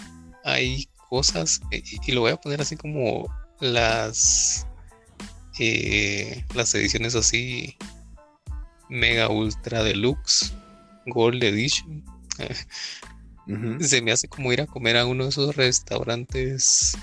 hay 0.43 0.87
cosas, 1.09 1.61
y, 1.71 2.11
lo 2.11 2.21
voy 2.21 2.31
a 2.31 2.37
poner 2.37 2.61
así 2.61 2.75
como 2.75 3.27
las, 3.59 4.66
eh, 5.59 6.45
las 6.53 6.73
ediciones 6.75 7.15
así 7.15 7.75
mega 8.89 9.29
ultra 9.29 9.83
deluxe, 9.83 10.53
gold 11.05 11.43
edition. 11.43 12.03
Se 13.79 14.01
me 14.01 14.11
hace 14.11 14.27
como 14.27 14.51
ir 14.51 14.61
a 14.61 14.67
comer 14.67 14.97
a 14.97 15.05
uno 15.05 15.23
de 15.23 15.29
esos 15.29 15.55
restaurantes 15.55 16.97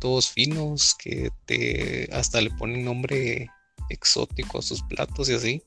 todos 0.00 0.30
finos 0.30 0.94
que 0.94 1.30
te 1.46 2.08
hasta 2.12 2.40
le 2.40 2.50
ponen 2.50 2.84
nombre 2.84 3.48
exótico 3.88 4.58
a 4.58 4.62
sus 4.62 4.82
platos 4.82 5.28
y 5.28 5.34
así 5.34 5.62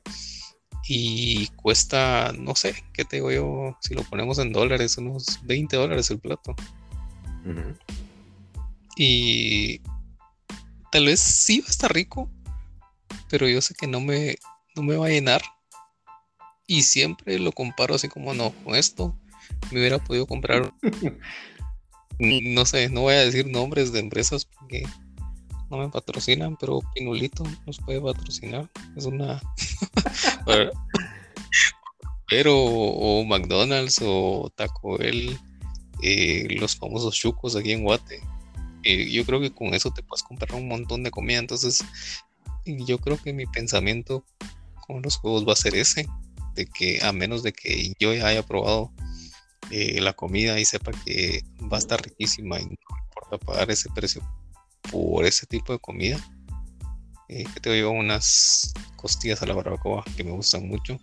y 0.89 1.47
cuesta, 1.47 2.33
no 2.37 2.55
sé, 2.55 2.75
¿qué 2.93 3.03
te 3.03 3.17
digo 3.17 3.31
yo? 3.31 3.77
Si 3.81 3.93
lo 3.93 4.03
ponemos 4.03 4.39
en 4.39 4.53
dólares, 4.53 4.97
unos 4.97 5.39
20 5.43 5.75
dólares 5.75 6.09
el 6.11 6.19
plato. 6.19 6.55
Y 8.95 9.81
tal 10.91 11.05
vez 11.05 11.19
sí 11.19 11.61
va 11.61 11.67
a 11.67 11.71
estar 11.71 11.93
rico, 11.93 12.29
pero 13.29 13.47
yo 13.47 13.61
sé 13.61 13.73
que 13.73 13.87
no 13.87 13.99
me, 13.99 14.37
no 14.75 14.83
me 14.83 14.95
va 14.95 15.07
a 15.07 15.09
llenar. 15.09 15.41
Y 16.67 16.83
siempre 16.83 17.39
lo 17.39 17.51
comparo 17.51 17.95
así 17.95 18.09
como, 18.09 18.33
no, 18.33 18.51
con 18.63 18.75
esto 18.75 19.17
me 19.71 19.79
hubiera 19.79 19.99
podido 19.99 20.25
comprar, 20.25 20.73
no 22.19 22.65
sé, 22.65 22.89
no 22.89 23.01
voy 23.01 23.13
a 23.13 23.25
decir 23.25 23.47
nombres 23.47 23.91
de 23.93 23.99
empresas 23.99 24.45
porque 24.45 24.83
no 25.69 25.77
me 25.77 25.89
patrocinan, 25.89 26.55
pero 26.57 26.79
Pinulito 26.93 27.43
nos 27.65 27.79
puede 27.79 28.01
patrocinar. 28.01 28.69
Es 28.95 29.05
una. 29.05 29.41
pero, 32.29 32.57
o 32.57 33.23
McDonald's 33.25 33.99
o 34.01 34.51
Taco 34.55 34.97
Bell, 34.97 35.37
eh, 36.01 36.47
los 36.59 36.75
famosos 36.75 37.15
chucos 37.15 37.55
aquí 37.55 37.73
en 37.73 37.83
Guate. 37.83 38.21
Eh, 38.87 39.11
yo 39.11 39.25
creo 39.25 39.41
que 39.41 39.51
con 39.51 39.73
eso 39.73 39.91
te 39.91 40.01
puedes 40.01 40.23
comprar 40.23 40.55
un 40.55 40.69
montón 40.69 41.03
de 41.03 41.11
comida. 41.11 41.39
Entonces, 41.39 41.83
yo 42.65 42.99
creo 42.99 43.17
que 43.21 43.33
mi 43.33 43.45
pensamiento 43.45 44.23
con 44.87 45.01
los 45.01 45.17
juegos 45.17 45.45
va 45.45 45.51
a 45.51 45.57
ser 45.57 45.75
ese: 45.75 46.07
de 46.55 46.65
que 46.67 46.99
a 47.03 47.11
menos 47.11 47.43
de 47.43 47.51
que 47.51 47.93
yo 47.99 48.13
ya 48.13 48.27
haya 48.27 48.43
probado 48.43 48.93
eh, 49.71 49.99
la 49.99 50.13
comida 50.13 50.57
y 50.57 50.63
sepa 50.63 50.91
que 51.03 51.43
va 51.61 51.75
a 51.75 51.79
estar 51.79 52.01
riquísima 52.01 52.61
y 52.61 52.65
no 52.65 52.75
importa 53.05 53.45
pagar 53.45 53.69
ese 53.71 53.89
precio 53.89 54.21
por 54.89 55.25
ese 55.25 55.45
tipo 55.45 55.73
de 55.73 55.79
comida. 55.79 56.17
Eh, 57.27 57.43
que 57.53 57.59
te 57.59 57.73
digo, 57.73 57.91
unas 57.91 58.73
costillas 58.95 59.41
a 59.41 59.47
la 59.47 59.53
barbacoa 59.53 60.05
que 60.15 60.23
me 60.23 60.31
gustan 60.31 60.65
mucho 60.69 60.97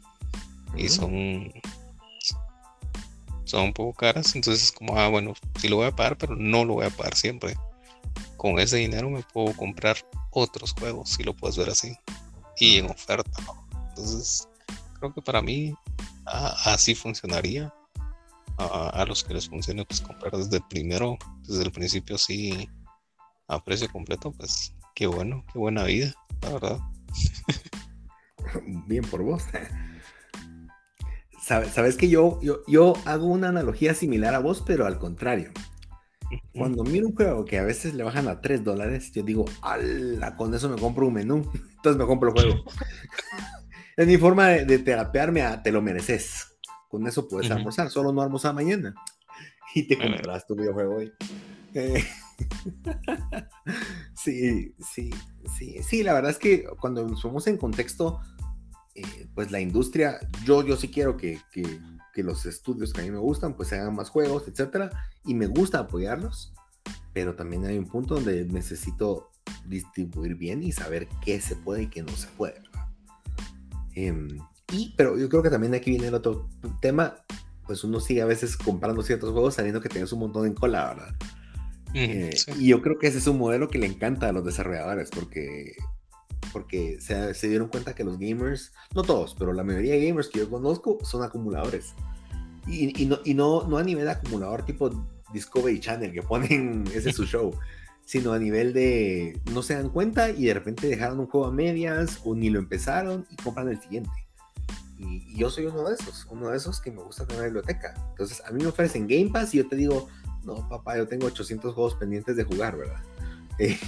y 0.75 0.89
son 0.89 1.53
son 3.45 3.65
un 3.65 3.73
poco 3.75 3.93
caras, 3.93 4.35
entonces 4.35 4.73
como, 4.73 4.99
ah, 4.99 5.09
bueno, 5.09 5.35
sí 5.61 5.69
lo 5.69 5.77
voy 5.77 5.87
a 5.87 5.95
pagar, 5.95 6.17
pero 6.17 6.35
no 6.35 6.65
lo 6.65 6.75
voy 6.75 6.87
a 6.87 6.91
pagar 6.91 7.15
siempre. 7.15 7.55
Con 8.45 8.59
ese 8.59 8.77
dinero 8.77 9.09
me 9.09 9.23
puedo 9.23 9.57
comprar 9.57 9.97
otros 10.31 10.75
juegos, 10.79 11.09
si 11.09 11.23
lo 11.23 11.35
puedes 11.35 11.57
ver 11.57 11.71
así, 11.71 11.97
y 12.59 12.77
en 12.77 12.91
oferta. 12.91 13.31
Entonces, 13.89 14.47
creo 14.99 15.15
que 15.15 15.23
para 15.23 15.41
mí 15.41 15.75
así 16.27 16.95
funcionaría. 16.95 17.73
A, 18.59 19.03
los 19.09 19.25
que 19.25 19.33
les 19.33 19.49
funcione, 19.49 19.87
pues 19.87 20.03
comprar 20.03 20.33
desde 20.37 20.59
el 20.59 20.63
primero, 20.69 21.17
desde 21.49 21.63
el 21.63 21.73
principio, 21.73 22.19
sí 22.19 22.69
a 23.49 23.65
precio 23.65 23.91
completo, 23.91 24.31
pues 24.31 24.75
qué 24.95 25.07
bueno, 25.07 25.43
qué 25.51 25.59
buena 25.59 25.85
vida, 25.85 26.13
la 26.43 26.51
verdad. 26.51 26.79
Bien 28.87 29.05
por 29.07 29.23
vos. 29.23 29.43
Sabes, 31.41 31.97
que 31.97 32.11
yo, 32.11 32.39
yo, 32.43 32.59
yo 32.67 32.93
hago 33.07 33.25
una 33.25 33.49
analogía 33.49 33.95
similar 33.95 34.35
a 34.35 34.41
vos, 34.41 34.63
pero 34.67 34.85
al 34.85 34.99
contrario. 34.99 35.51
Cuando 36.53 36.85
miro 36.85 37.09
un 37.09 37.15
juego 37.15 37.45
que 37.45 37.59
a 37.59 37.65
veces 37.65 37.95
le 37.95 38.03
bajan 38.03 38.29
a 38.29 38.41
3 38.41 38.65
dólares, 38.65 39.13
yo 39.13 39.23
digo, 39.23 39.45
ala, 39.63 40.37
con 40.37 40.55
eso 40.55 40.69
me 40.69 40.77
compro 40.77 41.07
un 41.07 41.15
menú. 41.15 41.51
Entonces 41.77 41.97
me 41.99 42.07
compro 42.07 42.31
el 42.31 42.41
juego. 42.41 42.65
es 43.97 44.07
mi 44.07 44.17
forma 44.17 44.49
de, 44.49 44.79
terapearme 44.79 45.43
a 45.43 45.63
te 45.63 45.73
lo 45.73 45.83
mereces. 45.83 46.57
Con 46.89 47.07
eso 47.07 47.29
puedes 47.29 47.51
almorzar, 47.51 47.91
solo 47.91 48.13
no 48.13 48.23
almorzar 48.23 48.55
mañana. 48.55 48.95
Y 49.77 49.89
te 49.89 49.99
compras 49.99 50.47
tu 50.47 50.55
videojuego 50.55 50.99
hoy. 50.99 51.13
Eh, 51.75 52.05
sí, 54.15 54.73
sí, 54.79 55.11
sí, 55.59 55.83
sí, 55.83 56.03
la 56.05 56.13
verdad 56.13 56.31
es 56.31 56.39
que 56.39 56.65
cuando 56.81 57.05
nos 57.05 57.21
ponemos 57.21 57.45
en 57.49 57.57
contexto, 57.57 58.21
eh, 58.95 59.27
pues 59.35 59.51
la 59.51 59.61
industria, 59.61 60.21
yo, 60.45 60.65
yo 60.65 60.77
sí 60.77 60.89
quiero 60.89 61.17
que, 61.17 61.41
los 62.23 62.47
estudios 62.47 62.93
que 62.93 63.01
a 63.01 63.05
mí 63.05 63.11
me 63.11 63.19
gustan, 63.19 63.55
pues 63.55 63.73
hagan 63.73 63.95
más 63.95 64.11
juegos, 64.11 64.45
etcétera, 64.47 64.91
y 65.25 65.35
me 65.35 65.47
gusta 65.47 65.81
apoyarlos, 65.81 66.53
pero 67.13 67.35
también 67.35 67.65
hay 67.65 67.79
un 67.79 67.87
punto 67.87 68.15
donde 68.15 68.45
necesito 68.45 69.31
distribuir 69.67 70.35
bien 70.35 70.63
y 70.63 70.73
saber 70.73 71.09
qué 71.25 71.41
se 71.41 71.57
puede 71.57 71.85
y 71.85 71.87
qué 71.89 72.03
no 72.03 72.15
se 72.17 72.29
puede. 72.29 72.61
Em, 73.95 74.39
y, 74.73 74.95
pero 74.97 75.19
yo 75.19 75.29
creo 75.29 75.43
que 75.43 75.51
también 75.51 75.75
aquí 75.75 75.91
viene 75.91 76.09
el 76.09 76.15
otro 76.15 76.49
tema, 76.81 77.17
pues 77.67 77.85
uno 77.85 78.01
sigue 78.01 78.23
a 78.23 78.27
veces 78.27 78.57
comprando 78.57 79.03
ciertos 79.03 79.31
juegos 79.31 79.55
sabiendo 79.55 79.81
que 79.81 79.89
tienes 79.89 80.13
un 80.13 80.21
montón 80.21 80.47
en 80.47 80.55
cola, 80.55 80.95
¿verdad? 80.95 81.15
Eh, 81.95 82.35
y 82.59 82.69
yo 82.69 82.83
creo 82.83 82.99
que 82.99 83.07
ese 83.07 83.19
es 83.19 83.27
un 83.29 83.39
modelo 83.39 83.69
que 83.69 83.79
le 83.79 83.87
encanta 83.87 84.29
a 84.29 84.33
los 84.33 84.45
desarrolladores 84.45 85.11
porque, 85.11 85.77
porque 86.55 86.99
se, 87.01 87.35
se, 87.35 87.49
dieron 87.49 87.69
cuenta 87.69 87.97
que 87.97 88.05
los 88.05 88.17
gamers, 88.17 88.73
no 88.95 89.03
todos, 89.03 89.35
pero 89.37 89.53
la 89.53 89.65
mayoría 89.65 89.95
de 89.95 90.07
gamers 90.07 90.29
que 90.29 90.39
yo 90.39 90.49
conozco 90.49 90.99
son 91.03 91.25
acumuladores. 91.25 91.95
Y, 92.69 93.03
y, 93.03 93.07
no, 93.07 93.19
y 93.25 93.35
no, 93.35 93.67
no 93.67 93.77
a 93.77 93.83
nivel 93.83 94.05
de 94.05 94.13
acumulador 94.13 94.65
tipo 94.65 94.89
Discovery 95.33 95.81
Channel 95.81 96.13
que 96.13 96.23
ponen 96.23 96.85
ese 96.95 97.11
es 97.11 97.17
su 97.17 97.25
show, 97.27 97.53
sino 98.07 98.33
a 98.33 98.39
nivel 98.39 98.73
de 98.73 99.41
no 99.53 99.63
se 99.63 99.75
dan 99.75 99.91
cuenta 99.91 100.31
y 100.31 100.47
de 100.47 100.55
repente 100.55 100.87
dejaron 100.87 101.19
un 101.19 101.27
juego 101.27 101.47
a 101.47 101.53
medias 101.53 102.21
o 102.25 102.37
ni 102.37 102.49
lo 102.51 102.61
empezaron 102.61 103.27
y 103.31 103.37
compran 103.37 103.69
el 103.69 103.81
siguiente. 103.81 104.13
Y, 104.97 105.35
y 105.35 105.37
yo 105.37 105.51
soy 105.51 105.67
uno 105.67 105.89
de 105.89 105.97
esos, 105.97 106.25
uno 106.31 106.51
de 106.51 106.57
esos 106.57 106.81
que 106.81 106.93
me 106.93 107.03
gusta 107.03 107.27
tener 107.27 107.47
biblioteca. 107.47 107.95
Entonces 108.11 108.41
a 108.47 108.53
mí 108.53 108.63
me 108.63 108.69
ofrecen 108.69 109.09
Game 109.09 109.31
Pass 109.31 109.53
y 109.55 109.59
yo 109.59 109.69
te 109.69 109.75
digo, 109.75 110.09
no, 110.45 110.69
papá, 110.69 110.97
yo 110.97 111.09
tengo 111.09 111.27
800 111.27 111.75
juegos 111.75 111.97
pendientes 111.97 112.37
de 112.37 112.45
jugar, 112.45 112.77
¿verdad? 112.77 113.03
Eh, 113.61 113.79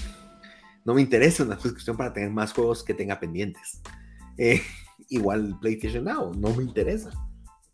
no 0.86 0.94
me 0.94 1.02
interesa 1.02 1.42
una 1.42 1.58
suscripción 1.58 1.96
para 1.96 2.12
tener 2.12 2.30
más 2.30 2.52
juegos 2.52 2.84
que 2.84 2.94
tenga 2.94 3.18
pendientes. 3.18 3.82
Eh, 4.38 4.62
igual 5.08 5.58
PlayStation 5.60 6.04
Now, 6.04 6.32
no 6.32 6.54
me 6.54 6.62
interesa, 6.62 7.10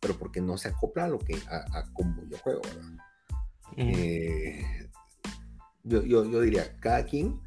pero 0.01 0.19
porque 0.19 0.41
no 0.41 0.57
se 0.57 0.69
acopla 0.69 1.05
a 1.05 1.09
lo 1.09 1.19
que, 1.19 1.37
a, 1.49 1.85
cómo 1.93 2.23
yo 2.29 2.39
juego. 2.39 2.63
Eh, 3.77 4.89
yo, 5.85 6.03
yo, 6.03 6.25
yo 6.25 6.41
diría, 6.41 6.77
cada 6.81 7.05
quien, 7.05 7.39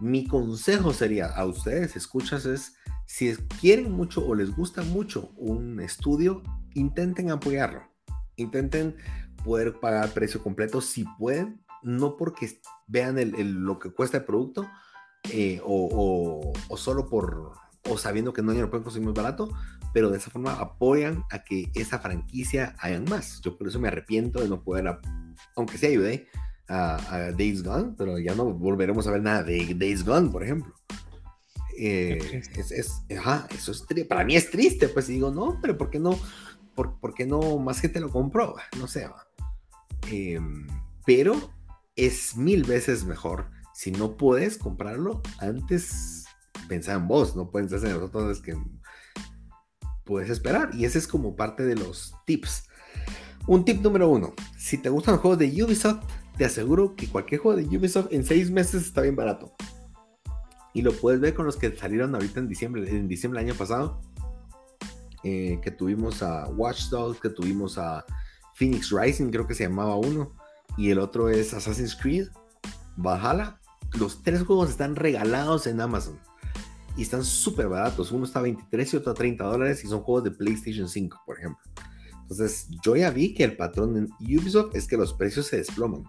mi 0.00 0.26
consejo 0.26 0.92
sería 0.92 1.26
a 1.26 1.44
ustedes, 1.46 1.96
escuchas, 1.96 2.46
es 2.46 2.76
si 3.06 3.34
quieren 3.60 3.92
mucho 3.92 4.24
o 4.24 4.34
les 4.34 4.54
gusta 4.54 4.82
mucho 4.82 5.32
un 5.36 5.80
estudio, 5.80 6.42
intenten 6.74 7.30
apoyarlo. 7.30 7.82
Intenten 8.36 8.96
poder 9.44 9.80
pagar 9.80 10.10
precio 10.10 10.42
completo 10.42 10.80
si 10.80 11.04
pueden, 11.18 11.64
no 11.86 12.16
porque 12.16 12.60
vean 12.88 13.18
el, 13.18 13.30
lo 13.30 13.78
que 13.78 13.90
cuesta 13.90 14.18
el 14.18 14.24
producto 14.24 14.68
eh, 15.32 15.60
o, 15.64 16.52
o, 16.68 16.76
solo 16.76 17.08
por 17.08 17.52
o 17.88 17.96
sabiendo 17.96 18.32
que 18.32 18.42
no 18.42 18.52
lo 18.52 18.68
pueden 18.68 18.82
conseguir 18.82 19.06
más 19.06 19.14
barato, 19.14 19.48
pero 19.94 20.10
de 20.10 20.18
esa 20.18 20.30
forma 20.30 20.54
apoyan 20.54 21.22
a 21.30 21.44
que 21.44 21.70
esa 21.74 22.00
franquicia 22.00 22.74
hayan 22.80 23.04
más. 23.04 23.40
Yo 23.42 23.56
por 23.56 23.68
eso 23.68 23.78
me 23.78 23.86
arrepiento 23.86 24.40
de 24.40 24.48
no 24.48 24.62
poder, 24.62 24.98
aunque 25.54 25.78
sí 25.78 25.86
ayudé 25.86 26.26
a, 26.68 27.30
Days 27.36 27.62
Gone, 27.62 27.94
pero 27.96 28.18
ya 28.18 28.34
no 28.34 28.52
volveremos 28.52 29.06
a 29.06 29.12
ver 29.12 29.22
nada 29.22 29.44
de 29.44 29.74
Days 29.74 30.04
Gone, 30.04 30.30
por 30.30 30.42
ejemplo. 30.42 30.74
Eh, 31.78 32.42
es, 32.56 32.72
es, 32.72 33.02
ajá, 33.16 33.46
eso 33.54 33.70
es 33.70 33.84
para 34.08 34.24
mí 34.24 34.34
es 34.34 34.50
triste, 34.50 34.88
pues 34.88 35.06
digo, 35.06 35.30
no, 35.30 35.60
pero 35.60 35.78
¿por 35.78 35.90
qué 35.90 36.00
no? 36.00 36.18
¿Por, 36.74 36.98
por 36.98 37.14
qué 37.14 37.24
no 37.24 37.58
más 37.58 37.80
gente 37.80 38.00
lo 38.00 38.10
compró? 38.10 38.56
No 38.78 38.88
sé. 38.88 39.08
Em, 40.10 40.66
pero 41.04 41.55
es 41.96 42.36
mil 42.36 42.64
veces 42.64 43.04
mejor. 43.04 43.50
Si 43.74 43.90
no 43.90 44.16
puedes 44.16 44.58
comprarlo, 44.58 45.22
antes 45.38 46.26
pensá 46.68 46.94
en 46.94 47.08
vos, 47.08 47.36
no 47.36 47.50
puedes 47.50 47.72
hacer 47.72 47.94
nosotros 47.94 48.40
que 48.40 48.56
puedes 50.04 50.30
esperar. 50.30 50.70
Y 50.74 50.84
ese 50.84 50.98
es 50.98 51.08
como 51.08 51.36
parte 51.36 51.64
de 51.64 51.74
los 51.74 52.14
tips. 52.26 52.68
Un 53.46 53.64
tip 53.64 53.80
número 53.80 54.08
uno, 54.08 54.34
si 54.58 54.78
te 54.78 54.88
gustan 54.88 55.14
los 55.14 55.22
juegos 55.22 55.38
de 55.38 55.62
Ubisoft, 55.62 56.04
te 56.36 56.44
aseguro 56.44 56.96
que 56.96 57.08
cualquier 57.08 57.40
juego 57.40 57.56
de 57.56 57.76
Ubisoft 57.76 58.12
en 58.12 58.24
seis 58.24 58.50
meses 58.50 58.82
está 58.82 59.02
bien 59.02 59.16
barato. 59.16 59.54
Y 60.74 60.82
lo 60.82 60.92
puedes 60.92 61.20
ver 61.20 61.34
con 61.34 61.46
los 61.46 61.56
que 61.56 61.74
salieron 61.74 62.14
ahorita 62.14 62.40
en 62.40 62.48
diciembre, 62.48 62.88
en 62.90 63.08
diciembre 63.08 63.40
del 63.40 63.50
año 63.50 63.58
pasado. 63.58 64.00
Eh, 65.22 65.58
que 65.62 65.70
tuvimos 65.70 66.22
a 66.22 66.48
Watch 66.48 66.88
Dogs, 66.90 67.20
que 67.20 67.30
tuvimos 67.30 67.78
a 67.78 68.04
Phoenix 68.54 68.90
Rising, 68.90 69.30
creo 69.30 69.46
que 69.46 69.54
se 69.54 69.64
llamaba 69.64 69.96
uno. 69.96 70.36
Y 70.76 70.90
el 70.90 70.98
otro 70.98 71.28
es 71.28 71.54
Assassin's 71.54 71.96
Creed, 71.96 72.28
Valhalla. 72.96 73.60
Los 73.98 74.22
tres 74.22 74.42
juegos 74.42 74.70
están 74.70 74.96
regalados 74.96 75.66
en 75.66 75.80
Amazon. 75.80 76.18
Y 76.96 77.02
están 77.02 77.24
súper 77.24 77.68
baratos. 77.68 78.12
Uno 78.12 78.24
está 78.24 78.40
a 78.40 78.42
23 78.42 78.94
y 78.94 78.96
otro 78.96 79.12
a 79.12 79.14
30 79.14 79.44
dólares. 79.44 79.84
Y 79.84 79.88
son 79.88 80.00
juegos 80.00 80.24
de 80.24 80.30
PlayStation 80.30 80.88
5, 80.88 81.22
por 81.24 81.38
ejemplo. 81.38 81.62
Entonces, 82.22 82.68
yo 82.82 82.96
ya 82.96 83.10
vi 83.10 83.34
que 83.34 83.44
el 83.44 83.56
patrón 83.56 83.96
en 83.96 84.08
Ubisoft 84.20 84.74
es 84.74 84.86
que 84.86 84.96
los 84.96 85.14
precios 85.14 85.46
se 85.46 85.58
desploman. 85.58 86.04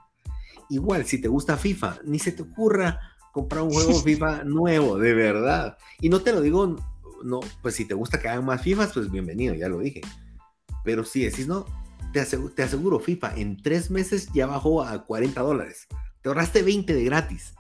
Igual, 0.70 1.06
si 1.06 1.22
te 1.22 1.28
gusta 1.28 1.58
FIFA, 1.58 2.00
ni 2.04 2.20
se 2.20 2.32
te 2.32 2.42
ocurra 2.42 3.00
comprar 3.32 3.62
un 3.62 3.72
juego 3.72 3.94
FIFA 4.02 4.44
nuevo, 4.44 4.98
de 4.98 5.14
verdad. 5.14 5.78
Y 6.02 6.10
no 6.10 6.22
te 6.22 6.34
lo 6.34 6.42
digo, 6.42 6.76
no, 7.24 7.40
pues 7.62 7.76
si 7.76 7.86
te 7.86 7.94
gusta 7.94 8.20
que 8.20 8.28
hagan 8.28 8.46
más 8.46 8.62
FIFAs, 8.62 8.94
pues 8.94 9.12
bienvenido, 9.12 9.54
ya 9.54 9.70
lo 9.70 9.80
dije. 9.80 10.02
Pero 10.84 11.04
si 11.04 11.24
decís 11.24 11.48
no, 11.48 11.66
te 12.18 12.24
aseguro, 12.24 12.54
te 12.54 12.64
aseguro, 12.64 13.00
FIFA 13.00 13.36
en 13.36 13.58
tres 13.58 13.92
meses 13.92 14.30
ya 14.34 14.48
bajó 14.48 14.82
a 14.82 15.06
40 15.06 15.40
dólares. 15.40 15.88
Te 16.22 16.30
ahorraste 16.30 16.64
20 16.64 16.96
de 16.96 17.04
gratis. 17.04 17.54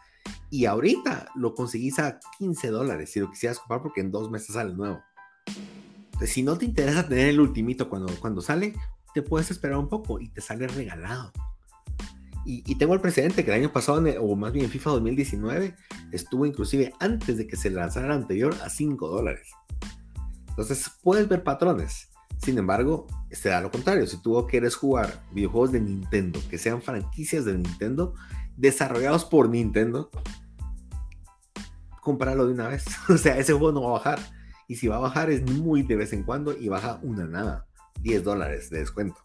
Y 0.50 0.66
ahorita 0.66 1.30
lo 1.36 1.54
conseguís 1.54 2.00
a 2.00 2.20
15 2.40 2.70
dólares 2.70 3.12
si 3.12 3.20
lo 3.20 3.30
quisieras 3.30 3.60
comprar 3.60 3.84
porque 3.84 4.02
en 4.02 4.12
dos 4.12 4.32
meses 4.32 4.56
sale 4.56 4.74
nuevo. 4.74 5.00
Entonces, 6.06 6.32
si 6.32 6.42
no 6.42 6.58
te 6.58 6.66
interesa 6.66 7.08
tener 7.08 7.30
el 7.30 7.40
ultimito 7.40 7.88
cuando, 7.88 8.12
cuando 8.20 8.42
sale, 8.42 8.74
te 9.14 9.22
puedes 9.22 9.52
esperar 9.52 9.78
un 9.78 9.90
poco 9.90 10.20
y 10.20 10.30
te 10.30 10.42
sale 10.42 10.68
regalado. 10.68 11.32
Y, 12.50 12.76
tengo 12.76 12.94
el 12.94 13.02
precedente 13.02 13.44
que 13.44 13.52
el 13.52 13.60
año 13.60 13.74
pasado, 13.74 14.02
o 14.22 14.36
más 14.38 14.54
bien 14.54 14.66
en 14.66 14.72
FIFA 14.72 14.92
2019, 14.92 15.76
estuvo 16.14 16.46
inclusive 16.46 16.94
antes 17.00 17.38
de 17.38 17.46
que 17.46 17.58
se 17.58 17.70
lanzara 17.70 18.08
el 18.08 18.14
anterior 18.14 18.56
a 18.64 18.70
5 18.70 19.08
dólares. 19.10 19.50
Entonces 20.48 20.90
puedes 21.04 21.28
ver 21.28 21.44
patrones. 21.44 22.10
Sin 22.38 22.58
embargo, 22.58 23.08
se 23.32 23.50
da 23.50 23.62
lo 23.62 23.72
contrario. 23.72 24.06
Si 24.08 24.22
tú 24.22 24.46
quieres 24.50 24.76
jugar 24.76 25.24
videojuegos 25.32 25.72
de 25.72 25.82
Nintendo, 25.82 26.40
que 26.50 26.58
sean 26.58 26.82
franquicias 26.82 27.46
de 27.46 27.58
Nintendo, 27.58 28.14
desarrollados 28.56 29.26
por 29.26 29.50
Nintendo, 29.50 30.10
comprarlo 32.02 32.46
de 32.48 32.54
una 32.54 32.68
vez. 32.68 32.86
o 33.10 33.18
sea, 33.18 33.38
ese 33.38 33.54
juego 33.54 33.72
no 33.72 33.82
va 33.82 33.90
a 33.90 33.94
bajar. 33.94 34.20
Y 34.68 34.76
si 34.76 34.88
va 34.88 34.98
a 34.98 35.00
bajar 35.00 35.30
es 35.30 35.50
muy 35.50 35.84
de 35.84 35.96
vez 35.96 36.14
en 36.14 36.24
cuando 36.24 36.58
y 36.58 36.70
baja 36.70 37.00
una 37.02 37.26
nada. 37.26 37.68
10 38.02 38.24
dólares 38.24 38.70
de 38.70 38.80
descuento. 38.80 39.20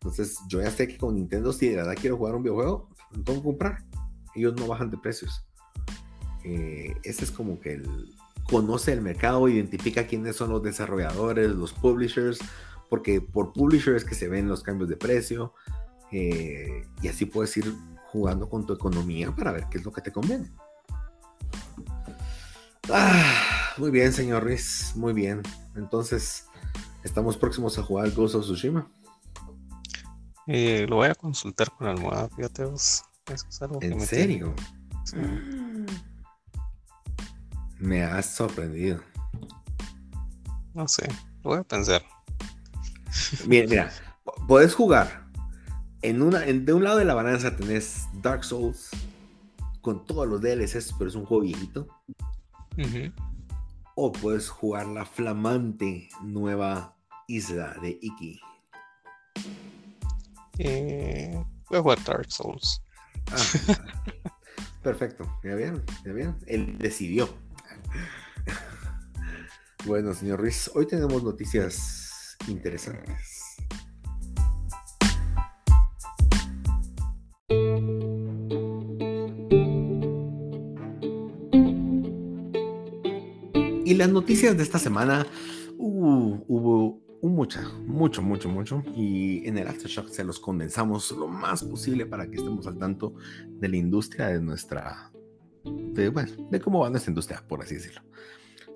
Entonces, 0.00 0.38
yo 0.48 0.60
ya 0.60 0.70
sé 0.70 0.88
que 0.88 0.98
con 0.98 1.14
Nintendo, 1.14 1.52
si 1.52 1.68
de 1.68 1.76
verdad 1.76 1.94
quiero 1.98 2.16
jugar 2.16 2.34
un 2.34 2.42
videojuego, 2.42 2.90
tengo 3.24 3.40
que 3.40 3.44
comprar. 3.44 3.84
Ellos 4.34 4.54
no 4.56 4.66
bajan 4.66 4.90
de 4.90 4.98
precios. 4.98 5.46
Eh, 6.44 6.94
ese 7.04 7.24
es 7.24 7.30
como 7.30 7.58
que 7.60 7.74
el, 7.74 8.14
conoce 8.48 8.92
el 8.92 9.00
mercado, 9.00 9.48
identifica 9.48 10.06
quiénes 10.06 10.36
son 10.36 10.50
los 10.50 10.62
desarrolladores, 10.62 11.50
los 11.50 11.72
publishers, 11.72 12.38
porque 12.88 13.20
por 13.20 13.52
publishers 13.52 14.04
que 14.04 14.14
se 14.14 14.28
ven 14.28 14.48
los 14.48 14.62
cambios 14.62 14.88
de 14.88 14.96
precio. 14.96 15.54
Eh, 16.12 16.86
y 17.02 17.08
así 17.08 17.26
puedes 17.26 17.56
ir 17.56 17.72
jugando 18.06 18.48
con 18.48 18.66
tu 18.66 18.72
economía 18.72 19.34
para 19.34 19.50
ver 19.50 19.66
qué 19.70 19.78
es 19.78 19.84
lo 19.84 19.92
que 19.92 20.00
te 20.00 20.12
conviene. 20.12 20.50
Ah, 22.90 23.74
muy 23.78 23.90
bien, 23.90 24.12
señor 24.12 24.44
Ruiz, 24.44 24.92
muy 24.94 25.12
bien. 25.12 25.42
Entonces, 25.74 26.46
estamos 27.02 27.36
próximos 27.36 27.78
a 27.78 27.82
jugar 27.82 28.10
Ghost 28.12 28.34
of 28.36 28.44
Tsushima. 28.44 28.88
Eh, 30.46 30.86
lo 30.88 30.96
voy 30.96 31.08
a 31.08 31.14
consultar 31.14 31.70
con 31.70 31.86
la 31.86 31.94
almohada, 31.94 32.28
fíjate 32.28 32.64
vos. 32.66 33.02
¿En 33.80 34.00
serio? 34.00 34.54
Me 37.84 38.02
has 38.02 38.34
sorprendido. 38.34 38.98
No 40.72 40.88
sé, 40.88 41.06
lo 41.42 41.50
voy 41.50 41.58
a 41.58 41.64
pensar. 41.64 42.02
Mira, 43.46 43.66
mira, 43.68 43.92
puedes 44.48 44.74
jugar. 44.74 45.28
En 46.00 46.22
una, 46.22 46.40
de 46.40 46.72
un 46.72 46.82
lado 46.82 46.96
de 46.96 47.04
la 47.04 47.12
balanza 47.12 47.54
tenés 47.56 48.06
Dark 48.22 48.42
Souls 48.42 48.88
con 49.82 50.06
todos 50.06 50.26
los 50.26 50.40
DLCs, 50.40 50.94
pero 50.98 51.10
es 51.10 51.14
un 51.14 51.26
juego 51.26 51.42
viejito. 51.42 51.86
O 53.94 54.12
puedes 54.12 54.48
jugar 54.48 54.86
la 54.86 55.04
flamante 55.04 56.08
nueva 56.22 56.96
isla 57.28 57.76
de 57.82 57.98
Iki. 58.00 58.40
Eh, 60.56 61.44
voy 61.68 61.78
a 61.78 61.82
jugar 61.82 62.02
Dark 62.04 62.32
Souls. 62.32 62.82
Ah, 63.30 63.76
perfecto, 64.82 65.30
ya 65.44 65.54
bien, 65.54 65.82
ya 66.02 66.12
bien. 66.14 66.34
Él 66.46 66.78
decidió. 66.78 67.43
Bueno, 69.86 70.14
señor 70.14 70.40
Ruiz, 70.40 70.70
hoy 70.74 70.86
tenemos 70.86 71.22
noticias 71.22 72.36
interesantes. 72.48 73.56
Y 83.84 83.94
las 83.94 84.08
noticias 84.08 84.56
de 84.56 84.62
esta 84.62 84.78
semana, 84.78 85.26
uh, 85.76 86.44
hubo 86.48 87.04
mucho, 87.28 87.60
mucho, 87.86 88.22
mucho, 88.22 88.48
mucho. 88.48 88.82
Y 88.96 89.46
en 89.46 89.58
el 89.58 89.68
Aftershock 89.68 90.08
se 90.08 90.24
los 90.24 90.40
condensamos 90.40 91.10
lo 91.12 91.28
más 91.28 91.62
posible 91.62 92.06
para 92.06 92.26
que 92.26 92.36
estemos 92.36 92.66
al 92.66 92.78
tanto 92.78 93.14
de 93.46 93.68
la 93.68 93.76
industria 93.76 94.28
de 94.28 94.40
nuestra, 94.40 95.12
de, 95.94 96.08
bueno, 96.08 96.32
de 96.50 96.60
cómo 96.60 96.80
va 96.80 96.90
nuestra 96.90 97.10
industria, 97.10 97.42
por 97.46 97.62
así 97.62 97.74
decirlo. 97.74 98.02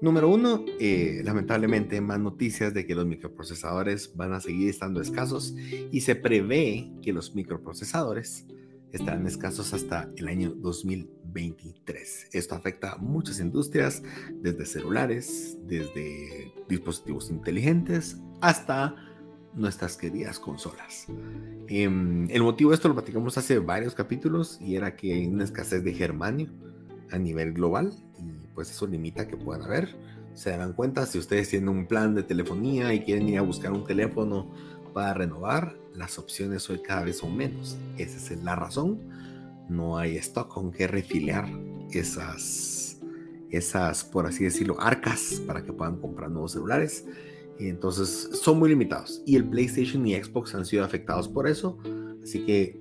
Número 0.01 0.29
uno, 0.29 0.65
eh, 0.79 1.23
lamentablemente 1.25 2.01
más 2.01 2.21
noticias 2.21 2.73
de 2.73 2.87
que 2.87 2.95
los 2.95 3.05
microprocesadores 3.05 4.15
van 4.15 4.33
a 4.33 4.41
seguir 4.41 4.69
estando 4.69 5.01
escasos 5.01 5.57
y 5.91 6.01
se 6.03 6.15
prevé 6.15 6.93
que 7.03 7.13
los 7.13 7.35
microprocesadores 7.35 8.47
estarán 8.93 9.27
escasos 9.27 9.75
hasta 9.75 10.09
el 10.17 10.29
año 10.29 10.55
2023. 10.55 12.29
Esto 12.33 12.55
afecta 12.55 12.93
a 12.93 12.99
muchas 12.99 13.41
industrias, 13.41 14.03
desde 14.35 14.67
celulares, 14.67 15.59
desde 15.67 16.55
dispositivos 16.69 17.29
inteligentes, 17.31 18.19
hasta 18.41 18.95
nuestras 19.55 19.97
queridas 19.97 20.39
consolas. 20.39 21.07
Em, 21.67 22.31
el 22.31 22.43
motivo 22.43 22.71
de 22.71 22.77
esto 22.77 22.89
lo 22.89 22.95
platicamos 22.95 23.37
hace 23.37 23.59
varios 23.59 23.95
capítulos 23.95 24.59
y 24.61 24.77
era 24.77 24.95
que 24.95 25.13
hay 25.13 25.27
una 25.27 25.45
escasez 25.45 25.83
de 25.83 25.93
germanio 25.93 26.49
a 27.11 27.19
nivel 27.19 27.53
global 27.53 27.93
y 28.19 28.47
pues 28.55 28.71
eso 28.71 28.87
limita 28.87 29.29
que 29.29 29.37
puedan 29.37 29.63
haber. 29.63 29.97
Se 30.35 30.51
darán 30.51 30.73
cuenta 30.73 31.07
si 31.07 31.19
ustedes 31.19 31.49
tienen 31.49 31.69
un 31.69 31.87
plan 31.87 32.15
de 32.15 32.23
telefonía 32.23 32.95
y 32.95 33.01
quieren 33.01 33.29
ir 33.29 33.39
a 33.39 33.43
buscar 33.43 33.73
un 33.73 33.85
teléfono 33.85 34.53
para 34.95 35.15
renovar, 35.15 35.77
las 35.95 36.19
opciones 36.19 36.69
hoy 36.71 36.81
cada 36.83 37.05
vez 37.05 37.19
son 37.19 37.37
menos. 37.37 37.77
Esa 37.97 38.35
es 38.35 38.43
la 38.43 38.55
razón. 38.55 39.01
No 39.69 39.99
hay 39.99 40.17
stock 40.17 40.49
con 40.49 40.71
que 40.71 40.87
refiliar 40.87 41.49
esas, 41.91 43.01
esas, 43.51 44.05
por 44.05 44.27
así 44.27 44.45
decirlo, 44.45 44.81
arcas 44.81 45.43
para 45.47 45.65
que 45.65 45.73
puedan 45.73 46.01
comprar 46.01 46.31
nuevos 46.31 46.53
celulares. 46.53 47.05
Y 47.59 47.69
entonces 47.69 48.31
son 48.41 48.59
muy 48.59 48.69
limitados. 48.69 49.23
Y 49.27 49.37
el 49.37 49.45
PlayStation 49.49 50.07
y 50.07 50.15
Xbox 50.15 50.55
han 50.55 50.65
sido 50.65 50.85
afectados 50.85 51.29
por 51.29 51.49
eso. 51.49 51.79
Así 52.23 52.45
que, 52.47 52.81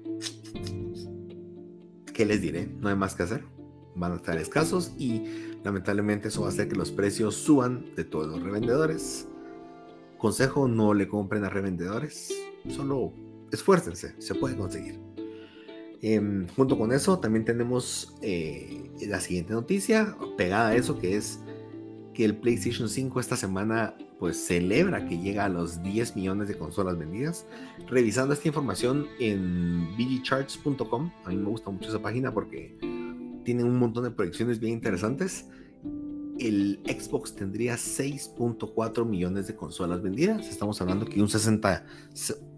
¿qué 2.14 2.26
les 2.26 2.42
diré? 2.42 2.68
No 2.80 2.90
hay 2.90 2.96
más 2.96 3.16
que 3.16 3.24
hacer. 3.24 3.57
Van 3.98 4.14
a 4.14 4.16
estar 4.16 4.38
escasos 4.38 4.94
y 4.98 5.24
lamentablemente 5.64 6.30
eso 6.30 6.42
va 6.42 6.48
a 6.48 6.50
hacer 6.52 6.68
que 6.68 6.76
los 6.76 6.92
precios 6.92 7.36
suban 7.36 7.86
de 7.96 8.04
todos 8.04 8.28
los 8.28 8.42
revendedores. 8.42 9.28
Consejo, 10.18 10.68
no 10.68 10.94
le 10.94 11.08
compren 11.08 11.44
a 11.44 11.50
revendedores. 11.50 12.34
Solo 12.70 13.14
esfuércense, 13.52 14.16
se 14.20 14.36
puede 14.36 14.56
conseguir. 14.56 15.00
Em, 16.02 16.48
junto 16.50 16.78
con 16.78 16.92
eso 16.92 17.20
también 17.20 17.44
tenemos 17.44 18.16
eh, 18.22 18.92
la 19.08 19.20
siguiente 19.20 19.54
noticia 19.54 20.16
pegada 20.38 20.70
a 20.70 20.76
eso 20.76 21.00
que 21.00 21.18
es 21.18 21.40
que 22.14 22.24
el 22.24 22.36
PlayStation 22.36 22.88
5 22.88 23.20
esta 23.20 23.36
semana 23.36 23.96
pues 24.20 24.38
celebra 24.38 25.08
que 25.08 25.20
llega 25.20 25.46
a 25.46 25.50
los 25.50 25.84
10 25.84 26.16
millones 26.16 26.48
de 26.48 26.58
consolas 26.58 26.98
vendidas. 26.98 27.46
Revisando 27.88 28.34
esta 28.34 28.48
información 28.48 29.08
en 29.20 29.96
bgcharts.com, 29.96 31.12
a 31.26 31.30
mí 31.30 31.38
me 31.38 31.50
gusta 31.50 31.70
mucho 31.70 31.90
esa 31.90 32.02
página 32.02 32.34
porque 32.34 32.76
tiene 33.48 33.64
un 33.64 33.80
montón 33.80 34.04
de 34.04 34.12
proyecciones 34.12 34.60
bien 34.60 34.74
interesantes. 34.74 35.46
El 36.38 36.82
Xbox 36.86 37.34
tendría 37.34 37.76
6.4 37.76 39.06
millones 39.06 39.48
de 39.48 39.56
consolas 39.56 40.02
vendidas. 40.02 40.50
Estamos 40.50 40.82
hablando 40.82 41.06
que 41.06 41.22
un 41.22 41.30
60, 41.30 41.86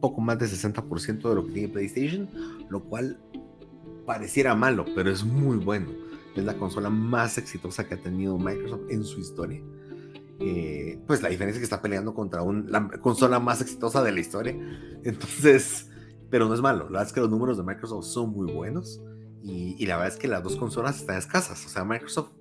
poco 0.02 0.20
más 0.20 0.40
de 0.40 0.48
60% 0.48 1.30
de 1.30 1.36
lo 1.36 1.46
que 1.46 1.54
tiene 1.54 1.70
PlayStation, 1.70 2.28
lo 2.72 2.84
cual 2.86 3.20
pareciera 4.08 4.56
malo, 4.56 4.84
pero 4.96 5.12
es 5.12 5.24
muy 5.24 5.58
bueno. 5.58 5.92
Es 6.36 6.44
la 6.44 6.58
consola 6.58 6.90
más 6.90 7.38
exitosa 7.38 7.88
que 7.88 7.94
ha 7.94 8.02
tenido 8.02 8.40
Microsoft 8.40 8.90
en 8.90 9.04
su 9.04 9.20
historia. 9.20 9.62
Eh, 10.40 11.00
pues 11.06 11.22
la 11.22 11.30
diferencia 11.30 11.58
es 11.58 11.60
que 11.60 11.66
está 11.66 11.84
peleando 11.84 12.16
contra 12.16 12.42
un, 12.42 12.72
la 12.72 12.90
consola 13.00 13.40
más 13.40 13.62
exitosa 13.62 14.04
de 14.04 14.12
la 14.12 14.22
historia. 14.22 14.54
Entonces, 15.04 15.88
pero 16.32 16.48
no 16.48 16.56
es 16.56 16.62
malo. 16.62 16.86
La 16.86 16.94
verdad 16.94 17.06
es 17.06 17.14
que 17.14 17.20
los 17.20 17.30
números 17.30 17.58
de 17.58 17.64
Microsoft 17.64 18.06
son 18.06 18.32
muy 18.32 18.52
buenos. 18.52 19.00
Y, 19.42 19.76
y 19.78 19.86
la 19.86 19.98
verdad 19.98 20.14
es 20.14 20.20
que 20.20 20.28
las 20.28 20.44
dos 20.44 20.56
consolas 20.56 20.98
están 21.00 21.18
escasas. 21.18 21.66
O 21.66 21.70
sea, 21.70 21.84
Microsoft 21.84 22.32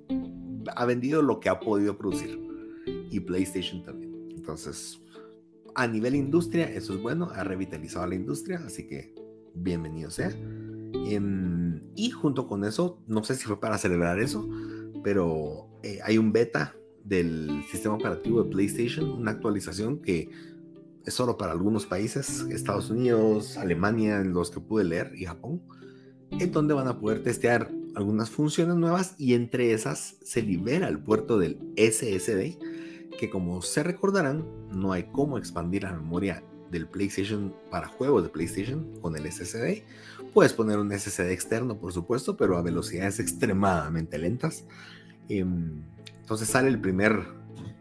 ha 0.75 0.85
vendido 0.85 1.23
lo 1.23 1.41
que 1.41 1.49
ha 1.49 1.61
podido 1.61 1.97
producir. 1.97 2.39
Y 3.11 3.21
PlayStation 3.21 3.83
también. 3.83 4.29
Entonces, 4.37 5.01
a 5.75 5.87
nivel 5.87 6.15
industria, 6.15 6.71
eso 6.71 6.95
es 6.95 7.01
bueno. 7.01 7.31
Ha 7.35 7.45
revitalizado 7.45 8.07
la 8.07 8.15
industria. 8.15 8.63
Así 8.67 8.87
que 8.87 9.15
bienvenido 9.55 10.11
sea. 10.11 10.33
Y 11.95 12.11
junto 12.11 12.47
con 12.47 12.65
eso, 12.65 13.03
no 13.07 13.25
sé 13.25 13.35
si 13.35 13.45
fue 13.45 13.61
para 13.61 13.79
celebrar 13.79 14.21
eso, 14.21 14.49
pero 15.03 15.69
eh, 15.83 15.99
hay 16.05 16.19
un 16.19 16.33
beta 16.33 16.77
del 17.05 17.65
sistema 17.71 17.95
operativo 17.95 18.43
de 18.43 18.51
PlayStation, 18.51 19.11
una 19.11 19.33
actualización 19.33 20.01
que 20.01 20.31
es 21.05 21.15
solo 21.15 21.37
para 21.37 21.53
algunos 21.53 21.87
países, 21.87 22.47
Estados 22.51 22.91
Unidos, 22.91 23.57
Alemania, 23.57 24.21
en 24.21 24.33
los 24.33 24.51
que 24.51 24.61
pude 24.61 24.85
leer, 24.85 25.13
y 25.17 25.25
Japón, 25.25 25.63
en 26.31 26.53
donde 26.53 26.75
van 26.75 26.89
a 26.89 26.99
poder 26.99 27.23
testear 27.23 27.71
algunas 27.95 28.31
funciones 28.31 28.77
nuevas 28.77 29.15
y 29.19 29.35
entre 29.35 29.73
esas 29.73 30.17
se 30.23 30.43
libera 30.43 30.89
el 30.89 30.99
puerto 30.99 31.39
del 31.39 31.59
SSD, 31.77 32.59
que 33.19 33.31
como 33.31 33.61
se 33.63 33.83
recordarán, 33.83 34.45
no 34.71 34.93
hay 34.93 35.05
cómo 35.05 35.39
expandir 35.39 35.83
la 35.83 35.93
memoria 35.93 36.43
del 36.71 36.87
PlayStation 36.87 37.55
para 37.71 37.89
juegos 37.89 38.23
de 38.23 38.29
PlayStation 38.29 38.87
con 39.01 39.17
el 39.17 39.31
SSD. 39.31 39.83
Puedes 40.33 40.53
poner 40.53 40.79
un 40.79 40.93
SSD 40.93 41.33
externo, 41.33 41.79
por 41.79 41.93
supuesto, 41.93 42.37
pero 42.37 42.57
a 42.57 42.63
velocidades 42.63 43.19
extremadamente 43.19 44.19
lentas. 44.19 44.65
Em, 45.29 45.83
entonces 46.21 46.49
sale 46.49 46.69
el 46.69 46.81
primer, 46.81 47.25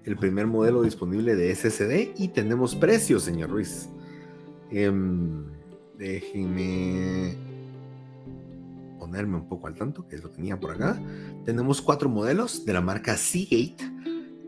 el 0.05 0.17
primer 0.17 0.47
modelo 0.47 0.81
disponible 0.81 1.35
de 1.35 1.53
SSD 1.53 2.13
y 2.17 2.29
tenemos 2.29 2.75
precios, 2.75 3.23
señor 3.23 3.51
Ruiz. 3.51 3.89
Em, 4.71 5.45
déjenme 5.97 7.46
ponerme 9.07 9.37
un 9.37 9.47
poco 9.47 9.67
al 9.67 9.75
tanto, 9.75 10.05
que 10.07 10.17
lo 10.17 10.29
tenía 10.29 10.59
por 10.59 10.71
acá. 10.71 11.01
Tenemos 11.45 11.81
cuatro 11.81 12.09
modelos 12.09 12.65
de 12.65 12.73
la 12.73 12.81
marca 12.81 13.15
Seagate. 13.15 13.77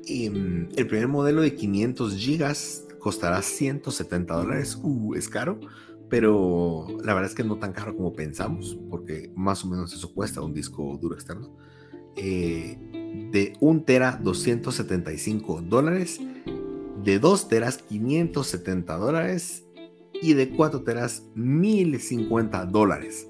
Em, 0.06 0.68
el 0.76 0.88
primer 0.88 1.08
modelo 1.08 1.42
de 1.42 1.56
500 1.56 2.16
GB 2.16 3.00
costará 3.00 3.42
170 3.42 4.34
dólares. 4.36 4.78
Uh, 4.84 5.16
es 5.16 5.30
caro, 5.30 5.60
pero 6.10 6.88
la 7.04 7.14
verdad 7.14 7.30
es 7.30 7.36
que 7.36 7.44
no 7.44 7.58
tan 7.58 7.72
caro 7.72 7.96
como 7.96 8.14
pensamos, 8.14 8.78
porque 8.90 9.32
más 9.36 9.64
o 9.64 9.70
menos 9.70 9.94
eso 9.94 10.14
cuesta 10.14 10.42
un 10.42 10.54
disco 10.54 10.98
duro 11.02 11.16
externo. 11.16 11.56
Eh, 12.18 12.78
de 13.32 13.54
1 13.62 13.84
tera 13.84 14.20
275 14.22 15.62
dólares, 15.62 16.20
de 17.04 17.18
2 17.18 17.48
teras 17.48 17.78
570 17.78 18.98
dólares 18.98 19.64
y 20.22 20.34
de 20.34 20.50
4 20.50 20.84
teras 20.84 21.24
1050 21.36 22.66
dólares. 22.66 23.29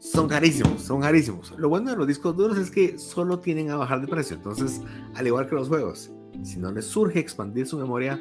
Son 0.00 0.28
carísimos, 0.28 0.80
son 0.82 1.02
carísimos. 1.02 1.52
Lo 1.58 1.68
bueno 1.68 1.90
de 1.90 1.96
los 1.96 2.06
discos 2.06 2.34
duros 2.34 2.56
es 2.56 2.70
que 2.70 2.98
solo 2.98 3.38
tienen 3.38 3.70
a 3.70 3.76
bajar 3.76 4.00
de 4.00 4.08
precio. 4.08 4.34
Entonces, 4.34 4.80
al 5.14 5.26
igual 5.26 5.46
que 5.46 5.54
los 5.54 5.68
juegos, 5.68 6.10
si 6.42 6.58
no 6.58 6.72
les 6.72 6.86
surge 6.86 7.18
expandir 7.18 7.66
su 7.66 7.76
memoria, 7.76 8.18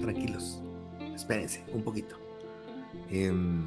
tranquilos, 0.00 0.60
espérense 1.14 1.64
un 1.72 1.84
poquito. 1.84 2.16
Em, 3.08 3.64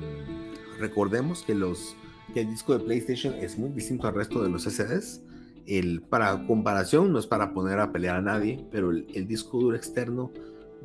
recordemos 0.77 1.43
que, 1.43 1.55
los, 1.55 1.95
que 2.33 2.41
el 2.41 2.49
disco 2.49 2.77
de 2.77 2.83
PlayStation 2.83 3.33
es 3.35 3.57
muy 3.57 3.69
distinto 3.69 4.07
al 4.07 4.15
resto 4.15 4.43
de 4.43 4.49
los 4.49 4.63
SSDs. 4.63 5.21
El, 5.65 6.01
para 6.01 6.45
comparación, 6.45 7.13
no 7.13 7.19
es 7.19 7.27
para 7.27 7.53
poner 7.53 7.79
a 7.79 7.93
pelear 7.93 8.17
a 8.17 8.21
nadie, 8.21 8.65
pero 8.71 8.91
el, 8.91 9.25
disco 9.25 9.57
duro 9.57 9.77
externo 9.77 10.33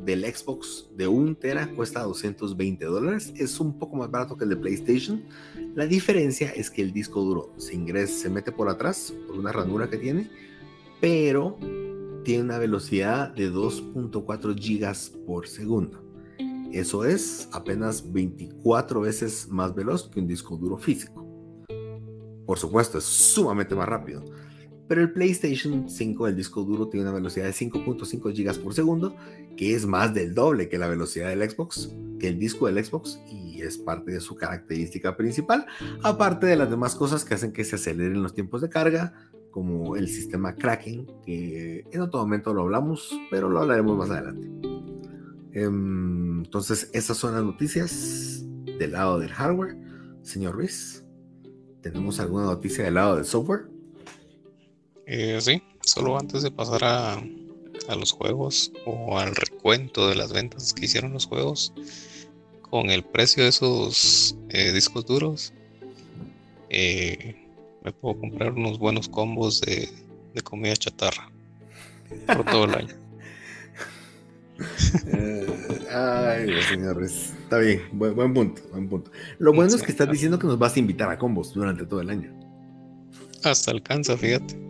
del 0.05 0.25
Xbox 0.25 0.89
de 0.97 1.09
1 1.09 1.37
tera 1.37 1.69
cuesta 1.75 2.03
220 2.03 2.85
dólares. 2.85 3.33
Es 3.37 3.61
un 3.61 3.79
poco 3.79 3.97
más 3.97 4.11
barato 4.11 4.37
que 4.37 4.45
el 4.45 4.51
de 4.51 4.57
PlayStation. 4.57 5.25
La 5.75 5.87
diferencia 5.87 6.51
es 6.51 6.71
que 6.71 6.83
el 6.83 6.93
disco 6.93 7.21
duro 7.23 7.53
se 7.57 7.75
ingresa, 7.75 8.23
se 8.23 8.31
mete 8.31 8.53
por 8.53 8.69
atrás, 8.69 9.15
por 9.27 9.37
una 9.37 9.53
ranura 9.53 9.89
que 9.89 9.99
tiene, 9.99 10.31
pero 11.01 11.59
tiene 12.25 12.45
una 12.45 12.59
velocidad 12.59 13.31
de 13.35 13.51
2.4 13.51 14.59
gigas 14.59 15.13
por 15.27 15.49
segundo. 15.49 16.05
Eso 16.73 17.05
es 17.05 17.49
apenas 17.53 18.13
24 18.13 19.01
veces 19.01 19.49
más 19.49 19.75
veloz 19.75 20.09
que 20.09 20.21
un 20.21 20.27
disco 20.27 20.57
duro 20.57 20.77
físico. 20.77 21.27
Por 22.47 22.59
supuesto, 22.59 22.99
es 22.99 23.05
sumamente 23.05 23.75
más 23.75 23.89
rápido. 23.89 24.25
Pero 24.89 25.03
el 25.03 25.13
PlayStation 25.13 25.89
5, 25.89 26.29
el 26.29 26.37
disco 26.37 26.65
duro, 26.65 26.89
tiene 26.89 27.05
una 27.05 27.15
velocidad 27.15 27.45
de 27.45 27.53
5.5 27.53 28.33
GB 28.33 28.63
por 28.63 28.75
segundo, 28.75 29.15
que 29.57 29.75
es 29.75 29.87
más 29.87 30.15
del 30.15 30.35
doble 30.35 30.69
que 30.69 30.79
la 30.79 30.89
velocidad 30.89 31.29
del 31.29 31.49
Xbox, 31.49 31.95
que 32.19 32.29
el 32.29 32.39
disco 32.39 32.67
del 32.67 32.83
Xbox, 32.83 33.21
y 33.31 33.61
es 33.61 33.77
parte 33.77 34.13
de 34.13 34.21
su 34.21 34.35
característica 34.35 35.17
principal, 35.17 35.67
aparte 36.03 36.47
de 36.47 36.57
las 36.57 36.71
demás 36.71 36.95
cosas 36.95 37.25
que 37.25 37.35
hacen 37.35 37.53
que 37.53 37.65
se 37.65 37.77
aceleren 37.77 38.23
los 38.23 38.35
tiempos 38.35 38.63
de 38.63 38.71
carga, 38.71 39.13
como 39.51 39.97
el 39.97 40.09
sistema 40.09 40.55
Kraken, 40.55 41.07
que 41.25 41.85
en 41.91 42.01
otro 42.01 42.21
momento 42.21 42.55
lo 42.55 42.63
hablamos, 42.63 43.19
pero 43.31 43.49
lo 43.49 43.61
hablaremos 43.61 43.97
más 43.97 44.11
adelante. 44.11 44.49
Em, 45.53 46.45
entonces, 46.45 46.91
esas 46.93 47.17
son 47.17 47.35
las 47.35 47.43
noticias 47.43 48.45
del 48.79 48.93
lado 48.93 49.19
del 49.19 49.31
hardware. 49.31 49.77
Señor 50.23 50.55
Ruiz, 50.55 51.05
¿tenemos 51.81 52.21
alguna 52.21 52.45
noticia 52.45 52.85
del 52.85 52.95
lado 52.95 53.17
del 53.17 53.25
software? 53.25 53.69
Eh, 55.11 55.39
sí, 55.41 55.63
solo 55.81 56.19
antes 56.19 56.43
de 56.43 56.51
pasar 56.51 56.85
a, 56.85 57.15
a, 57.15 57.97
los 57.97 58.13
juegos 58.13 58.73
o 58.85 59.19
al 59.19 59.35
recuento 59.35 60.07
de 60.07 60.15
las 60.15 60.35
ventas 60.35 60.75
que 60.75 60.85
hicieron 60.85 61.15
los 61.15 61.25
juegos, 61.25 61.73
con 62.61 62.91
el 62.91 63.03
precio 63.03 63.43
de 63.43 63.49
esos 63.49 64.37
eh, 64.51 64.71
discos 64.73 65.07
duros, 65.07 65.55
eh, 66.69 67.37
me 67.83 67.93
puedo 67.93 68.21
comprar 68.21 68.53
unos 68.53 68.79
buenos 68.79 69.09
combos 69.09 69.63
de, 69.63 69.89
comida 70.45 70.77
chatarra 70.77 71.33
por 72.27 72.45
todo 72.45 72.65
el 72.65 72.75
año. 72.75 72.95
Eh, 75.07 75.47
ay, 75.89 76.51
señores. 76.69 77.33
Está 77.45 77.59
bien, 77.59 77.81
buen, 77.93 78.35
punto, 78.35 78.61
buen 78.73 78.89
punto. 78.89 79.13
Lo 79.39 79.53
bueno 79.53 79.73
es 79.73 79.83
que 79.85 79.93
estás 79.93 80.11
diciendo 80.11 80.37
que 80.37 80.49
nos 80.49 80.59
vas 80.59 80.75
a 80.75 80.81
invitar 80.81 81.09
a 81.09 81.17
combos 81.17 81.55
durante 81.55 81.87
todo 81.87 82.01
el 82.01 82.11
año. 82.11 82.33
Hasta 83.45 83.71
alcanza, 83.71 84.17
fíjate. 84.17 84.68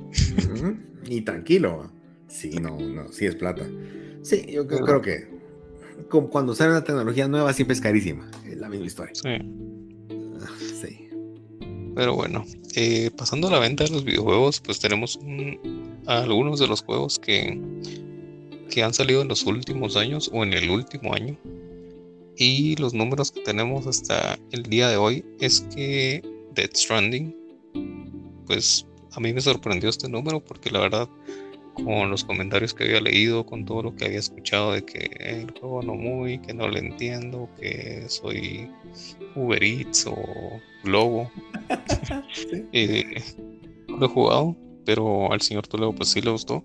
Y 1.07 1.21
tranquilo. 1.23 1.91
Sí, 2.29 2.51
no, 2.61 2.79
no, 2.79 3.11
sí 3.13 3.27
es 3.27 3.35
plata. 3.37 3.67
Sí, 4.23 4.47
yo 4.49 4.67
creo, 4.67 5.01
que 5.01 5.27
cuando 6.31 6.55
sale 6.55 6.71
una 6.71 6.85
tecnología 6.85 7.29
nueva 7.29 7.53
siempre 7.53 7.75
es 7.75 7.81
carísima. 7.81 8.31
Es 8.47 8.59
la 8.59 8.69
misma 8.69 8.87
historia. 8.87 9.15
Sí. 9.15 9.29
Ah, 10.41 10.57
sí. 10.81 11.09
Pero 11.95 12.15
bueno, 12.15 12.45
eh, 12.77 13.11
pasando 13.17 13.49
a 13.49 13.51
la 13.51 13.59
venta 13.59 13.85
de 13.85 13.91
los 13.91 14.05
videojuegos, 14.05 14.61
pues 14.61 14.79
tenemos 14.79 15.19
algunos 16.07 16.61
de 16.61 16.69
los 16.69 16.83
juegos 16.83 17.19
que, 17.19 17.61
que 18.71 18.83
han 18.83 18.95
salido 18.95 19.23
en 19.23 19.29
los 19.29 19.45
últimos 19.45 19.97
años 19.97 20.31
o 20.33 20.45
en 20.45 20.53
el 20.53 20.71
último 20.71 21.15
año. 21.15 21.37
Y 22.37 22.77
los 22.77 22.95
números 22.95 23.33
que 23.33 23.41
tenemos 23.41 23.87
hasta 23.87 24.39
el 24.53 24.63
día 24.63 24.89
de 24.89 24.97
hoy 24.97 25.25
es 25.41 25.63
que 25.75 26.23
Dead 26.55 26.71
Stranding, 26.73 27.35
pues 28.47 28.87
a 29.13 29.21
mí 29.21 29.33
me 29.33 29.41
sorprendió 29.41 29.89
este 29.91 30.09
número 30.09 30.41
porque 30.41 30.71
la 30.71 30.81
verdad 30.81 31.09
con 31.85 32.11
los 32.11 32.25
comentarios 32.25 32.75
que 32.75 32.85
había 32.85 33.01
leído, 33.01 33.47
con 33.47 33.65
todo 33.65 33.83
lo 33.83 33.95
que 33.95 34.07
había 34.07 34.19
escuchado 34.19 34.73
de 34.73 34.85
que 34.85 35.11
el 35.21 35.51
juego 35.53 35.83
no 35.83 35.95
muy, 35.95 36.39
que 36.39 36.53
no 36.53 36.69
lo 36.69 36.77
entiendo, 36.77 37.49
que 37.59 38.05
soy 38.09 38.71
Uber 39.35 39.63
Eats 39.63 40.07
o 40.07 40.17
Globo. 40.85 41.31
Eh, 42.73 43.23
no 43.89 43.97
lo 43.99 44.07
he 44.07 44.09
jugado, 44.09 44.57
pero 44.85 45.33
al 45.33 45.41
señor 45.41 45.67
Toledo 45.67 45.95
pues 45.95 46.11
sí 46.11 46.21
le 46.21 46.31
gustó. 46.31 46.65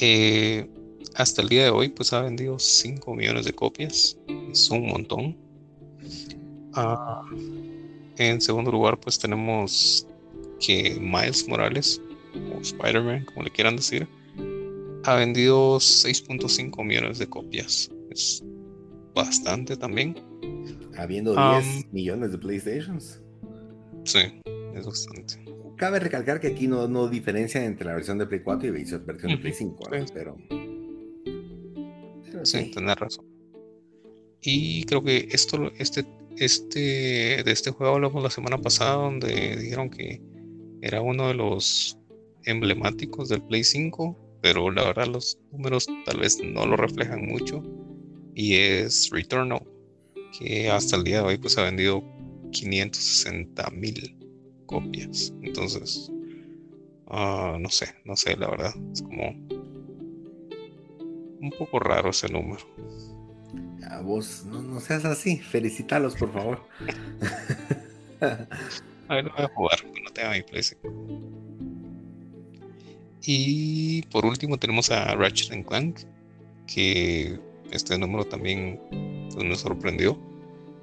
Eh, 0.00 0.68
hasta 1.14 1.42
el 1.42 1.48
día 1.48 1.64
de 1.64 1.70
hoy 1.70 1.88
pues 1.88 2.12
ha 2.12 2.22
vendido 2.22 2.58
5 2.58 3.14
millones 3.14 3.44
de 3.44 3.52
copias, 3.52 4.16
es 4.50 4.70
un 4.70 4.86
montón. 4.86 5.36
Ah, 6.74 7.22
en 8.16 8.40
segundo 8.40 8.70
lugar 8.70 8.98
pues 8.98 9.18
tenemos 9.18 10.06
que 10.64 10.96
Miles 11.00 11.46
Morales 11.48 12.00
o 12.54 12.60
Spider-Man, 12.60 13.26
como 13.26 13.42
le 13.42 13.50
quieran 13.50 13.76
decir, 13.76 14.08
ha 15.04 15.16
vendido 15.16 15.76
6.5 15.76 16.84
millones 16.84 17.18
de 17.18 17.26
copias. 17.26 17.90
Es 18.10 18.42
bastante 19.14 19.76
también. 19.76 20.16
Habiendo 20.96 21.34
10 21.34 21.92
millones 21.92 22.32
de 22.32 22.38
PlayStations. 22.38 23.20
Sí, 24.04 24.20
es 24.74 24.86
bastante. 24.86 25.44
Cabe 25.76 25.98
recalcar 25.98 26.38
que 26.40 26.48
aquí 26.48 26.68
no, 26.68 26.86
no 26.86 27.08
diferencia 27.08 27.64
entre 27.64 27.86
la 27.86 27.94
versión 27.94 28.18
de 28.18 28.26
Play 28.26 28.40
4 28.42 28.68
y 28.68 28.70
la 28.70 28.98
versión 28.98 29.30
de 29.32 29.38
Play 29.38 29.52
5, 29.52 29.90
pero, 30.14 30.36
Sí, 32.44 32.70
tenés 32.72 32.96
razón. 32.96 33.24
Y 34.40 34.84
creo 34.84 35.02
que 35.02 35.28
esto, 35.30 35.70
este, 35.78 36.04
este, 36.36 37.42
de 37.44 37.52
este 37.52 37.70
juego 37.70 37.94
hablamos 37.94 38.22
la 38.22 38.30
semana 38.30 38.58
pasada, 38.58 38.94
donde 38.94 39.56
dijeron 39.56 39.90
que 39.90 40.20
era 40.82 41.00
uno 41.00 41.28
de 41.28 41.34
los 41.34 41.98
emblemáticos 42.44 43.28
del 43.28 43.42
Play 43.42 43.64
5 43.64 44.22
pero 44.42 44.70
la 44.72 44.84
verdad 44.84 45.06
los 45.06 45.38
números 45.52 45.86
tal 46.04 46.18
vez 46.18 46.38
no 46.42 46.66
lo 46.66 46.76
reflejan 46.76 47.24
mucho. 47.24 47.62
Y 48.34 48.56
es 48.56 49.08
Returnal, 49.10 49.62
que 50.36 50.68
hasta 50.68 50.96
el 50.96 51.04
día 51.04 51.18
de 51.18 51.28
hoy 51.28 51.38
pues 51.38 51.56
ha 51.56 51.62
vendido 51.62 52.02
560 52.50 53.70
mil 53.70 54.18
copias. 54.66 55.32
Entonces, 55.42 56.10
ah, 57.06 57.56
no 57.58 57.70
sé, 57.70 57.94
no 58.04 58.16
sé, 58.16 58.36
la 58.36 58.50
verdad. 58.50 58.74
Es 58.92 59.02
como 59.02 59.28
un 61.40 61.52
poco 61.56 61.78
raro 61.78 62.10
ese 62.10 62.28
número. 62.28 62.66
A 63.88 64.00
vos, 64.00 64.44
no, 64.46 64.80
seas 64.80 65.04
así. 65.04 65.38
Felicitalos, 65.38 66.16
por 66.16 66.32
favor. 66.32 66.66
a 69.08 69.14
ver, 69.16 69.24
no 69.24 69.32
voy 69.36 69.44
a 69.44 69.48
jugar, 69.48 69.78
no 70.04 70.10
tengo 70.12 70.30
mi 70.30 70.42
PlayStation. 70.42 71.42
Y 73.24 74.02
por 74.10 74.26
último 74.26 74.58
tenemos 74.58 74.90
a 74.90 75.14
Ratchet 75.14 75.64
Clank, 75.66 76.00
que 76.66 77.38
este 77.70 77.98
número 77.98 78.24
también 78.24 78.80
pues, 79.32 79.44
nos 79.44 79.60
sorprendió. 79.60 80.18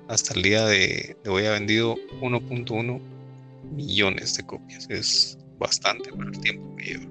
Hasta 0.07 0.33
el 0.33 0.41
día 0.41 0.65
de, 0.65 1.17
hoy 1.27 1.45
ha 1.45 1.51
vendido 1.51 1.95
1.1 2.21 2.99
millones 3.75 4.37
de 4.37 4.45
copias. 4.45 4.87
Es 4.89 5.37
bastante 5.59 6.11
para 6.11 6.29
el 6.29 6.39
tiempo 6.39 6.75
que 6.77 6.85
lleva. 6.85 7.05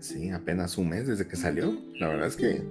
Sí, 0.00 0.30
apenas 0.30 0.76
un 0.76 0.90
mes 0.90 1.06
desde 1.06 1.26
que 1.26 1.36
salió. 1.36 1.76
La 1.94 2.08
verdad 2.08 2.26
es 2.26 2.36
que 2.36 2.62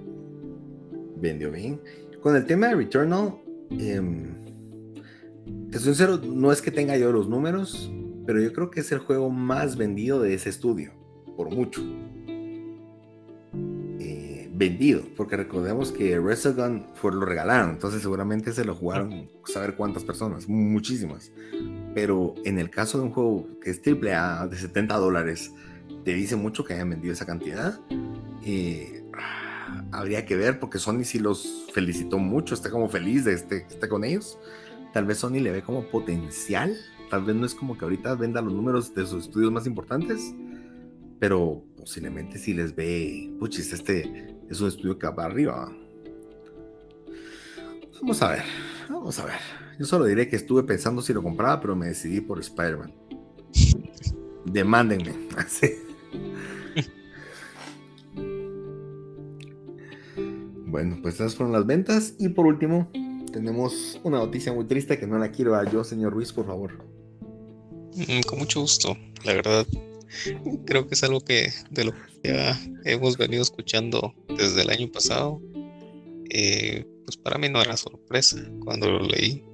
vendió 1.16 1.50
bien. 1.50 1.80
Con 2.22 2.36
el 2.36 2.46
tema 2.46 2.68
de 2.68 2.76
Returnal, 2.76 3.34
eh, 3.78 4.00
te 5.70 5.78
soy 5.78 5.94
sincero, 5.94 6.18
no 6.18 6.50
es 6.52 6.62
que 6.62 6.70
tenga 6.70 6.96
yo 6.96 7.12
los 7.12 7.28
números, 7.28 7.90
pero 8.26 8.40
yo 8.40 8.52
creo 8.52 8.70
que 8.70 8.80
es 8.80 8.92
el 8.92 8.98
juego 8.98 9.30
más 9.30 9.76
vendido 9.76 10.20
de 10.20 10.34
ese 10.34 10.48
estudio 10.48 10.92
por 11.36 11.54
mucho. 11.54 11.82
Eh, 14.00 14.50
vendido, 14.52 15.02
porque 15.16 15.36
recordemos 15.36 15.92
que 15.92 16.18
Resogun 16.18 16.86
fue 16.94 17.12
lo 17.12 17.24
regalaron, 17.24 17.70
entonces 17.70 18.02
seguramente 18.02 18.52
se 18.52 18.64
lo 18.64 18.74
jugaron 18.74 19.30
saber 19.44 19.76
cuántas 19.76 20.04
personas, 20.04 20.48
muchísimas. 20.48 21.30
Pero 21.94 22.34
en 22.44 22.58
el 22.58 22.70
caso 22.70 22.98
de 22.98 23.04
un 23.04 23.10
juego 23.10 23.46
que 23.62 23.70
es 23.70 23.82
triple 23.82 24.14
A 24.14 24.46
de 24.46 24.56
70 24.56 24.96
dólares, 24.96 25.52
te 26.04 26.14
dice 26.14 26.36
mucho 26.36 26.64
que 26.64 26.74
hayan 26.74 26.90
vendido 26.90 27.12
esa 27.12 27.26
cantidad. 27.26 27.78
Eh, 28.42 29.04
habría 29.92 30.24
que 30.24 30.36
ver, 30.36 30.58
porque 30.58 30.78
Sony 30.78 31.04
sí 31.04 31.18
los 31.18 31.66
felicitó 31.72 32.18
mucho, 32.18 32.54
está 32.54 32.70
como 32.70 32.88
feliz 32.88 33.24
de 33.24 33.34
este, 33.34 33.66
estar 33.68 33.88
con 33.88 34.04
ellos. 34.04 34.38
Tal 34.92 35.04
vez 35.04 35.18
Sony 35.18 35.40
le 35.40 35.50
ve 35.50 35.62
como 35.62 35.84
potencial, 35.84 36.76
tal 37.10 37.24
vez 37.24 37.36
no 37.36 37.46
es 37.46 37.54
como 37.54 37.76
que 37.76 37.84
ahorita 37.84 38.14
venda 38.14 38.40
los 38.40 38.52
números 38.52 38.94
de 38.94 39.06
sus 39.06 39.24
estudios 39.24 39.52
más 39.52 39.66
importantes, 39.66 40.34
pero 41.18 41.64
posiblemente 41.76 42.38
si 42.38 42.54
les 42.54 42.74
ve, 42.74 43.30
puchis, 43.38 43.72
este 43.72 44.36
es 44.48 44.60
un 44.60 44.68
estudio 44.68 44.98
que 44.98 45.08
va 45.08 45.24
arriba. 45.24 45.70
Vamos 48.00 48.22
a 48.22 48.30
ver, 48.30 48.42
vamos 48.88 49.18
a 49.18 49.26
ver. 49.26 49.38
Yo 49.78 49.84
solo 49.84 50.06
diré 50.06 50.28
que 50.28 50.36
estuve 50.36 50.62
pensando 50.62 51.02
si 51.02 51.12
lo 51.12 51.22
compraba, 51.22 51.60
pero 51.60 51.76
me 51.76 51.86
decidí 51.86 52.20
por 52.20 52.40
Spider-Man. 52.40 52.94
Demándenme. 54.44 55.14
bueno, 60.66 60.98
pues 61.02 61.16
esas 61.16 61.36
fueron 61.36 61.52
las 61.52 61.66
ventas. 61.66 62.14
Y 62.18 62.30
por 62.30 62.46
último, 62.46 62.90
tenemos 63.38 64.00
una 64.02 64.18
noticia 64.18 64.52
muy 64.52 64.64
triste 64.64 64.98
que 64.98 65.06
no 65.06 65.16
la 65.16 65.30
quiero 65.30 65.52
dar 65.52 65.70
yo, 65.70 65.84
señor 65.84 66.12
Ruiz, 66.12 66.32
por 66.32 66.46
favor. 66.46 66.84
Mm, 67.94 68.22
con 68.26 68.40
mucho 68.40 68.60
gusto, 68.62 68.96
la 69.24 69.34
verdad 69.34 69.64
creo 70.64 70.88
que 70.88 70.94
es 70.94 71.04
algo 71.04 71.20
que 71.20 71.52
de 71.70 71.84
lo 71.84 71.92
que 71.92 72.00
ya 72.24 72.60
hemos 72.84 73.16
venido 73.16 73.42
escuchando 73.42 74.12
desde 74.36 74.62
el 74.62 74.70
año 74.70 74.90
pasado. 74.90 75.40
Eh, 76.30 76.84
pues 77.04 77.16
para 77.16 77.38
mí 77.38 77.48
no 77.48 77.60
era 77.60 77.76
sorpresa 77.76 78.38
cuando 78.64 78.90
lo 78.90 79.02
leí. 79.02 79.44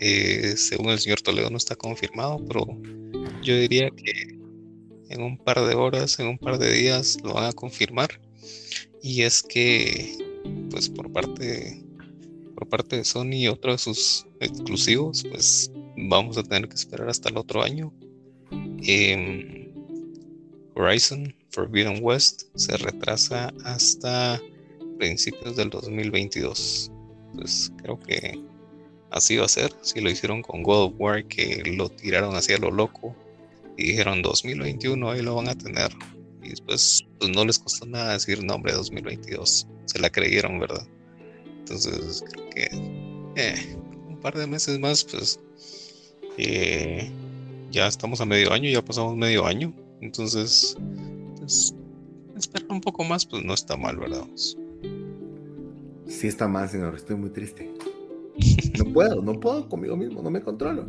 Eh, 0.00 0.54
según 0.56 0.90
el 0.90 0.98
señor 0.98 1.22
Toledo 1.22 1.48
no 1.48 1.56
está 1.56 1.76
confirmado, 1.76 2.44
pero 2.46 2.66
yo 3.42 3.56
diría 3.56 3.90
que 3.90 4.38
en 5.08 5.22
un 5.22 5.38
par 5.38 5.64
de 5.66 5.74
horas, 5.74 6.18
en 6.18 6.26
un 6.26 6.38
par 6.38 6.58
de 6.58 6.72
días 6.72 7.16
lo 7.24 7.32
van 7.32 7.46
a 7.46 7.52
confirmar. 7.52 8.20
Y 9.02 9.22
es 9.22 9.42
que, 9.42 10.18
pues 10.70 10.90
por 10.90 11.10
parte, 11.10 11.82
por 12.60 12.68
parte 12.68 12.96
de 12.96 13.04
Sony 13.04 13.48
otro 13.50 13.72
de 13.72 13.78
sus 13.78 14.26
exclusivos, 14.38 15.24
pues 15.30 15.72
vamos 15.96 16.36
a 16.36 16.42
tener 16.42 16.68
que 16.68 16.74
esperar 16.74 17.08
hasta 17.08 17.30
el 17.30 17.38
otro 17.38 17.62
año. 17.62 17.90
Eh, 18.82 19.72
Horizon 20.74 21.34
Forbidden 21.50 22.00
West 22.02 22.44
se 22.54 22.76
retrasa 22.76 23.52
hasta 23.64 24.40
principios 24.98 25.56
del 25.56 25.70
2022. 25.70 26.92
Pues 27.34 27.72
creo 27.78 27.98
que 27.98 28.38
así 29.10 29.36
va 29.38 29.46
a 29.46 29.48
ser. 29.48 29.72
Si 29.80 30.00
lo 30.00 30.10
hicieron 30.10 30.42
con 30.42 30.62
God 30.62 30.84
of 30.84 30.94
War, 30.98 31.24
que 31.24 31.62
lo 31.64 31.88
tiraron 31.88 32.36
hacia 32.36 32.58
lo 32.58 32.70
loco 32.70 33.16
y 33.78 33.84
dijeron 33.84 34.20
2021, 34.20 35.10
ahí 35.10 35.22
lo 35.22 35.34
van 35.34 35.48
a 35.48 35.54
tener. 35.54 35.90
Y 36.42 36.50
después, 36.50 37.06
pues 37.18 37.30
no 37.30 37.42
les 37.46 37.58
costó 37.58 37.86
nada 37.86 38.12
decir 38.12 38.44
nombre 38.44 38.74
2022. 38.74 39.66
Se 39.86 39.98
la 39.98 40.10
creyeron, 40.10 40.60
¿verdad? 40.60 40.86
Entonces, 41.70 42.24
creo 42.28 42.50
que 42.50 42.68
eh, 43.36 43.76
un 44.08 44.18
par 44.20 44.34
de 44.36 44.46
meses 44.46 44.80
más, 44.80 45.04
pues 45.04 45.38
eh, 46.36 47.08
ya 47.70 47.86
estamos 47.86 48.20
a 48.20 48.26
medio 48.26 48.52
año, 48.52 48.68
ya 48.68 48.84
pasamos 48.84 49.16
medio 49.16 49.46
año. 49.46 49.72
Entonces, 50.00 50.76
pues, 51.38 51.72
esperar 52.36 52.72
un 52.72 52.80
poco 52.80 53.04
más, 53.04 53.24
pues 53.24 53.44
no 53.44 53.54
está 53.54 53.76
mal, 53.76 53.98
¿verdad? 53.98 54.26
Sí 56.06 56.26
está 56.26 56.48
mal, 56.48 56.68
señor, 56.68 56.96
estoy 56.96 57.16
muy 57.16 57.30
triste. 57.30 57.72
No 58.78 58.92
puedo, 58.94 59.20
no 59.20 59.38
puedo 59.38 59.68
conmigo 59.68 59.96
mismo, 59.96 60.22
no 60.22 60.30
me 60.30 60.40
controlo. 60.40 60.88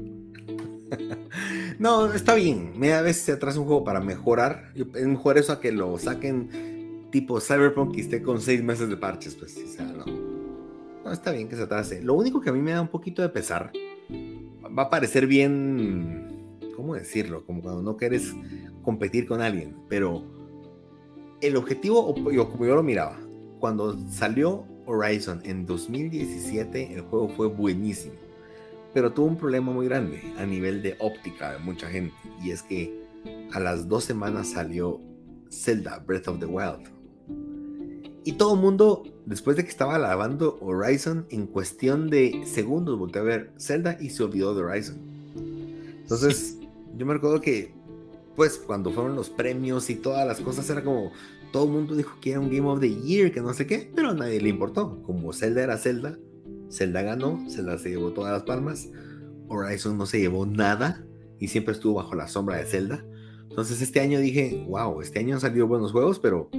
no, 1.79 2.13
está 2.13 2.35
bien. 2.35 2.71
A 2.93 3.01
veces 3.01 3.23
se 3.23 3.31
atrasa 3.33 3.59
un 3.59 3.65
juego 3.65 3.83
para 3.83 3.99
mejorar. 3.99 4.71
Es 4.75 5.05
mejor 5.05 5.37
eso 5.37 5.51
a 5.51 5.59
que 5.59 5.73
lo 5.73 5.97
saquen 5.97 7.09
tipo 7.11 7.41
Cyberpunk 7.41 7.97
y 7.97 8.01
esté 8.01 8.21
con 8.21 8.39
seis 8.39 8.63
meses 8.63 8.87
de 8.87 8.95
parches, 8.95 9.35
pues, 9.35 9.57
o 9.57 9.67
sea, 9.67 9.85
no. 9.85 10.30
Está 11.11 11.31
bien 11.31 11.49
que 11.49 11.55
se 11.55 11.63
atrase. 11.63 12.01
Lo 12.01 12.13
único 12.13 12.41
que 12.41 12.49
a 12.49 12.53
mí 12.53 12.59
me 12.59 12.71
da 12.71 12.81
un 12.81 12.87
poquito 12.87 13.21
de 13.21 13.29
pesar, 13.29 13.71
va 14.77 14.83
a 14.83 14.89
parecer 14.89 15.27
bien, 15.27 16.57
¿cómo 16.75 16.95
decirlo? 16.95 17.45
Como 17.45 17.61
cuando 17.61 17.81
no 17.81 17.97
quieres 17.97 18.33
competir 18.81 19.27
con 19.27 19.41
alguien, 19.41 19.75
pero 19.89 20.23
el 21.41 21.55
objetivo, 21.55 22.13
como 22.13 22.31
yo 22.31 22.75
lo 22.75 22.83
miraba, 22.83 23.19
cuando 23.59 23.97
salió 24.09 24.65
Horizon 24.85 25.41
en 25.43 25.65
2017, 25.65 26.93
el 26.93 27.01
juego 27.01 27.29
fue 27.29 27.47
buenísimo, 27.47 28.15
pero 28.93 29.11
tuvo 29.11 29.27
un 29.27 29.37
problema 29.37 29.71
muy 29.71 29.87
grande 29.87 30.21
a 30.37 30.45
nivel 30.45 30.81
de 30.81 30.95
óptica 30.99 31.53
de 31.53 31.59
mucha 31.59 31.87
gente, 31.87 32.15
y 32.43 32.51
es 32.51 32.63
que 32.63 33.01
a 33.51 33.59
las 33.59 33.87
dos 33.87 34.03
semanas 34.03 34.49
salió 34.49 34.99
Zelda 35.49 35.99
Breath 35.99 36.27
of 36.27 36.39
the 36.39 36.45
Wild. 36.45 36.89
Y 38.23 38.33
todo 38.33 38.53
el 38.55 38.61
mundo, 38.61 39.03
después 39.25 39.57
de 39.57 39.63
que 39.63 39.69
estaba 39.69 39.95
alabando 39.95 40.57
Horizon, 40.61 41.25
en 41.29 41.47
cuestión 41.47 42.09
de 42.09 42.43
segundos 42.45 42.97
volvió 42.97 43.21
a 43.21 43.25
ver 43.25 43.51
Zelda 43.59 43.97
y 43.99 44.09
se 44.09 44.23
olvidó 44.23 44.55
de 44.55 44.63
Horizon. 44.63 44.97
Entonces, 46.01 46.57
yo 46.97 47.05
me 47.05 47.13
recuerdo 47.13 47.41
que 47.41 47.73
pues 48.35 48.57
cuando 48.57 48.91
fueron 48.91 49.15
los 49.15 49.29
premios 49.29 49.89
y 49.89 49.95
todas 49.95 50.25
las 50.25 50.39
cosas, 50.39 50.69
era 50.69 50.83
como 50.83 51.11
todo 51.51 51.65
el 51.65 51.71
mundo 51.71 51.95
dijo 51.95 52.17
que 52.21 52.31
era 52.31 52.39
un 52.39 52.49
Game 52.49 52.67
of 52.67 52.79
the 52.79 52.89
Year, 52.89 53.31
que 53.31 53.41
no 53.41 53.53
sé 53.53 53.67
qué, 53.67 53.91
pero 53.93 54.11
a 54.11 54.13
nadie 54.13 54.41
le 54.41 54.49
importó. 54.49 55.01
Como 55.03 55.33
Zelda 55.33 55.63
era 55.63 55.77
Zelda, 55.77 56.17
Zelda 56.69 57.01
ganó, 57.01 57.43
Zelda 57.49 57.77
se 57.77 57.89
llevó 57.89 58.11
todas 58.11 58.31
las 58.31 58.43
palmas, 58.43 58.89
Horizon 59.47 59.97
no 59.97 60.05
se 60.05 60.19
llevó 60.19 60.45
nada 60.45 61.05
y 61.39 61.49
siempre 61.49 61.73
estuvo 61.73 61.95
bajo 61.95 62.15
la 62.15 62.27
sombra 62.27 62.57
de 62.57 62.65
Zelda. 62.65 63.05
Entonces 63.49 63.81
este 63.81 63.99
año 63.99 64.19
dije, 64.19 64.65
wow, 64.69 65.01
este 65.01 65.19
año 65.19 65.35
han 65.35 65.41
salido 65.41 65.67
buenos 65.67 65.91
juegos, 65.91 66.19
pero 66.19 66.49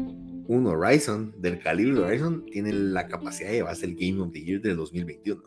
un 0.52 0.66
Horizon 0.66 1.34
del 1.38 1.58
calibre 1.60 1.94
de 1.94 2.00
Horizon 2.04 2.44
tiene 2.44 2.72
la 2.74 3.08
capacidad 3.08 3.48
de 3.48 3.56
llevarse 3.56 3.86
el 3.86 3.94
Game 3.94 4.20
of 4.20 4.32
the 4.32 4.42
Year 4.42 4.60
del 4.60 4.76
2021. 4.76 5.42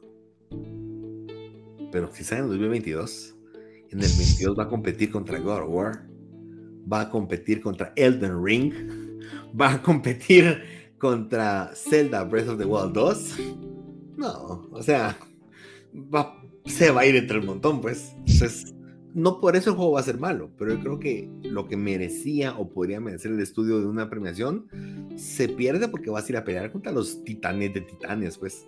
Pero 1.92 2.10
sale 2.12 2.42
en 2.42 2.48
2022, 2.48 3.36
en 3.92 4.00
el 4.00 4.12
22 4.18 4.58
va 4.58 4.64
a 4.64 4.68
competir 4.68 5.12
contra 5.12 5.38
God 5.38 5.62
of 5.62 5.70
War, 5.70 6.08
va 6.92 7.02
a 7.02 7.10
competir 7.10 7.62
contra 7.62 7.94
Elden 7.96 8.44
Ring, 8.44 8.74
va 9.62 9.74
a 9.74 9.82
competir 9.84 10.64
contra 10.98 11.72
Zelda 11.76 12.24
Breath 12.24 12.50
of 12.50 12.58
the 12.58 12.66
Wild 12.66 12.94
2. 12.94 13.36
No, 14.18 14.68
o 14.72 14.82
sea, 14.82 15.16
se 16.66 16.90
va 16.90 17.02
a 17.02 17.06
ir 17.06 17.16
entre 17.16 17.38
el 17.38 17.46
montón, 17.46 17.80
pues. 17.80 18.16
Entonces, 18.26 18.75
no 19.16 19.40
por 19.40 19.56
eso 19.56 19.70
el 19.70 19.78
juego 19.78 19.94
va 19.94 20.02
a 20.02 20.04
ser 20.04 20.20
malo, 20.20 20.52
pero 20.58 20.74
yo 20.74 20.80
creo 20.82 21.00
que 21.00 21.30
lo 21.44 21.70
que 21.70 21.78
merecía 21.78 22.58
o 22.58 22.70
podría 22.70 23.00
merecer 23.00 23.32
el 23.32 23.40
estudio 23.40 23.80
de 23.80 23.86
una 23.86 24.10
premiación 24.10 24.68
se 25.16 25.48
pierde 25.48 25.88
porque 25.88 26.10
vas 26.10 26.28
a 26.28 26.32
ir 26.34 26.38
a 26.38 26.44
pelear 26.44 26.70
contra 26.70 26.92
los 26.92 27.24
titanes 27.24 27.74
de 27.74 27.82
titanes, 27.82 28.38
pues. 28.38 28.68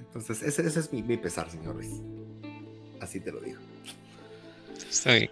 Entonces, 0.00 0.42
ese, 0.42 0.66
es 0.66 0.92
mi, 0.92 1.04
mi 1.04 1.16
pesar, 1.16 1.48
señores. 1.48 2.02
Así 3.00 3.20
te 3.20 3.30
lo 3.30 3.40
digo. 3.40 3.60
Está 4.90 5.14
bien. 5.14 5.30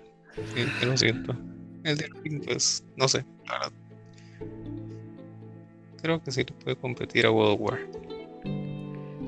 Sí, 0.55 0.87
lo 0.87 0.97
siento. 0.97 1.37
el 1.83 1.97
de 1.97 2.09
pues 2.45 2.85
no 2.97 3.09
sé, 3.09 3.25
la 3.49 3.53
verdad. 3.55 3.73
Creo 6.01 6.23
que 6.23 6.31
sí 6.31 6.45
le 6.45 6.53
puede 6.53 6.77
competir 6.77 7.27
a 7.27 7.33
World 7.33 7.61
War. 7.61 7.79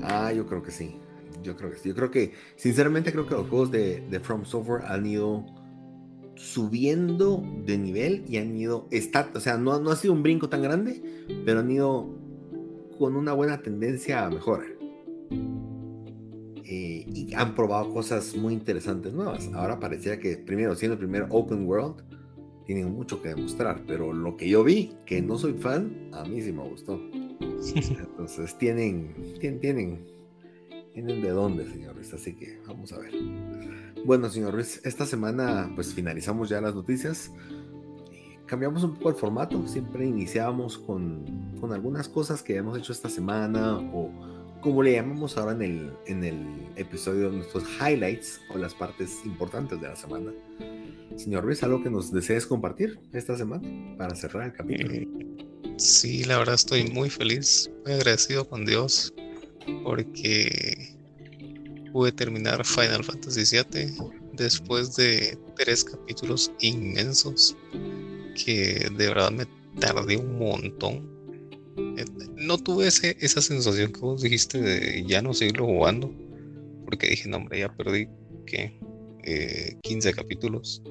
Ah, 0.01 0.31
yo 0.31 0.47
creo 0.47 0.63
que 0.63 0.71
sí. 0.71 0.97
Yo 1.43 1.55
creo 1.55 1.71
que 1.71 1.77
sí. 1.77 1.89
Yo 1.89 1.95
creo 1.95 2.11
que, 2.11 2.33
sinceramente, 2.55 3.11
creo 3.11 3.27
que 3.27 3.35
los 3.35 3.47
juegos 3.47 3.71
de, 3.71 4.01
de 4.09 4.19
From 4.19 4.45
Software 4.45 4.85
han 4.85 5.05
ido 5.05 5.45
subiendo 6.35 7.43
de 7.65 7.77
nivel 7.77 8.25
y 8.27 8.37
han 8.37 8.55
ido, 8.57 8.87
está, 8.91 9.29
o 9.33 9.39
sea, 9.39 9.57
no, 9.57 9.79
no 9.79 9.91
ha 9.91 9.95
sido 9.95 10.13
un 10.13 10.23
brinco 10.23 10.49
tan 10.49 10.61
grande, 10.61 11.01
pero 11.45 11.59
han 11.59 11.69
ido 11.71 12.09
con 12.97 13.15
una 13.15 13.33
buena 13.33 13.61
tendencia 13.61 14.25
a 14.25 14.29
mejorar. 14.29 14.67
Eh, 16.65 17.05
y 17.07 17.33
han 17.35 17.53
probado 17.55 17.93
cosas 17.93 18.35
muy 18.35 18.53
interesantes 18.53 19.13
nuevas. 19.13 19.49
Ahora 19.53 19.79
pareciera 19.79 20.19
que, 20.19 20.37
primero, 20.37 20.75
siendo 20.75 20.93
el 20.93 20.99
primer 20.99 21.27
open 21.29 21.67
world, 21.67 22.03
tienen 22.65 22.91
mucho 22.93 23.21
que 23.21 23.29
demostrar, 23.29 23.83
pero 23.85 24.13
lo 24.13 24.37
que 24.37 24.47
yo 24.49 24.63
vi, 24.63 24.93
que 25.05 25.21
no 25.21 25.37
soy 25.37 25.53
fan, 25.53 26.09
a 26.13 26.23
mí 26.23 26.41
sí 26.41 26.51
me 26.51 26.63
gustó. 26.63 26.99
Entonces 27.75 28.57
tienen, 28.57 29.13
tienen, 29.39 29.59
tienen, 29.59 30.05
tienen 30.93 31.21
de 31.21 31.29
dónde, 31.29 31.65
señor 31.65 31.95
Ruiz, 31.95 32.13
así 32.13 32.33
que 32.33 32.59
vamos 32.67 32.93
a 32.93 32.99
ver. 32.99 33.13
Bueno, 34.05 34.29
señor 34.29 34.53
Ruiz, 34.53 34.79
esta 34.85 35.05
semana 35.05 35.71
pues 35.75 35.93
finalizamos 35.93 36.49
ya 36.49 36.61
las 36.61 36.75
noticias. 36.75 37.31
Cambiamos 38.45 38.83
un 38.83 38.95
poco 38.95 39.09
el 39.09 39.15
formato, 39.15 39.67
siempre 39.67 40.05
iniciábamos 40.05 40.77
con, 40.77 41.57
con 41.59 41.73
algunas 41.73 42.07
cosas 42.07 42.43
que 42.43 42.55
hemos 42.55 42.77
hecho 42.77 42.91
esta 42.91 43.09
semana 43.09 43.77
o 43.93 44.11
como 44.61 44.83
le 44.83 44.93
llamamos 44.93 45.37
ahora 45.37 45.53
en 45.53 45.61
el, 45.61 45.93
en 46.05 46.23
el 46.23 46.69
episodio, 46.75 47.29
nuestros 47.29 47.63
highlights 47.81 48.39
o 48.53 48.57
las 48.57 48.73
partes 48.73 49.25
importantes 49.25 49.81
de 49.81 49.87
la 49.87 49.95
semana. 49.95 50.31
Señor 51.15 51.43
Ruiz, 51.43 51.63
¿algo 51.63 51.83
que 51.83 51.89
nos 51.89 52.11
desees 52.11 52.45
compartir 52.45 52.99
esta 53.11 53.35
semana 53.35 53.67
para 53.97 54.15
cerrar 54.15 54.45
el 54.45 54.53
capítulo? 54.53 54.93
Eh, 54.93 55.07
sí, 55.77 56.23
la 56.23 56.37
verdad 56.37 56.55
estoy 56.55 56.89
muy 56.89 57.09
feliz, 57.09 57.69
muy 57.83 57.93
agradecido 57.93 58.47
con 58.47 58.65
Dios 58.65 59.13
porque 59.83 60.95
pude 61.91 62.11
terminar 62.11 62.65
Final 62.65 63.03
Fantasy 63.03 63.57
VII 63.57 63.93
después 64.33 64.95
de 64.95 65.37
tres 65.55 65.83
capítulos 65.83 66.51
inmensos 66.59 67.55
que 68.43 68.89
de 68.97 69.07
verdad 69.07 69.31
me 69.31 69.45
tardé 69.79 70.17
un 70.17 70.37
montón. 70.37 71.09
Eh, 71.97 72.05
no 72.35 72.57
tuve 72.57 72.87
ese, 72.87 73.15
esa 73.19 73.41
sensación 73.41 73.91
que 73.91 73.99
vos 73.99 74.21
dijiste 74.21 74.59
de 74.59 75.03
ya 75.05 75.21
no 75.21 75.33
seguirlo 75.33 75.65
jugando, 75.65 76.13
porque 76.85 77.09
dije, 77.09 77.29
no, 77.29 77.37
hombre, 77.37 77.59
ya 77.59 77.75
perdí 77.75 78.07
que 78.45 78.79
15 79.83 80.09
eh, 80.09 80.13
capítulos 80.13 80.81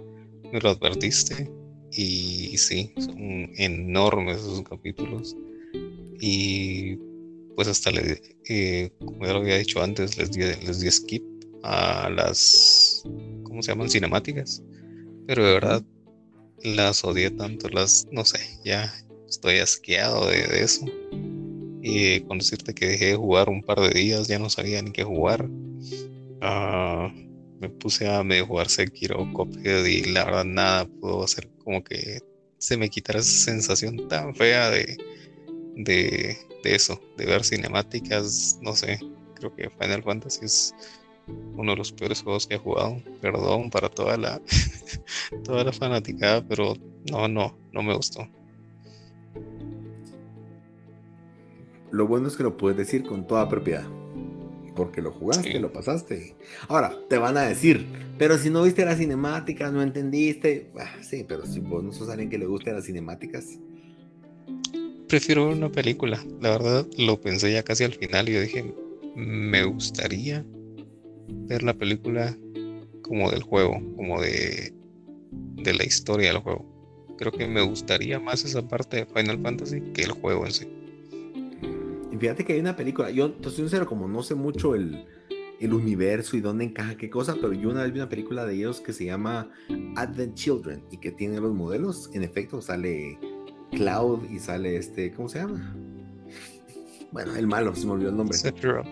me 0.52 0.60
lo 0.60 0.70
advertiste. 0.70 1.50
Y 1.94 2.56
sí, 2.56 2.94
son 2.96 3.50
enormes 3.56 4.38
esos 4.38 4.62
capítulos. 4.62 5.36
Y 6.20 6.96
pues 7.54 7.68
hasta 7.68 7.90
le, 7.90 8.20
eh, 8.48 8.90
como 8.98 9.26
ya 9.26 9.32
lo 9.32 9.40
había 9.40 9.58
dicho 9.58 9.82
antes, 9.82 10.16
les 10.18 10.30
di, 10.30 10.40
les 10.40 10.80
di 10.80 10.90
skip 10.90 11.22
a 11.62 12.08
las, 12.10 13.02
¿cómo 13.44 13.62
se 13.62 13.72
llaman? 13.72 13.90
Cinemáticas. 13.90 14.62
Pero 15.26 15.46
de 15.46 15.52
verdad 15.52 15.82
las 16.62 17.04
odié 17.04 17.30
tanto, 17.30 17.68
las, 17.68 18.06
no 18.10 18.24
sé, 18.24 18.38
ya 18.64 18.92
estoy 19.28 19.58
asqueado 19.58 20.28
de, 20.28 20.62
eso. 20.62 20.86
Y 21.82 22.20
con 22.20 22.38
decirte 22.38 22.74
que 22.74 22.86
dejé 22.86 23.06
de 23.06 23.16
jugar 23.16 23.48
un 23.48 23.62
par 23.62 23.80
de 23.80 23.90
días, 23.90 24.28
ya 24.28 24.38
no 24.38 24.48
sabía 24.48 24.80
ni 24.82 24.92
qué 24.92 25.02
jugar. 25.04 25.48
Ah 26.40 27.12
me 27.62 27.68
puse 27.68 28.08
a 28.08 28.24
medio 28.24 28.46
jugar 28.46 28.68
Sekiro, 28.68 29.32
Cuphead 29.32 29.84
y 29.84 30.02
la 30.06 30.24
verdad 30.24 30.44
nada 30.44 30.84
pudo 30.84 31.22
hacer 31.22 31.48
como 31.62 31.84
que 31.84 32.18
se 32.58 32.76
me 32.76 32.90
quitara 32.90 33.20
esa 33.20 33.52
sensación 33.52 34.08
tan 34.08 34.34
fea 34.34 34.68
de, 34.68 36.36
eso, 36.64 37.00
de 37.16 37.26
ver 37.26 37.44
cinemáticas, 37.44 38.58
no 38.62 38.74
sé, 38.74 39.00
creo 39.34 39.54
que 39.54 39.70
Final 39.70 40.02
Fantasy 40.02 40.44
es 40.44 40.74
uno 41.56 41.72
de 41.72 41.78
los 41.78 41.92
peores 41.92 42.22
juegos 42.22 42.46
que 42.46 42.54
he 42.54 42.58
jugado, 42.58 43.02
perdón 43.20 43.70
para 43.70 43.88
toda 43.88 44.16
la 44.16 44.40
toda 45.44 45.64
la 45.64 45.72
fanaticada, 45.72 46.46
pero 46.46 46.74
no, 47.10 47.28
no, 47.28 47.56
no 47.72 47.82
me 47.82 47.94
gustó. 47.94 48.28
Lo 51.90 52.06
bueno 52.06 52.28
es 52.28 52.36
que 52.36 52.42
lo 52.42 52.56
puedes 52.56 52.78
decir 52.78 53.04
con 53.04 53.26
toda 53.26 53.48
propiedad 53.48 53.86
porque 54.74 55.02
lo 55.02 55.12
jugaste, 55.12 55.58
lo 55.60 55.72
pasaste. 55.72 56.34
Ahora, 56.68 56.94
te 57.08 57.18
van 57.18 57.36
a 57.36 57.42
decir, 57.42 57.86
pero 58.18 58.38
si 58.38 58.50
no 58.50 58.62
viste 58.62 58.84
las 58.84 58.98
cinemáticas, 58.98 59.72
no 59.72 59.82
entendiste. 59.82 60.70
Ah, 60.78 61.02
sí, 61.02 61.24
pero 61.26 61.46
si 61.46 61.60
vos 61.60 61.82
no 61.82 61.92
sos 61.92 62.08
alguien 62.08 62.30
que 62.30 62.38
le 62.38 62.46
guste 62.46 62.72
las 62.72 62.84
cinemáticas. 62.84 63.58
Prefiero 65.12 65.44
ver 65.44 65.58
una 65.58 65.68
película. 65.70 66.24
La 66.40 66.48
verdad, 66.52 66.86
lo 66.96 67.20
pensé 67.20 67.52
ya 67.52 67.62
casi 67.62 67.84
al 67.84 67.92
final 67.92 68.30
y 68.30 68.32
yo 68.32 68.40
dije, 68.40 68.74
me 69.14 69.62
gustaría 69.62 70.42
ver 71.28 71.62
la 71.62 71.74
película 71.74 72.34
como 73.02 73.30
del 73.30 73.42
juego, 73.42 73.74
como 73.94 74.22
de, 74.22 74.72
de 75.30 75.74
la 75.74 75.84
historia 75.84 76.32
del 76.32 76.38
juego. 76.38 76.64
Creo 77.18 77.30
que 77.30 77.46
me 77.46 77.60
gustaría 77.60 78.18
más 78.20 78.46
esa 78.46 78.66
parte 78.66 79.04
de 79.04 79.04
Final 79.04 79.38
Fantasy 79.42 79.82
que 79.92 80.04
el 80.04 80.12
juego 80.12 80.46
en 80.46 80.52
sí. 80.52 80.66
Y 82.10 82.16
fíjate 82.16 82.46
que 82.46 82.54
hay 82.54 82.60
una 82.60 82.74
película, 82.74 83.10
yo 83.10 83.26
estoy 83.26 83.52
sincero, 83.52 83.86
como 83.86 84.08
no 84.08 84.22
sé 84.22 84.34
mucho 84.34 84.74
el, 84.74 85.04
el 85.60 85.74
universo 85.74 86.38
y 86.38 86.40
dónde 86.40 86.64
encaja 86.64 86.96
qué 86.96 87.10
cosa, 87.10 87.34
pero 87.34 87.52
yo 87.52 87.68
una 87.68 87.82
vez 87.82 87.92
vi 87.92 87.98
una 87.98 88.08
película 88.08 88.46
de 88.46 88.54
ellos 88.54 88.80
que 88.80 88.94
se 88.94 89.04
llama 89.04 89.50
Advent 89.94 90.36
Children 90.36 90.84
y 90.90 90.96
que 90.96 91.12
tiene 91.12 91.38
los 91.38 91.52
modelos. 91.52 92.08
En 92.14 92.22
efecto, 92.22 92.62
sale 92.62 93.18
Cloud 93.72 94.30
y 94.30 94.38
sale 94.38 94.76
este, 94.76 95.12
¿cómo 95.12 95.28
se 95.28 95.40
llama? 95.40 95.74
Bueno, 97.10 97.34
el 97.36 97.46
malo, 97.46 97.74
se 97.74 97.86
me 97.86 97.92
olvidó 97.92 98.10
el 98.10 98.16
nombre. 98.16 98.36
Sephiroth. 98.36 98.86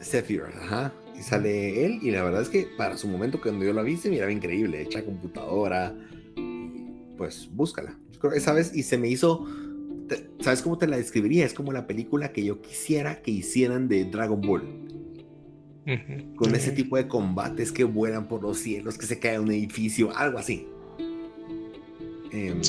Sephiroth, 0.00 0.54
ajá. 0.62 0.92
Y 1.18 1.22
sale 1.22 1.86
él 1.86 1.98
y 2.02 2.10
la 2.10 2.22
verdad 2.22 2.42
es 2.42 2.48
que 2.48 2.68
para 2.76 2.96
su 2.96 3.08
momento 3.08 3.40
cuando 3.40 3.64
yo 3.64 3.72
la 3.72 3.82
vi 3.82 3.96
se 3.96 4.10
miraba 4.10 4.30
increíble, 4.30 4.82
hecha 4.82 5.04
computadora. 5.04 5.94
Pues 7.16 7.48
búscala. 7.52 7.98
Yo 8.12 8.20
creo 8.20 8.32
esa 8.32 8.52
vez 8.52 8.74
y 8.74 8.82
se 8.82 8.98
me 8.98 9.08
hizo 9.08 9.46
¿Sabes 10.40 10.62
cómo 10.62 10.78
te 10.78 10.86
la 10.86 10.96
describiría? 10.96 11.44
Es 11.44 11.54
como 11.54 11.72
la 11.72 11.86
película 11.86 12.32
que 12.32 12.44
yo 12.44 12.60
quisiera 12.60 13.22
que 13.22 13.30
hicieran 13.30 13.88
de 13.88 14.04
Dragon 14.04 14.40
Ball. 14.40 14.62
Con 16.34 16.54
ese 16.54 16.72
tipo 16.72 16.96
de 16.96 17.06
combates 17.06 17.70
que 17.70 17.84
vuelan 17.84 18.26
por 18.26 18.42
los 18.42 18.58
cielos, 18.58 18.98
que 18.98 19.06
se 19.06 19.20
cae 19.20 19.38
un 19.38 19.50
edificio, 19.50 20.16
algo 20.16 20.38
así. 20.38 20.66
Em, 22.32 22.60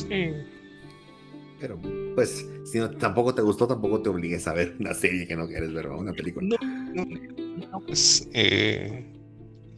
pero, 1.59 1.79
pues, 2.15 2.45
si 2.65 2.79
no, 2.79 2.89
tampoco 2.91 3.33
te 3.33 3.41
gustó, 3.41 3.67
tampoco 3.67 4.01
te 4.01 4.09
obligues 4.09 4.47
a 4.47 4.53
ver 4.53 4.75
una 4.79 4.93
serie 4.93 5.27
que 5.27 5.35
no 5.35 5.47
quieres 5.47 5.73
ver, 5.73 5.87
una 5.87 6.13
película. 6.13 6.57
No, 6.93 7.05
no, 7.05 7.79
pues, 7.85 8.27
eh, 8.33 9.05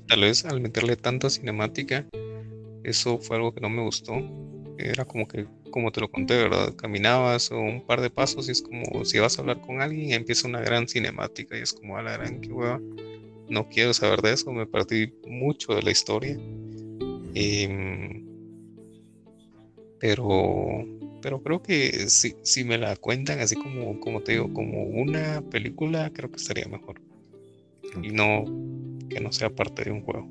tal 0.08 0.22
vez 0.22 0.46
al 0.46 0.62
meterle 0.62 0.96
tanta 0.96 1.30
cinemática, 1.30 2.06
eso 2.84 3.18
fue 3.20 3.38
algo 3.38 3.54
que 3.54 3.62
no 3.62 3.70
me 3.70 3.84
gustó. 3.84 4.16
Era 4.78 5.06
como 5.06 5.28
que 5.28 5.46
como 5.70 5.92
te 5.92 6.02
lo 6.02 6.10
conté, 6.10 6.36
¿verdad? 6.36 6.76
Caminabas 6.76 7.52
un 7.52 7.84
par 7.86 8.02
de 8.02 8.10
pasos 8.10 8.48
y 8.48 8.52
es 8.52 8.62
como 8.62 9.06
si 9.06 9.20
vas 9.20 9.38
a 9.38 9.42
hablar 9.42 9.62
con 9.62 9.82
alguien 9.82 10.10
y 10.10 10.14
empieza 10.14 10.48
una 10.48 10.62
gran 10.62 10.88
cinemática 10.88 11.58
y 11.58 11.62
es 11.62 11.74
como 11.74 11.98
a 11.98 12.02
la 12.02 12.14
gran 12.14 12.42
que 12.42 12.52
hueva. 12.52 12.80
No 13.50 13.68
quiero 13.70 13.94
saber 13.94 14.22
de 14.22 14.34
eso, 14.34 14.52
me 14.52 14.66
perdí 14.66 15.14
mucho 15.28 15.74
de 15.74 15.82
la 15.82 15.92
historia. 15.92 16.38
Em, 17.34 18.26
pero, 20.00 20.86
pero 21.22 21.42
creo 21.42 21.62
que 21.62 22.10
si, 22.10 22.36
si 22.42 22.64
me 22.64 22.78
la 22.78 22.96
cuentan 22.96 23.40
así 23.40 23.56
como, 23.56 24.00
como 24.00 24.22
te 24.22 24.34
digo, 24.34 24.54
como 24.54 24.84
una 24.84 25.42
película, 25.42 26.12
creo 26.14 26.32
que 26.32 26.38
estaría 26.38 26.68
mejor. 26.68 27.02
Y 28.02 28.12
no 28.12 28.46
que 29.10 29.20
no 29.20 29.32
sea 29.32 29.50
parte 29.50 29.84
de 29.84 29.92
un 29.92 30.02
juego. 30.02 30.28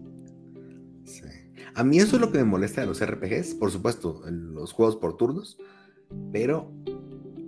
A 1.74 1.84
mí 1.84 1.98
eso 1.98 2.16
es 2.16 2.22
lo 2.22 2.32
que 2.32 2.38
me 2.38 2.44
molesta 2.44 2.80
de 2.80 2.86
los 2.86 3.04
RPGs, 3.04 3.54
por 3.54 3.70
supuesto, 3.70 4.22
los 4.28 4.72
juegos 4.72 4.96
por 4.96 5.16
turnos, 5.16 5.58
pero 6.32 6.72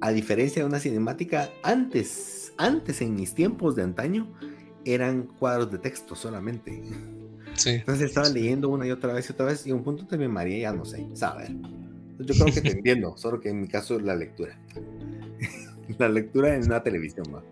a 0.00 0.12
diferencia 0.12 0.62
de 0.62 0.68
una 0.68 0.78
cinemática, 0.78 1.50
antes, 1.62 2.52
antes 2.56 3.00
en 3.00 3.14
mis 3.14 3.34
tiempos 3.34 3.74
de 3.74 3.82
antaño, 3.82 4.32
eran 4.84 5.24
cuadros 5.24 5.70
de 5.72 5.78
texto 5.78 6.14
solamente. 6.14 6.82
Entonces 7.66 8.08
estaba 8.08 8.28
leyendo 8.28 8.68
una 8.68 8.86
y 8.86 8.90
otra 8.90 9.12
vez 9.12 9.28
y 9.28 9.32
otra 9.32 9.46
vez 9.46 9.66
y 9.66 9.72
un 9.72 9.82
punto 9.82 10.06
te 10.06 10.16
me 10.16 10.28
maría 10.28 10.58
ya 10.58 10.72
no 10.72 10.84
sé, 10.84 11.04
saber. 11.14 11.50
Yo 12.20 12.34
creo 12.34 12.54
que 12.54 12.60
te 12.60 12.70
entiendo, 12.78 13.16
solo 13.16 13.40
que 13.40 13.50
en 13.50 13.60
mi 13.60 13.68
caso 13.68 13.96
es 13.96 14.02
la 14.02 14.14
lectura. 14.14 14.58
la 15.98 16.08
lectura 16.08 16.54
en 16.54 16.64
una 16.64 16.82
televisión, 16.82 17.26
va. 17.34 17.42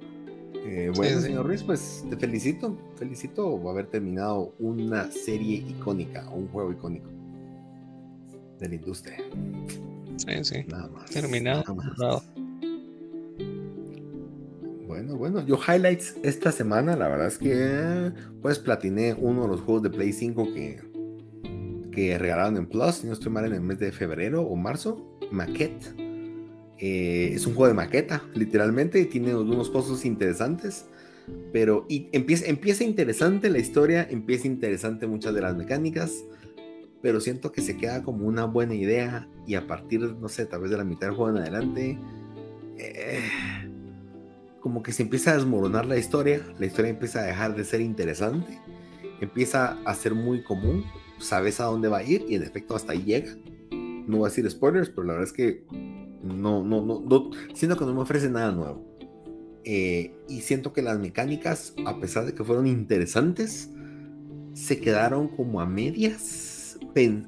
Eh, 0.54 0.92
bueno, 0.94 1.20
señor 1.20 1.46
Ruiz, 1.46 1.62
pues 1.62 2.04
te 2.10 2.16
felicito, 2.16 2.76
felicito 2.96 3.58
por 3.58 3.72
haber 3.72 3.86
terminado 3.86 4.54
una 4.58 5.10
serie 5.10 5.64
icónica, 5.66 6.28
un 6.28 6.48
juego 6.48 6.72
icónico 6.72 7.08
de 8.58 8.68
la 8.68 8.74
industria. 8.74 9.16
Sí, 10.16 10.32
sí. 10.44 10.64
Nada 10.68 10.88
más. 10.88 11.10
Terminado. 11.10 11.64
Bueno, 14.86 15.16
bueno, 15.16 15.46
yo 15.46 15.58
highlights 15.66 16.16
esta 16.22 16.50
semana, 16.50 16.96
la 16.96 17.08
verdad 17.08 17.28
es 17.28 17.38
que 17.38 18.12
pues 18.42 18.58
platiné 18.58 19.14
uno 19.14 19.42
de 19.42 19.48
los 19.48 19.60
juegos 19.60 19.84
de 19.84 19.90
Play 19.90 20.12
5 20.12 20.44
que, 20.54 20.80
que 21.98 22.16
regalaron 22.16 22.56
en 22.56 22.66
Plus, 22.66 22.96
si 22.96 23.08
no 23.08 23.12
estoy 23.12 23.32
mal, 23.32 23.44
en 23.44 23.54
el 23.54 23.60
mes 23.60 23.80
de 23.80 23.90
febrero 23.90 24.42
o 24.42 24.54
marzo, 24.54 25.18
Maquette. 25.32 25.96
Eh, 26.78 27.32
es 27.34 27.44
un 27.44 27.54
juego 27.54 27.66
de 27.66 27.74
maqueta, 27.74 28.22
literalmente, 28.34 29.00
y 29.00 29.06
tiene 29.06 29.34
unos 29.34 29.68
pozos 29.68 30.04
interesantes, 30.04 30.86
pero 31.52 31.86
y 31.88 32.08
empieza, 32.12 32.46
empieza 32.46 32.84
interesante 32.84 33.50
la 33.50 33.58
historia, 33.58 34.06
empieza 34.08 34.46
interesante 34.46 35.08
muchas 35.08 35.34
de 35.34 35.40
las 35.40 35.56
mecánicas, 35.56 36.24
pero 37.02 37.20
siento 37.20 37.50
que 37.50 37.62
se 37.62 37.76
queda 37.76 38.04
como 38.04 38.28
una 38.28 38.44
buena 38.44 38.76
idea 38.76 39.28
y 39.44 39.56
a 39.56 39.66
partir, 39.66 40.00
no 40.00 40.28
sé, 40.28 40.46
tal 40.46 40.60
vez 40.60 40.70
de 40.70 40.76
la 40.76 40.84
mitad 40.84 41.08
del 41.08 41.16
juego 41.16 41.36
en 41.36 41.42
adelante, 41.42 41.98
eh, 42.76 43.22
como 44.60 44.84
que 44.84 44.92
se 44.92 45.02
empieza 45.02 45.32
a 45.32 45.34
desmoronar 45.34 45.84
la 45.84 45.96
historia, 45.96 46.46
la 46.60 46.66
historia 46.66 46.90
empieza 46.90 47.22
a 47.22 47.24
dejar 47.24 47.56
de 47.56 47.64
ser 47.64 47.80
interesante, 47.80 48.60
empieza 49.20 49.78
a 49.84 49.94
ser 49.96 50.14
muy 50.14 50.44
común, 50.44 50.84
sabes 51.18 51.60
a 51.60 51.64
dónde 51.64 51.88
va 51.88 51.98
a 51.98 52.02
ir 52.02 52.24
y 52.28 52.34
en 52.34 52.42
efecto 52.42 52.74
hasta 52.74 52.92
ahí 52.92 53.02
llega. 53.02 53.36
No 53.70 54.18
voy 54.18 54.26
a 54.26 54.28
decir 54.30 54.50
spoilers, 54.50 54.88
pero 54.90 55.04
la 55.04 55.12
verdad 55.14 55.28
es 55.28 55.32
que 55.32 55.64
no, 56.22 56.64
no, 56.64 56.84
no, 56.84 57.00
no 57.00 57.30
siento 57.54 57.76
que 57.76 57.84
no 57.84 57.94
me 57.94 58.00
ofrece 58.00 58.30
nada 58.30 58.52
nuevo. 58.52 58.84
Eh, 59.64 60.14
y 60.28 60.40
siento 60.40 60.72
que 60.72 60.82
las 60.82 60.98
mecánicas, 60.98 61.74
a 61.84 61.98
pesar 61.98 62.24
de 62.24 62.34
que 62.34 62.42
fueron 62.42 62.66
interesantes, 62.66 63.70
se 64.54 64.80
quedaron 64.80 65.28
como 65.28 65.60
a 65.60 65.66
medias, 65.66 66.78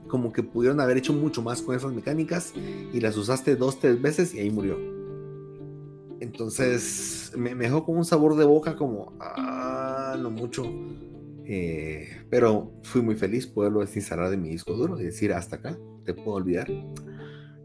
como 0.09 0.33
que 0.33 0.43
pudieron 0.43 0.81
haber 0.81 0.97
hecho 0.97 1.13
mucho 1.13 1.43
más 1.43 1.63
con 1.63 1.77
esas 1.77 1.93
mecánicas 1.93 2.53
y 2.93 3.01
las 3.01 3.17
usaste 3.17 3.57
dos, 3.57 3.79
tres 3.79 4.01
veces 4.01 4.35
y 4.35 4.41
ahí 4.41 4.51
murió. 4.51 4.77
Entonces 6.21 7.33
me, 7.37 7.55
dejó 7.55 7.85
con 7.85 7.97
un 7.97 8.05
sabor 8.05 8.37
de 8.37 8.45
boca 8.45 8.77
como, 8.77 9.13
ah, 9.21 10.17
no 10.19 10.31
mucho. 10.31 10.65
Eh, 11.53 12.07
pero 12.29 12.71
fui 12.85 13.03
muy 13.03 13.17
feliz 13.17 13.45
poderlo 13.45 13.81
desinstalar 13.81 14.31
de 14.31 14.37
mi 14.37 14.51
disco 14.51 14.73
duro 14.73 15.01
y 15.01 15.03
decir, 15.03 15.33
hasta 15.33 15.57
acá, 15.57 15.77
te 16.05 16.15
puedo 16.15 16.35
olvidar. 16.35 16.71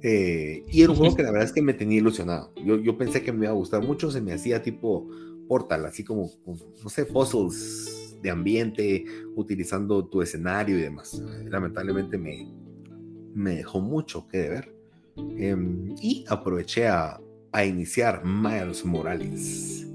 Eh, 0.01 0.65
y 0.67 0.81
era 0.81 0.91
un 0.91 0.97
juego 0.97 1.15
que 1.15 1.21
la 1.21 1.29
verdad 1.29 1.47
es 1.47 1.53
que 1.53 1.61
me 1.61 1.75
tenía 1.75 1.99
ilusionado. 1.99 2.51
Yo, 2.65 2.77
yo 2.77 2.97
pensé 2.97 3.21
que 3.21 3.31
me 3.31 3.45
iba 3.45 3.51
a 3.51 3.55
gustar 3.55 3.83
mucho, 3.83 4.09
se 4.09 4.21
me 4.21 4.33
hacía 4.33 4.63
tipo 4.63 5.07
Portal, 5.47 5.85
así 5.85 6.03
como, 6.03 6.31
no 6.83 6.89
sé, 6.89 7.05
puzzles 7.05 8.17
de 8.23 8.31
ambiente, 8.31 9.05
utilizando 9.35 10.03
tu 10.07 10.23
escenario 10.23 10.79
y 10.79 10.81
demás. 10.81 11.21
Lamentablemente 11.47 12.17
me, 12.17 12.51
me 13.35 13.57
dejó 13.57 13.81
mucho 13.81 14.27
que 14.27 14.39
deber. 14.39 14.75
Em, 15.37 15.93
y 16.01 16.25
aproveché 16.27 16.87
a, 16.87 17.21
a, 17.51 17.65
iniciar 17.65 18.25
Miles 18.25 18.83
Morales. 18.83 19.85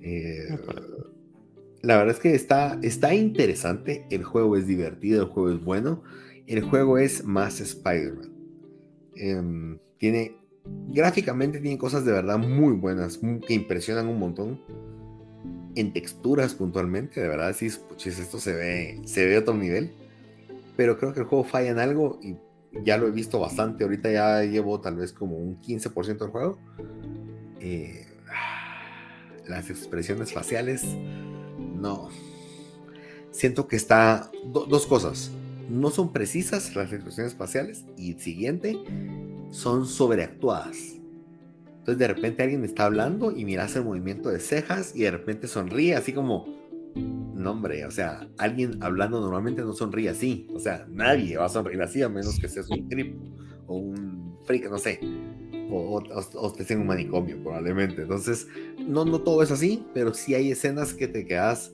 Eh, 0.00 0.48
la 1.82 1.96
verdad 1.96 2.14
es 2.14 2.20
que 2.20 2.34
está, 2.34 2.78
está 2.82 3.14
interesante, 3.14 4.06
el 4.10 4.24
juego 4.24 4.56
es 4.56 4.66
divertido, 4.66 5.22
el 5.22 5.28
juego 5.28 5.50
es 5.50 5.64
bueno, 5.64 6.02
el 6.46 6.62
juego 6.62 6.98
es 6.98 7.24
más 7.24 7.60
Spider-Man. 7.60 8.30
Em, 9.16 9.78
tiene, 9.98 10.36
gráficamente 10.88 11.60
tiene 11.60 11.78
cosas 11.78 12.04
de 12.04 12.12
verdad 12.12 12.38
muy 12.38 12.74
buenas, 12.74 13.18
que 13.46 13.54
impresionan 13.54 14.08
un 14.08 14.18
montón. 14.18 14.60
En 15.76 15.92
texturas 15.92 16.54
puntualmente, 16.54 17.20
de 17.20 17.28
verdad, 17.28 17.54
sí, 17.56 17.70
puchis, 17.88 18.18
esto 18.18 18.38
se 18.38 18.52
ve, 18.52 19.00
se 19.04 19.26
ve 19.26 19.38
otro 19.38 19.54
nivel. 19.54 19.92
Pero 20.76 20.98
creo 20.98 21.12
que 21.12 21.20
el 21.20 21.26
juego 21.26 21.44
falla 21.44 21.70
en 21.70 21.78
algo 21.78 22.18
y 22.22 22.36
ya 22.84 22.96
lo 22.96 23.06
he 23.06 23.10
visto 23.10 23.38
bastante. 23.38 23.84
Ahorita 23.84 24.10
ya 24.10 24.42
llevo 24.42 24.80
tal 24.80 24.96
vez 24.96 25.12
como 25.12 25.36
un 25.36 25.60
15% 25.60 26.18
del 26.18 26.30
juego. 26.30 26.58
Eh, 27.60 28.06
las 29.46 29.70
expresiones 29.70 30.32
faciales, 30.32 30.84
no. 31.80 32.08
Siento 33.30 33.66
que 33.66 33.76
está. 33.76 34.30
dos 34.52 34.86
cosas 34.86 35.30
no 35.70 35.90
son 35.90 36.12
precisas 36.12 36.74
las 36.74 36.92
expresiones 36.92 37.34
faciales 37.34 37.84
y 37.96 38.14
siguiente, 38.14 38.76
son 39.50 39.86
sobreactuadas. 39.86 40.96
Entonces 41.78 41.98
de 41.98 42.08
repente 42.08 42.42
alguien 42.42 42.64
está 42.64 42.84
hablando 42.84 43.30
y 43.30 43.44
miras 43.44 43.76
el 43.76 43.84
movimiento 43.84 44.28
de 44.30 44.40
cejas 44.40 44.94
y 44.94 45.02
de 45.02 45.12
repente 45.12 45.46
sonríe 45.46 45.94
así 45.94 46.12
como, 46.12 46.46
no 46.94 47.52
hombre, 47.52 47.86
o 47.86 47.90
sea, 47.90 48.28
alguien 48.36 48.82
hablando 48.82 49.20
normalmente 49.20 49.62
no 49.62 49.72
sonríe 49.72 50.10
así, 50.10 50.48
o 50.52 50.58
sea, 50.58 50.86
nadie 50.90 51.38
va 51.38 51.46
a 51.46 51.48
sonreír 51.48 51.80
así 51.80 52.02
a 52.02 52.08
menos 52.08 52.38
que 52.38 52.48
seas 52.48 52.68
un 52.68 52.88
trip 52.88 53.16
o 53.66 53.76
un 53.76 54.36
freak, 54.44 54.68
no 54.68 54.78
sé, 54.78 55.00
o, 55.70 56.02
o, 56.34 56.48
estés 56.48 56.70
en 56.72 56.80
un 56.80 56.88
manicomio 56.88 57.40
probablemente. 57.42 58.02
Entonces, 58.02 58.48
no, 58.90 59.04
no 59.04 59.20
todo 59.20 59.42
es 59.42 59.50
así, 59.50 59.84
pero 59.94 60.12
sí 60.14 60.34
hay 60.34 60.50
escenas 60.50 60.94
que 60.94 61.08
te 61.08 61.26
quedas 61.26 61.72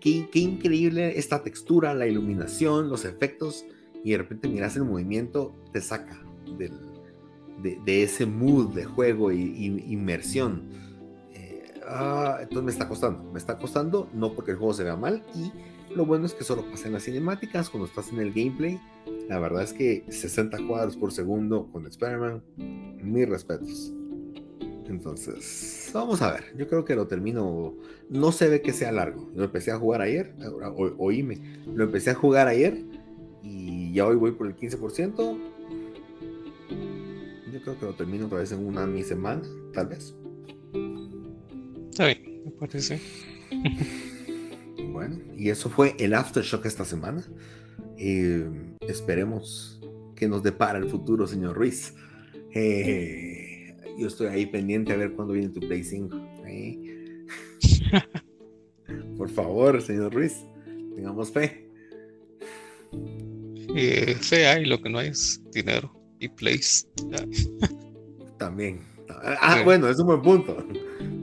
qué, 0.00 0.28
increíble 0.34 1.18
esta 1.18 1.42
textura, 1.42 1.94
la 1.94 2.06
iluminación, 2.06 2.88
los 2.88 3.04
efectos, 3.04 3.64
y 4.04 4.12
de 4.12 4.18
repente 4.18 4.48
miras 4.48 4.76
el 4.76 4.84
movimiento, 4.84 5.54
te 5.72 5.80
saca 5.80 6.20
de, 6.58 8.02
ese 8.02 8.26
mood 8.26 8.74
de 8.74 8.84
juego 8.84 9.30
y, 9.30 9.84
inmersión. 9.88 10.68
Eh, 11.32 11.74
ah, 11.86 12.38
entonces 12.40 12.64
me 12.64 12.72
está 12.72 12.88
costando, 12.88 13.22
me 13.32 13.38
está 13.38 13.58
costando, 13.58 14.08
no 14.12 14.32
porque 14.32 14.50
el 14.50 14.56
juego 14.56 14.74
se 14.74 14.82
vea 14.82 14.96
mal, 14.96 15.22
y 15.34 15.52
lo 15.94 16.06
bueno 16.06 16.26
es 16.26 16.34
que 16.34 16.42
solo 16.42 16.68
pasa 16.68 16.88
en 16.88 16.94
las 16.94 17.04
cinemáticas, 17.04 17.70
cuando 17.70 17.86
estás 17.86 18.12
en 18.12 18.18
el 18.18 18.32
gameplay, 18.32 18.80
la 19.28 19.38
verdad 19.38 19.62
es 19.62 19.72
que 19.72 20.04
60 20.08 20.66
cuadros 20.66 20.96
por 20.96 21.12
segundo 21.12 21.68
con 21.70 21.86
Spider-Man, 21.86 22.42
mis 22.56 23.28
respetos. 23.28 23.92
Entonces, 24.92 25.90
vamos 25.94 26.20
a 26.20 26.32
ver. 26.32 26.54
Yo 26.54 26.68
creo 26.68 26.84
que 26.84 26.94
lo 26.94 27.06
termino. 27.06 27.74
No 28.10 28.30
se 28.30 28.48
ve 28.48 28.60
que 28.60 28.74
sea 28.74 28.92
largo. 28.92 29.30
Lo 29.34 29.44
empecé 29.44 29.72
a 29.72 29.78
jugar 29.78 30.02
ayer. 30.02 30.34
oíme. 30.98 31.40
Lo 31.74 31.84
empecé 31.84 32.10
a 32.10 32.14
jugar 32.14 32.46
ayer. 32.46 32.84
Y 33.42 33.94
ya 33.94 34.06
hoy 34.06 34.16
voy 34.16 34.32
por 34.32 34.46
el 34.46 34.54
15%. 34.54 35.38
Yo 37.52 37.62
creo 37.62 37.78
que 37.78 37.86
lo 37.86 37.94
termino 37.94 38.26
otra 38.26 38.38
vez 38.38 38.52
en 38.52 38.66
una 38.66 38.86
mi 38.86 39.02
semana, 39.02 39.42
tal 39.72 39.86
vez. 39.88 40.14
Está 41.90 42.06
bien, 42.06 42.42
me 42.44 42.50
parece. 42.50 43.00
bueno, 44.90 45.18
y 45.36 45.48
eso 45.48 45.70
fue 45.70 45.94
el 45.98 46.14
Aftershock 46.14 46.66
esta 46.66 46.84
semana. 46.84 47.24
Eh, 47.96 48.46
esperemos 48.88 49.80
que 50.16 50.28
nos 50.28 50.42
depara 50.42 50.78
el 50.78 50.88
futuro, 50.88 51.26
señor 51.26 51.56
Ruiz. 51.56 51.94
Eh, 52.54 53.41
yo 53.98 54.06
estoy 54.06 54.28
ahí 54.28 54.46
pendiente 54.46 54.92
a 54.92 54.96
ver 54.96 55.12
cuándo 55.12 55.34
viene 55.34 55.48
tu 55.48 55.60
Play 55.60 55.84
5. 55.84 56.16
Por 59.16 59.30
favor, 59.30 59.80
señor 59.80 60.12
Ruiz, 60.12 60.44
tengamos 60.94 61.30
fe. 61.30 61.68
Eh, 63.74 64.14
fe 64.20 64.46
hay, 64.46 64.66
lo 64.66 64.80
que 64.80 64.90
no 64.90 64.98
hay 64.98 65.08
es 65.08 65.40
dinero 65.52 65.92
y 66.18 66.28
plays. 66.28 66.88
También. 68.38 68.80
Ah, 69.08 69.62
bueno, 69.64 69.88
es 69.88 69.98
un 69.98 70.06
buen 70.06 70.22
punto. 70.22 70.56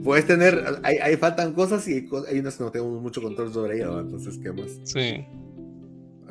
Puedes 0.02 0.26
tener, 0.26 0.80
ahí, 0.82 1.16
faltan 1.16 1.52
cosas 1.52 1.86
y 1.88 2.08
hay, 2.28 2.38
unas 2.38 2.56
que 2.56 2.64
no 2.64 2.70
tenemos 2.70 3.02
mucho 3.02 3.20
control 3.20 3.52
sobre 3.52 3.76
ellas, 3.76 3.90
entonces, 4.00 4.38
¿qué 4.38 4.52
más? 4.52 4.80
Sí. 4.84 5.24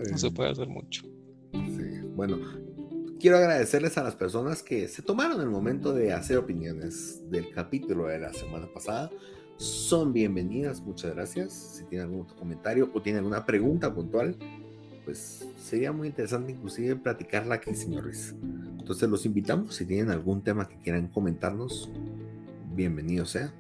No 0.10 0.18
se 0.18 0.32
puede 0.32 0.50
hacer 0.50 0.68
mucho. 0.68 1.04
Sí, 1.54 2.02
bueno, 2.16 2.40
quiero 3.20 3.38
agradecerles 3.38 3.98
a 3.98 4.04
las 4.04 4.16
personas 4.16 4.64
que 4.64 4.88
se 4.88 5.02
tomaron 5.02 5.42
el 5.42 5.50
momento 5.50 5.94
de 5.94 6.14
hacer 6.14 6.38
opiniones 6.38 7.22
del 7.30 7.52
capítulo 7.52 8.08
de 8.08 8.20
la 8.20 8.34
semana 8.34 8.68
pasada. 8.74 9.12
Son 9.58 10.14
bienvenidas, 10.14 10.82
muchas 10.82 11.14
gracias. 11.14 11.52
Si 11.52 11.84
tienen 11.86 12.08
algún 12.08 12.26
comentario 12.26 12.90
o 12.94 13.02
tienen 13.02 13.20
alguna 13.20 13.46
pregunta 13.46 13.94
puntual, 13.94 14.38
pues 15.04 15.46
sería 15.58 15.92
muy 15.92 16.08
interesante 16.08 16.54
inclusive 16.54 16.96
platicarla 16.96 17.56
aquí, 17.56 17.76
señores. 17.76 18.36
Entonces 18.80 19.10
los 19.10 19.26
invitamos, 19.26 19.76
si 19.76 19.86
tienen 19.86 20.12
algún 20.12 20.42
tema 20.42 20.70
que 20.70 20.78
quieran 20.78 21.08
comentarnos, 21.08 21.92
bienvenido 22.74 23.26
sea. 23.26 23.54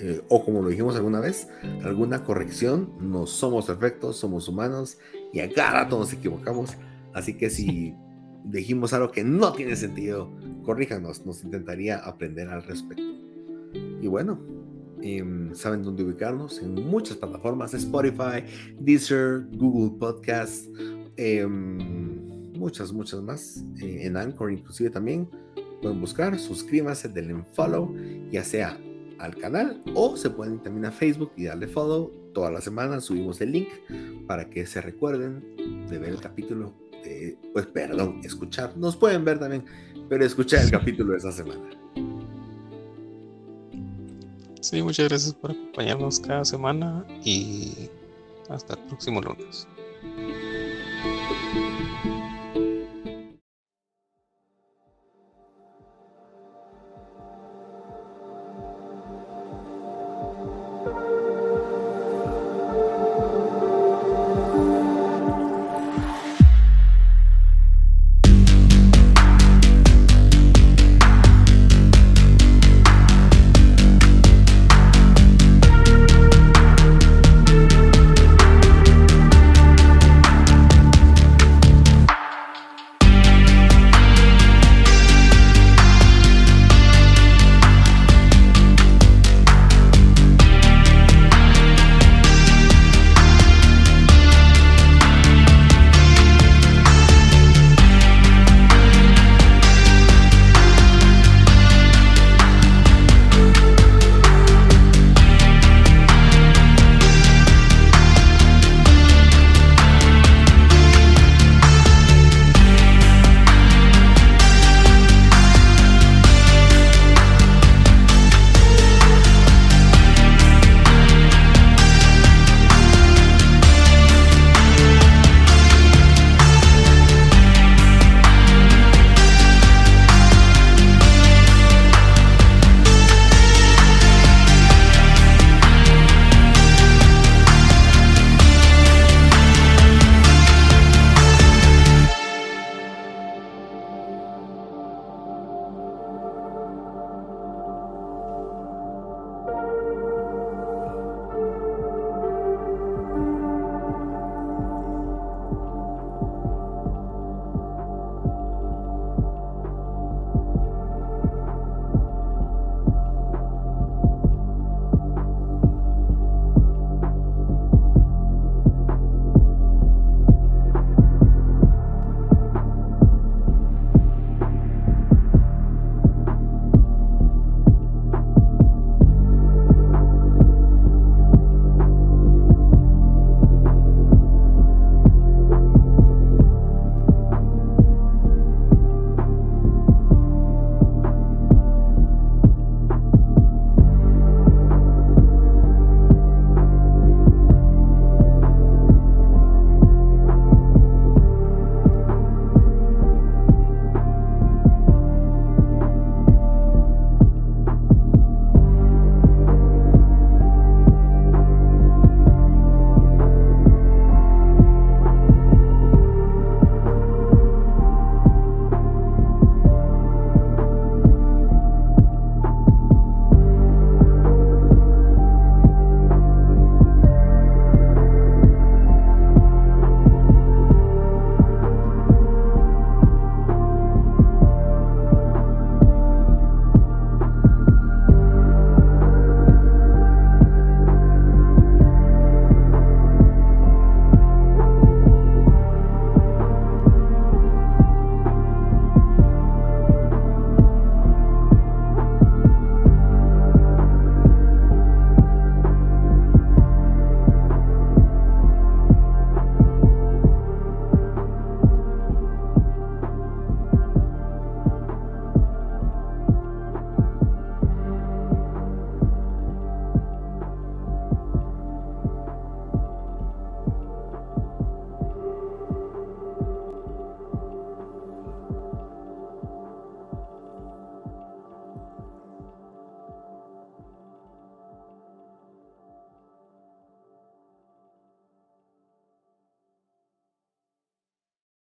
Eh, 0.00 0.22
o 0.28 0.44
como 0.44 0.62
lo 0.62 0.68
dijimos 0.68 0.94
alguna 0.96 1.20
vez, 1.20 1.48
alguna 1.82 2.22
corrección, 2.22 2.92
no 3.00 3.26
somos 3.26 3.66
perfectos, 3.66 4.16
somos 4.18 4.48
humanos 4.48 4.98
y 5.32 5.40
a 5.40 5.50
cada 5.50 5.70
rato 5.84 5.98
nos 5.98 6.12
equivocamos. 6.12 6.76
Así 7.14 7.34
que 7.34 7.50
si 7.50 7.96
dijimos 8.44 8.92
algo 8.92 9.10
que 9.10 9.24
no 9.24 9.52
tiene 9.52 9.76
sentido, 9.76 10.30
corríjanos, 10.62 11.24
nos 11.26 11.44
intentaría 11.44 11.98
aprender 11.98 12.48
al 12.48 12.62
respecto. 12.62 13.02
Y 14.00 14.06
bueno, 14.06 14.38
em, 15.02 15.54
saben 15.54 15.82
dónde 15.82 16.04
ubicarnos 16.04 16.60
en 16.62 16.74
muchas 16.74 17.16
plataformas, 17.16 17.74
Spotify, 17.74 18.44
Deezer, 18.80 19.46
Google 19.52 19.98
Podcast, 19.98 20.66
em, 21.16 22.52
muchas, 22.58 22.92
muchas 22.92 23.22
más, 23.22 23.64
eh, 23.80 24.00
en 24.02 24.16
Anchor 24.16 24.52
inclusive 24.52 24.90
también. 24.90 25.28
Pueden 25.82 26.00
buscar, 26.00 26.38
suscríbanse, 26.38 27.08
denle 27.08 27.44
follow, 27.54 27.94
ya 28.30 28.42
sea 28.42 28.78
al 29.18 29.36
canal 29.36 29.82
o 29.94 30.16
se 30.16 30.30
pueden 30.30 30.62
también 30.62 30.86
a 30.86 30.92
Facebook 30.92 31.32
y 31.36 31.44
darle 31.44 31.68
follow. 31.68 32.12
Toda 32.34 32.50
la 32.50 32.60
semana 32.60 33.00
subimos 33.00 33.40
el 33.40 33.52
link 33.52 33.68
para 34.26 34.48
que 34.48 34.66
se 34.66 34.80
recuerden 34.80 35.42
de 35.88 35.98
ver 35.98 36.10
el 36.10 36.20
capítulo 36.20 36.72
pues 37.52 37.66
perdón, 37.66 38.20
escuchar, 38.24 38.76
nos 38.76 38.96
pueden 38.96 39.24
ver 39.24 39.38
también, 39.38 39.64
pero 40.08 40.24
escuchar 40.24 40.64
el 40.64 40.70
capítulo 40.70 41.12
de 41.12 41.18
esa 41.18 41.32
semana. 41.32 41.70
Sí, 44.60 44.82
muchas 44.82 45.08
gracias 45.08 45.34
por 45.34 45.52
acompañarnos 45.52 46.20
cada 46.20 46.44
semana 46.44 47.04
y 47.24 47.88
hasta 48.48 48.74
el 48.74 48.80
próximo 48.80 49.20
lunes. 49.20 49.66